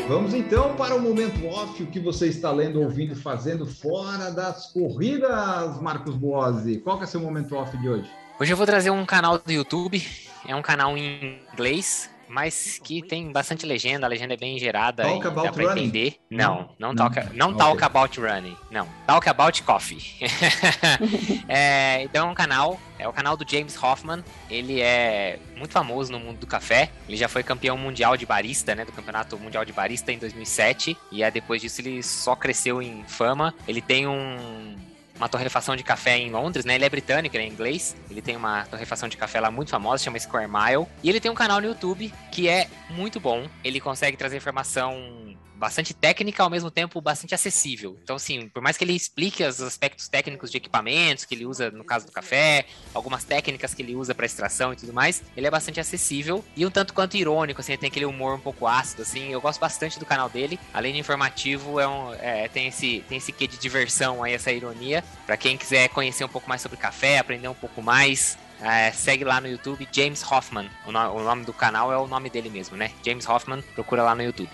Vamos 0.09 0.35
então 0.35 0.77
para 0.77 0.95
o 0.95 1.01
momento 1.01 1.47
off, 1.47 1.83
o 1.83 1.87
que 1.87 1.99
você 1.99 2.27
está 2.27 2.51
lendo, 2.51 2.83
ouvindo, 2.83 3.17
fazendo 3.17 3.65
fora 3.65 4.31
das 4.31 4.71
corridas, 4.71 5.81
Marcos 5.81 6.15
Boazzi. 6.15 6.81
Qual 6.81 6.99
que 6.99 7.05
é 7.05 7.07
seu 7.07 7.19
momento 7.19 7.57
off 7.57 7.75
de 7.79 7.89
hoje? 7.89 8.11
Hoje 8.43 8.53
eu 8.53 8.57
vou 8.57 8.67
trazer 8.67 8.91
um 8.91 9.07
canal 9.07 9.39
do 9.39 9.53
YouTube, 9.53 10.05
é 10.49 10.57
um 10.57 10.63
canal 10.63 10.99
em 10.99 11.39
inglês, 11.53 12.11
mas 12.29 12.77
que 12.83 13.01
tem 13.01 13.31
bastante 13.31 13.65
legenda, 13.65 14.05
a 14.05 14.09
legenda 14.09 14.35
é 14.35 14.37
bem 14.37 14.59
gerada 14.59 15.05
talk 15.05 15.25
e 15.25 15.29
about 15.29 15.47
dá 15.47 15.53
pra 15.53 15.65
running? 15.69 15.85
entender. 15.85 16.17
Não, 16.29 16.69
não, 16.77 16.89
Não. 16.89 16.97
talk, 17.09 17.37
não 17.37 17.51
Ok. 17.51 17.59
talk 17.59 17.85
about 17.85 18.21
running, 18.21 18.57
não. 18.69 18.89
Talk 19.07 19.29
about 19.29 19.63
coffee. 19.63 20.03
É, 21.49 22.03
então 22.03 22.27
é 22.27 22.31
um 22.33 22.35
canal, 22.35 22.81
é 22.99 23.07
o 23.07 23.13
canal 23.13 23.37
do 23.37 23.49
James 23.49 23.81
Hoffman. 23.81 24.25
Ele 24.51 24.81
é 24.81 25.39
muito 25.57 25.71
famoso 25.71 26.11
no 26.11 26.19
mundo 26.19 26.39
do 26.41 26.47
café. 26.49 26.91
Ele 27.07 27.17
já 27.17 27.29
foi 27.29 27.45
campeão 27.45 27.79
mundial 27.79 28.17
de 28.17 28.27
barista, 28.27 28.75
né, 28.75 28.85
do 28.85 28.91
Campeonato 28.91 29.39
Mundial 29.39 29.65
de 29.65 29.73
Barista 29.73 30.11
em 30.11 30.19
2007. 30.19 30.97
E 31.13 31.23
aí, 31.23 31.31
depois 31.31 31.63
disso 31.63 31.81
ele 31.81 32.03
só 32.03 32.35
cresceu 32.35 32.83
em 32.83 33.05
fama. 33.07 33.55
Ele 33.69 33.81
tem 33.81 34.09
um 34.09 34.75
uma 35.17 35.29
torrefação 35.29 35.77
de 35.77 35.83
café 35.83 36.19
em 36.19 36.31
Londres, 36.31 36.65
né? 36.65 36.75
Ele 36.75 36.85
é 36.85 36.89
britânico, 36.89 37.37
ele 37.37 37.45
é 37.45 37.47
inglês. 37.47 37.97
Ele 38.11 38.23
tem 38.23 38.37
uma 38.37 38.65
torrefação 38.65 39.09
de 39.09 39.17
café 39.17 39.41
lá 39.41 39.51
muito 39.51 39.71
famosa, 39.71 40.03
chama 40.03 40.19
Square 40.19 40.49
Mile. 40.51 40.87
E 41.03 41.09
ele 41.09 41.21
tem 41.21 41.31
um 41.31 41.35
canal 41.35 41.61
no 41.61 41.67
YouTube 41.69 42.13
que 42.31 42.49
é 42.49 42.69
muito 42.91 43.21
bom. 43.21 43.49
Ele 43.63 43.81
consegue 43.81 44.17
trazer 44.17 44.37
informação 44.37 45.37
bastante 45.63 45.95
técnica, 45.95 46.43
ao 46.43 46.51
mesmo 46.51 46.71
tempo 46.71 47.01
bastante 47.01 47.35
acessível. 47.35 47.97
Então, 48.03 48.17
assim, 48.17 48.49
por 48.49 48.61
mais 48.61 48.77
que 48.77 48.83
ele 48.83 48.95
explique 48.95 49.45
os 49.45 49.61
aspectos 49.63 50.09
técnicos 50.09 50.51
de 50.51 50.57
equipamentos 50.57 51.25
que 51.25 51.37
ele 51.37 51.47
usa 51.47 51.71
no 51.71 51.85
caso 51.85 52.05
do 52.05 52.11
café, 52.13 52.67
algumas 52.93 53.23
técnicas 53.23 53.73
que 53.73 53.81
ele 53.81 53.95
usa 53.95 54.13
para 54.13 54.27
extração 54.27 54.73
e 54.73 54.77
tudo 54.77 54.93
mais, 54.93 55.23
ele 55.37 55.47
é 55.47 55.51
bastante 55.51 55.79
acessível 55.79 56.45
e 56.57 56.67
um 56.67 56.71
tanto 56.71 56.93
quanto 56.93 57.17
irônico, 57.17 57.61
assim, 57.61 57.73
ele 57.73 57.81
tem 57.81 57.89
aquele 57.89 58.07
humor 58.07 58.35
um 58.35 58.41
pouco 58.41 58.67
ácido, 58.67 59.03
assim. 59.03 59.31
Eu 59.33 59.41
gosto 59.41 59.61
bastante 59.61 60.01
do 60.01 60.05
canal 60.05 60.29
dele. 60.29 60.59
Além 60.75 60.93
de 60.93 60.99
informativo, 60.99 61.79
é 61.79 61.87
um, 61.87 62.13
é, 62.15 62.49
tem 62.49 62.67
esse 62.67 63.05
tem 63.09 63.19
esse 63.19 63.31
quê 63.31 63.47
de 63.47 63.57
diversão 63.57 64.23
aí, 64.25 64.33
essa 64.35 64.51
ironia. 64.51 65.05
Para 65.27 65.37
quem 65.37 65.57
quiser 65.57 65.89
conhecer 65.91 66.25
um 66.25 66.29
pouco 66.29 66.49
mais 66.49 66.61
sobre 66.61 66.77
café, 66.77 67.19
aprender 67.19 67.47
um 67.47 67.55
pouco 67.55 67.81
mais, 67.81 68.37
é, 68.61 68.91
segue 68.91 69.23
lá 69.25 69.41
no 69.41 69.47
YouTube 69.47 69.89
James 69.93 70.23
Hoffman. 70.29 70.69
O, 70.87 70.91
no- 70.91 71.13
o 71.17 71.23
nome 71.23 71.45
do 71.45 71.53
canal 71.53 71.93
é 71.93 71.97
o 71.97 72.09
nome 72.09 72.29
dele 72.29 72.51
mesmo, 72.51 72.77
né? 72.77 72.91
James 73.05 73.29
Hoffman, 73.29 73.63
procura 73.75 74.03
lá 74.03 74.15
no 74.15 74.23
YouTube. 74.25 74.51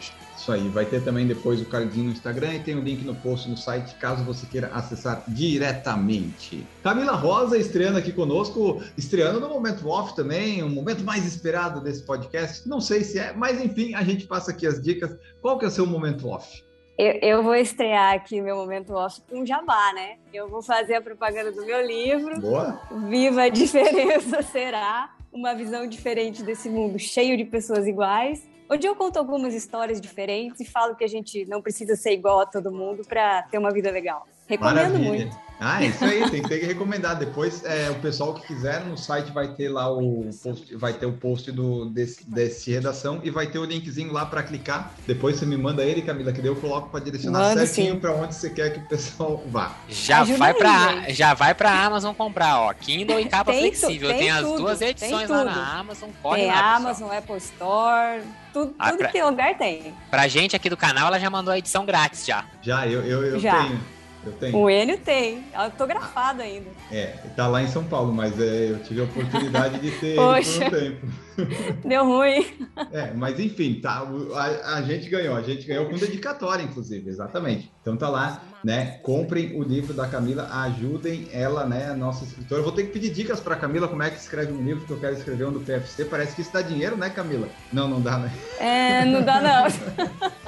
Isso 0.48 0.54
aí, 0.54 0.66
vai 0.70 0.86
ter 0.86 1.04
também 1.04 1.26
depois 1.26 1.60
o 1.60 1.66
cardzinho 1.66 2.06
no 2.06 2.12
Instagram 2.12 2.54
e 2.54 2.60
tem 2.60 2.74
o 2.74 2.80
link 2.80 3.04
no 3.04 3.14
post 3.14 3.50
no 3.50 3.56
site, 3.58 3.94
caso 3.96 4.24
você 4.24 4.46
queira 4.46 4.68
acessar 4.68 5.22
diretamente. 5.28 6.66
Camila 6.82 7.12
Rosa 7.12 7.58
estreando 7.58 7.98
aqui 7.98 8.14
conosco, 8.14 8.82
estreando 8.96 9.40
no 9.40 9.48
momento 9.50 9.86
off 9.86 10.16
também, 10.16 10.62
um 10.62 10.70
momento 10.70 11.04
mais 11.04 11.26
esperado 11.26 11.82
desse 11.82 12.02
podcast. 12.02 12.66
Não 12.66 12.80
sei 12.80 13.04
se 13.04 13.18
é, 13.18 13.34
mas 13.34 13.62
enfim, 13.62 13.92
a 13.92 14.02
gente 14.02 14.26
passa 14.26 14.50
aqui 14.50 14.66
as 14.66 14.80
dicas. 14.80 15.14
Qual 15.42 15.58
que 15.58 15.66
é 15.66 15.68
o 15.68 15.70
seu 15.70 15.84
momento 15.84 16.26
off? 16.28 16.66
Eu, 16.98 17.12
eu 17.22 17.42
vou 17.44 17.54
estrear 17.54 18.14
aqui 18.14 18.40
meu 18.40 18.56
momento 18.56 18.92
off 18.92 19.20
com 19.30 19.42
um 19.42 19.46
jabá, 19.46 19.92
né? 19.92 20.16
Eu 20.34 20.48
vou 20.48 20.60
fazer 20.60 20.96
a 20.96 21.00
propaganda 21.00 21.52
do 21.52 21.64
meu 21.64 21.80
livro. 21.86 22.40
Boa? 22.40 22.80
Viva 23.08 23.42
a 23.42 23.48
diferença 23.48 24.42
será 24.50 25.14
uma 25.32 25.54
visão 25.54 25.86
diferente 25.86 26.42
desse 26.42 26.68
mundo 26.68 26.98
cheio 26.98 27.36
de 27.36 27.44
pessoas 27.44 27.86
iguais, 27.86 28.44
onde 28.68 28.84
eu 28.84 28.96
conto 28.96 29.16
algumas 29.16 29.54
histórias 29.54 30.00
diferentes 30.00 30.60
e 30.60 30.64
falo 30.64 30.96
que 30.96 31.04
a 31.04 31.08
gente 31.08 31.44
não 31.46 31.62
precisa 31.62 31.94
ser 31.94 32.14
igual 32.14 32.40
a 32.40 32.46
todo 32.46 32.72
mundo 32.72 33.04
para 33.06 33.42
ter 33.42 33.58
uma 33.58 33.70
vida 33.70 33.92
legal. 33.92 34.26
Recomendo 34.48 34.74
Maravilha. 34.76 35.08
muito. 35.08 35.48
Ah, 35.60 35.82
isso 35.84 36.04
aí, 36.04 36.30
tem 36.30 36.40
que 36.40 36.48
ter 36.48 36.60
que 36.60 36.66
recomendar. 36.66 37.18
Depois, 37.18 37.64
é, 37.64 37.90
o 37.90 37.96
pessoal 37.96 38.32
que 38.32 38.46
quiser, 38.46 38.84
no 38.84 38.96
site 38.96 39.32
vai 39.32 39.48
ter 39.48 39.68
lá 39.68 39.92
o 39.92 40.30
post, 40.40 40.76
vai 40.76 40.92
ter 40.92 41.04
o 41.06 41.12
post 41.12 41.50
do, 41.50 41.86
desse, 41.86 42.24
desse 42.30 42.70
redação 42.70 43.18
e 43.24 43.30
vai 43.30 43.48
ter 43.48 43.58
o 43.58 43.64
linkzinho 43.64 44.12
lá 44.12 44.24
para 44.24 44.44
clicar. 44.44 44.92
Depois 45.04 45.34
você 45.36 45.44
me 45.44 45.56
manda 45.56 45.82
ele, 45.82 46.00
Camila, 46.00 46.32
que 46.32 46.40
daí 46.40 46.48
eu 46.48 46.54
coloco 46.54 46.90
para 46.90 47.00
direcionar 47.00 47.40
Mando 47.40 47.66
certinho 47.66 47.98
para 47.98 48.12
onde 48.14 48.36
você 48.36 48.50
quer 48.50 48.72
que 48.72 48.78
o 48.78 48.86
pessoal 48.86 49.42
vá. 49.48 49.72
Já 49.88 50.20
Ajuda 50.20 50.38
vai 50.38 50.54
para 50.54 51.10
já 51.12 51.34
vai 51.34 51.52
para 51.56 51.72
Amazon 51.72 52.14
comprar, 52.14 52.60
ó, 52.60 52.72
Kindle 52.72 53.18
e 53.18 53.24
capa 53.28 53.50
Tem 53.50 53.72
tu- 53.72 53.78
flexível. 53.80 54.10
tem 54.10 54.18
Tem, 54.20 54.30
as 54.30 54.42
tudo, 54.42 54.58
duas 54.58 54.78
tem 54.78 54.88
edições 54.90 55.28
lá 55.28 55.42
na 55.42 55.78
Amazon. 55.80 56.10
Corre 56.22 56.36
tem 56.42 56.46
lá, 56.46 56.52
pessoal. 56.54 56.76
Amazon, 56.76 57.10
Apple 57.18 57.36
Store, 57.38 58.22
tudo, 58.52 58.74
Ah, 58.78 58.90
tudo 58.90 58.98
pra- 58.98 59.08
que 59.08 59.20
lugar 59.24 59.58
tem. 59.58 59.92
Pra 60.08 60.28
gente 60.28 60.54
aqui 60.54 60.70
do 60.70 60.76
canal, 60.76 61.08
ela 61.08 61.18
já 61.18 61.28
mandou 61.28 61.52
a 61.52 61.58
edição 61.58 61.84
grátis 61.84 62.24
já. 62.24 62.44
Já, 62.62 62.86
eu, 62.86 63.02
eu, 63.04 63.24
eu 63.24 63.40
Já. 63.40 63.60
tenho. 63.64 63.97
Eu 64.28 64.32
tenho. 64.34 64.58
O 64.58 64.68
Enio 64.68 64.98
tem, 64.98 65.42
autografado 65.54 66.42
ainda. 66.42 66.68
É, 66.92 67.06
tá 67.34 67.46
lá 67.46 67.62
em 67.62 67.68
São 67.68 67.82
Paulo, 67.82 68.12
mas 68.12 68.38
é, 68.38 68.70
eu 68.70 68.78
tive 68.80 69.00
a 69.00 69.04
oportunidade 69.04 69.78
de 69.80 69.90
ter 69.92 70.06
ele 70.08 70.16
por 70.16 70.34
Poxa. 70.34 70.66
um 70.66 70.70
tempo. 70.70 71.06
Deu 71.88 72.04
ruim. 72.04 72.46
É, 72.92 73.12
mas 73.14 73.40
enfim, 73.40 73.80
tá, 73.80 74.06
a, 74.34 74.76
a 74.76 74.82
gente 74.82 75.08
ganhou, 75.08 75.36
a 75.36 75.42
gente 75.42 75.66
ganhou 75.66 75.86
com 75.86 75.96
dedicatória, 75.96 76.62
inclusive, 76.62 77.08
exatamente. 77.08 77.72
Então 77.80 77.96
tá 77.96 78.08
lá, 78.08 78.42
né? 78.62 78.98
Comprem 79.02 79.58
o 79.58 79.62
livro 79.62 79.94
da 79.94 80.06
Camila, 80.06 80.48
ajudem 80.64 81.28
ela, 81.32 81.64
né? 81.64 81.90
A 81.90 81.94
nossa 81.94 82.24
escritora. 82.24 82.60
Eu 82.60 82.64
vou 82.64 82.72
ter 82.72 82.84
que 82.84 82.92
pedir 82.92 83.10
dicas 83.10 83.40
pra 83.40 83.56
Camila 83.56 83.88
como 83.88 84.02
é 84.02 84.10
que 84.10 84.18
escreve 84.18 84.52
um 84.52 84.62
livro 84.62 84.84
que 84.84 84.90
eu 84.90 85.00
quero 85.00 85.14
escrever 85.14 85.46
um 85.46 85.52
do 85.52 85.60
PFC. 85.60 86.04
Parece 86.04 86.34
que 86.34 86.42
isso 86.42 86.52
dá 86.52 86.60
dinheiro, 86.60 86.96
né, 86.96 87.08
Camila? 87.08 87.48
Não, 87.72 87.88
não 87.88 88.00
dá, 88.00 88.18
né? 88.18 88.32
É, 88.60 89.04
não 89.04 89.22
dá 89.22 89.40
não. 89.40 90.47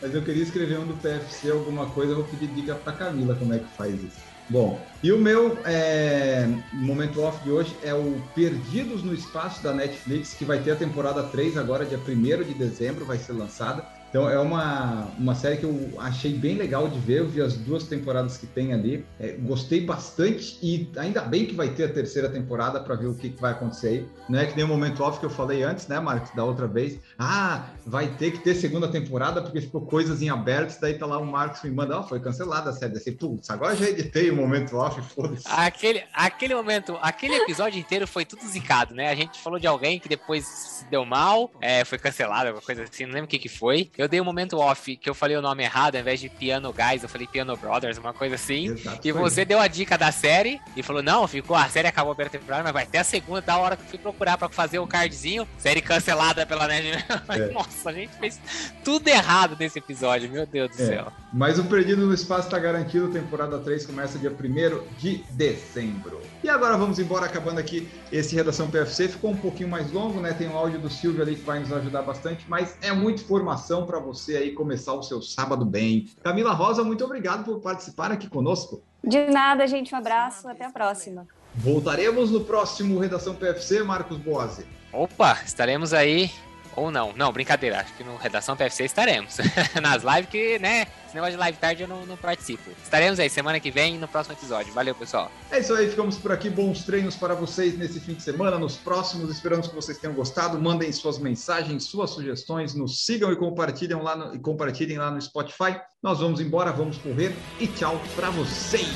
Mas 0.00 0.14
eu 0.14 0.22
queria 0.22 0.42
escrever 0.42 0.78
um 0.78 0.86
do 0.86 0.96
PFC, 0.96 1.50
alguma 1.50 1.90
coisa, 1.90 2.12
eu 2.12 2.16
vou 2.16 2.26
pedir 2.26 2.48
dica 2.54 2.74
pra 2.74 2.92
Camila 2.92 3.34
como 3.34 3.52
é 3.52 3.58
que 3.58 3.68
faz 3.76 4.02
isso. 4.02 4.18
Bom, 4.48 4.86
e 5.02 5.12
o 5.12 5.18
meu 5.18 5.58
é, 5.66 6.48
momento 6.72 7.20
off 7.20 7.44
de 7.44 7.50
hoje 7.50 7.76
é 7.82 7.92
o 7.92 8.22
Perdidos 8.34 9.02
no 9.02 9.12
Espaço 9.12 9.62
da 9.62 9.74
Netflix, 9.74 10.32
que 10.34 10.44
vai 10.44 10.62
ter 10.62 10.70
a 10.70 10.76
temporada 10.76 11.24
3 11.24 11.56
agora, 11.58 11.84
dia 11.84 11.98
1 11.98 12.44
de 12.44 12.54
dezembro, 12.54 13.04
vai 13.04 13.18
ser 13.18 13.32
lançada. 13.32 13.97
Então 14.08 14.28
é 14.28 14.38
uma, 14.38 15.08
uma 15.18 15.34
série 15.34 15.58
que 15.58 15.64
eu 15.64 15.92
achei 15.98 16.32
bem 16.32 16.56
legal 16.56 16.88
de 16.88 16.98
ver, 16.98 17.20
eu 17.20 17.28
vi 17.28 17.42
as 17.42 17.54
duas 17.54 17.84
temporadas 17.84 18.36
que 18.36 18.46
tem 18.46 18.72
ali, 18.72 19.04
É, 19.20 19.32
gostei 19.32 19.84
bastante 19.84 20.58
e 20.62 20.90
ainda 20.96 21.20
bem 21.22 21.46
que 21.46 21.54
vai 21.54 21.68
ter 21.68 21.84
a 21.84 21.88
terceira 21.92 22.28
temporada 22.28 22.80
para 22.80 22.94
ver 22.94 23.06
o 23.06 23.14
que, 23.14 23.30
que 23.30 23.40
vai 23.40 23.52
acontecer 23.52 23.88
aí. 23.88 24.06
Não 24.28 24.38
é 24.38 24.46
que 24.46 24.54
nem 24.54 24.64
o 24.64 24.68
momento 24.68 25.02
off 25.02 25.18
que 25.18 25.26
eu 25.26 25.30
falei 25.30 25.62
antes, 25.62 25.86
né, 25.88 25.98
Marcos, 26.00 26.34
da 26.34 26.44
outra 26.44 26.66
vez. 26.66 26.98
Ah, 27.18 27.70
vai 27.86 28.08
ter 28.16 28.32
que 28.32 28.38
ter 28.38 28.54
segunda 28.54 28.88
temporada 28.88 29.42
porque 29.42 29.60
ficou 29.60 29.82
coisas 29.82 30.22
em 30.22 30.28
aberto, 30.28 30.78
daí 30.80 30.94
tá 30.94 31.06
lá 31.06 31.18
o 31.18 31.26
Marcos 31.26 31.62
me 31.62 31.70
manda, 31.70 31.98
ó, 31.98 32.02
foi 32.02 32.20
cancelada 32.20 32.70
a 32.70 32.72
série. 32.72 32.96
Assim, 32.96 33.12
putz, 33.12 33.50
agora 33.50 33.74
já 33.76 33.88
editei 33.88 34.30
o 34.30 34.36
momento 34.36 34.76
off, 34.76 35.00
foda-se. 35.14 35.44
Aquele, 35.46 36.02
aquele 36.12 36.54
momento, 36.54 36.96
aquele 37.02 37.34
episódio 37.34 37.78
inteiro 37.78 38.06
foi 38.06 38.24
tudo 38.24 38.46
zicado, 38.46 38.94
né? 38.94 39.10
A 39.10 39.14
gente 39.14 39.40
falou 39.40 39.58
de 39.58 39.66
alguém 39.66 39.98
que 39.98 40.08
depois 40.08 40.44
se 40.44 40.84
deu 40.86 41.04
mal, 41.04 41.50
é, 41.60 41.84
foi 41.84 41.98
cancelado, 41.98 42.48
alguma 42.48 42.64
coisa 42.64 42.84
assim, 42.84 43.04
não 43.04 43.12
lembro 43.12 43.26
o 43.26 43.28
que 43.28 43.38
que 43.38 43.48
foi. 43.48 43.90
Eu 43.98 44.06
dei 44.06 44.20
um 44.20 44.24
momento 44.24 44.56
off, 44.58 44.96
que 44.96 45.10
eu 45.10 45.14
falei 45.14 45.36
o 45.36 45.42
nome 45.42 45.64
errado, 45.64 45.96
ao 45.96 46.00
invés 46.00 46.20
de 46.20 46.28
Piano 46.28 46.72
Guys, 46.72 47.02
eu 47.02 47.08
falei 47.08 47.26
Piano 47.26 47.56
Brothers, 47.56 47.98
uma 47.98 48.14
coisa 48.14 48.36
assim. 48.36 48.68
Exato, 48.68 49.00
E 49.02 49.10
você 49.10 49.44
deu 49.44 49.58
a 49.58 49.66
dica 49.66 49.98
da 49.98 50.12
série 50.12 50.60
e 50.76 50.84
falou: 50.84 51.02
não, 51.02 51.26
ficou, 51.26 51.56
a 51.56 51.68
série 51.68 51.88
acabou 51.88 52.12
a 52.12 52.14
primeira 52.14 52.30
temporada, 52.38 52.62
mas 52.62 52.72
vai 52.72 52.86
ter 52.86 52.98
a 52.98 53.02
segunda, 53.04 53.40
da 53.40 53.58
hora 53.58 53.76
que 53.76 53.82
eu 53.82 53.88
fui 53.88 53.98
procurar 53.98 54.38
pra 54.38 54.48
fazer 54.48 54.78
o 54.78 54.86
cardzinho. 54.86 55.48
Série 55.58 55.80
cancelada 55.82 56.46
pela 56.46 56.68
Net. 56.68 56.88
É. 57.28 57.50
Nossa, 57.52 57.90
a 57.90 57.92
gente 57.92 58.12
fez 58.18 58.40
tudo 58.84 59.08
errado 59.08 59.56
nesse 59.58 59.78
episódio, 59.80 60.30
meu 60.30 60.46
Deus 60.46 60.70
do 60.76 60.80
É. 60.82 60.86
céu. 60.86 61.12
Mas 61.32 61.58
o 61.58 61.64
Perdido 61.64 62.06
no 62.06 62.14
Espaço 62.14 62.46
está 62.46 62.58
garantido, 62.58 63.08
temporada 63.08 63.58
3 63.58 63.84
começa 63.84 64.16
dia 64.18 64.30
1 64.30 64.96
de 64.96 65.24
dezembro. 65.30 66.22
E 66.42 66.48
agora 66.48 66.76
vamos 66.76 66.98
embora, 67.00 67.26
acabando 67.26 67.58
aqui 67.58 67.88
esse 68.12 68.34
Redação 68.36 68.70
PFC. 68.70 69.08
Ficou 69.08 69.30
um 69.32 69.36
pouquinho 69.36 69.68
mais 69.68 69.90
longo, 69.92 70.20
né? 70.20 70.32
Tem 70.32 70.48
um 70.48 70.56
áudio 70.56 70.78
do 70.78 70.88
Silvio 70.88 71.20
ali 71.20 71.34
que 71.34 71.42
vai 71.44 71.58
nos 71.58 71.72
ajudar 71.72 72.02
bastante, 72.02 72.44
mas 72.48 72.76
é 72.80 72.92
muita 72.92 73.22
informação 73.22 73.84
para 73.88 73.98
você 73.98 74.36
aí 74.36 74.52
começar 74.52 74.92
o 74.92 75.02
seu 75.02 75.22
sábado 75.22 75.64
bem. 75.64 76.08
Camila 76.22 76.52
Rosa, 76.52 76.84
muito 76.84 77.02
obrigado 77.02 77.42
por 77.42 77.60
participar 77.60 78.12
aqui 78.12 78.28
conosco. 78.28 78.82
De 79.02 79.26
nada, 79.30 79.66
gente. 79.66 79.94
Um 79.94 79.98
abraço. 79.98 80.46
Até 80.46 80.66
a 80.66 80.70
próxima. 80.70 81.26
Voltaremos 81.54 82.30
no 82.30 82.42
próximo 82.42 82.98
Redação 82.98 83.34
PFC, 83.34 83.82
Marcos 83.82 84.18
Boazzi. 84.18 84.66
Opa, 84.92 85.38
estaremos 85.44 85.94
aí. 85.94 86.30
Ou 86.78 86.90
não, 86.90 87.12
não, 87.12 87.32
brincadeira. 87.32 87.80
Acho 87.80 87.92
que 87.94 88.04
no 88.04 88.16
Redação 88.16 88.56
PFC 88.56 88.84
estaremos. 88.84 89.36
Nas 89.82 90.02
lives 90.02 90.30
que, 90.30 90.58
né? 90.58 90.86
Esse 91.06 91.14
negócio 91.14 91.32
de 91.32 91.38
live 91.38 91.58
tarde 91.58 91.82
eu 91.82 91.88
não, 91.88 92.04
não 92.06 92.16
participo. 92.16 92.70
Estaremos 92.82 93.18
aí 93.18 93.28
semana 93.28 93.58
que 93.58 93.70
vem 93.70 93.98
no 93.98 94.06
próximo 94.06 94.34
episódio. 94.34 94.72
Valeu, 94.72 94.94
pessoal. 94.94 95.30
É 95.50 95.58
isso 95.58 95.74
aí, 95.74 95.88
ficamos 95.88 96.18
por 96.18 96.30
aqui. 96.30 96.48
Bons 96.50 96.84
treinos 96.84 97.16
para 97.16 97.34
vocês 97.34 97.76
nesse 97.76 97.98
fim 97.98 98.14
de 98.14 98.22
semana, 98.22 98.58
nos 98.58 98.76
próximos. 98.76 99.30
Esperamos 99.30 99.68
que 99.68 99.74
vocês 99.74 99.98
tenham 99.98 100.14
gostado. 100.14 100.60
Mandem 100.60 100.92
suas 100.92 101.18
mensagens, 101.18 101.84
suas 101.84 102.10
sugestões, 102.10 102.74
nos 102.74 103.04
sigam 103.04 103.32
e 103.32 103.36
compartilhem 103.36 104.00
lá 104.00 104.14
no, 104.14 104.34
e 104.34 104.38
compartilhem 104.38 104.98
lá 104.98 105.10
no 105.10 105.20
Spotify. 105.20 105.80
Nós 106.02 106.20
vamos 106.20 106.40
embora, 106.40 106.70
vamos 106.70 106.98
correr 106.98 107.34
e 107.58 107.66
tchau 107.66 108.00
para 108.14 108.30
vocês. 108.30 108.86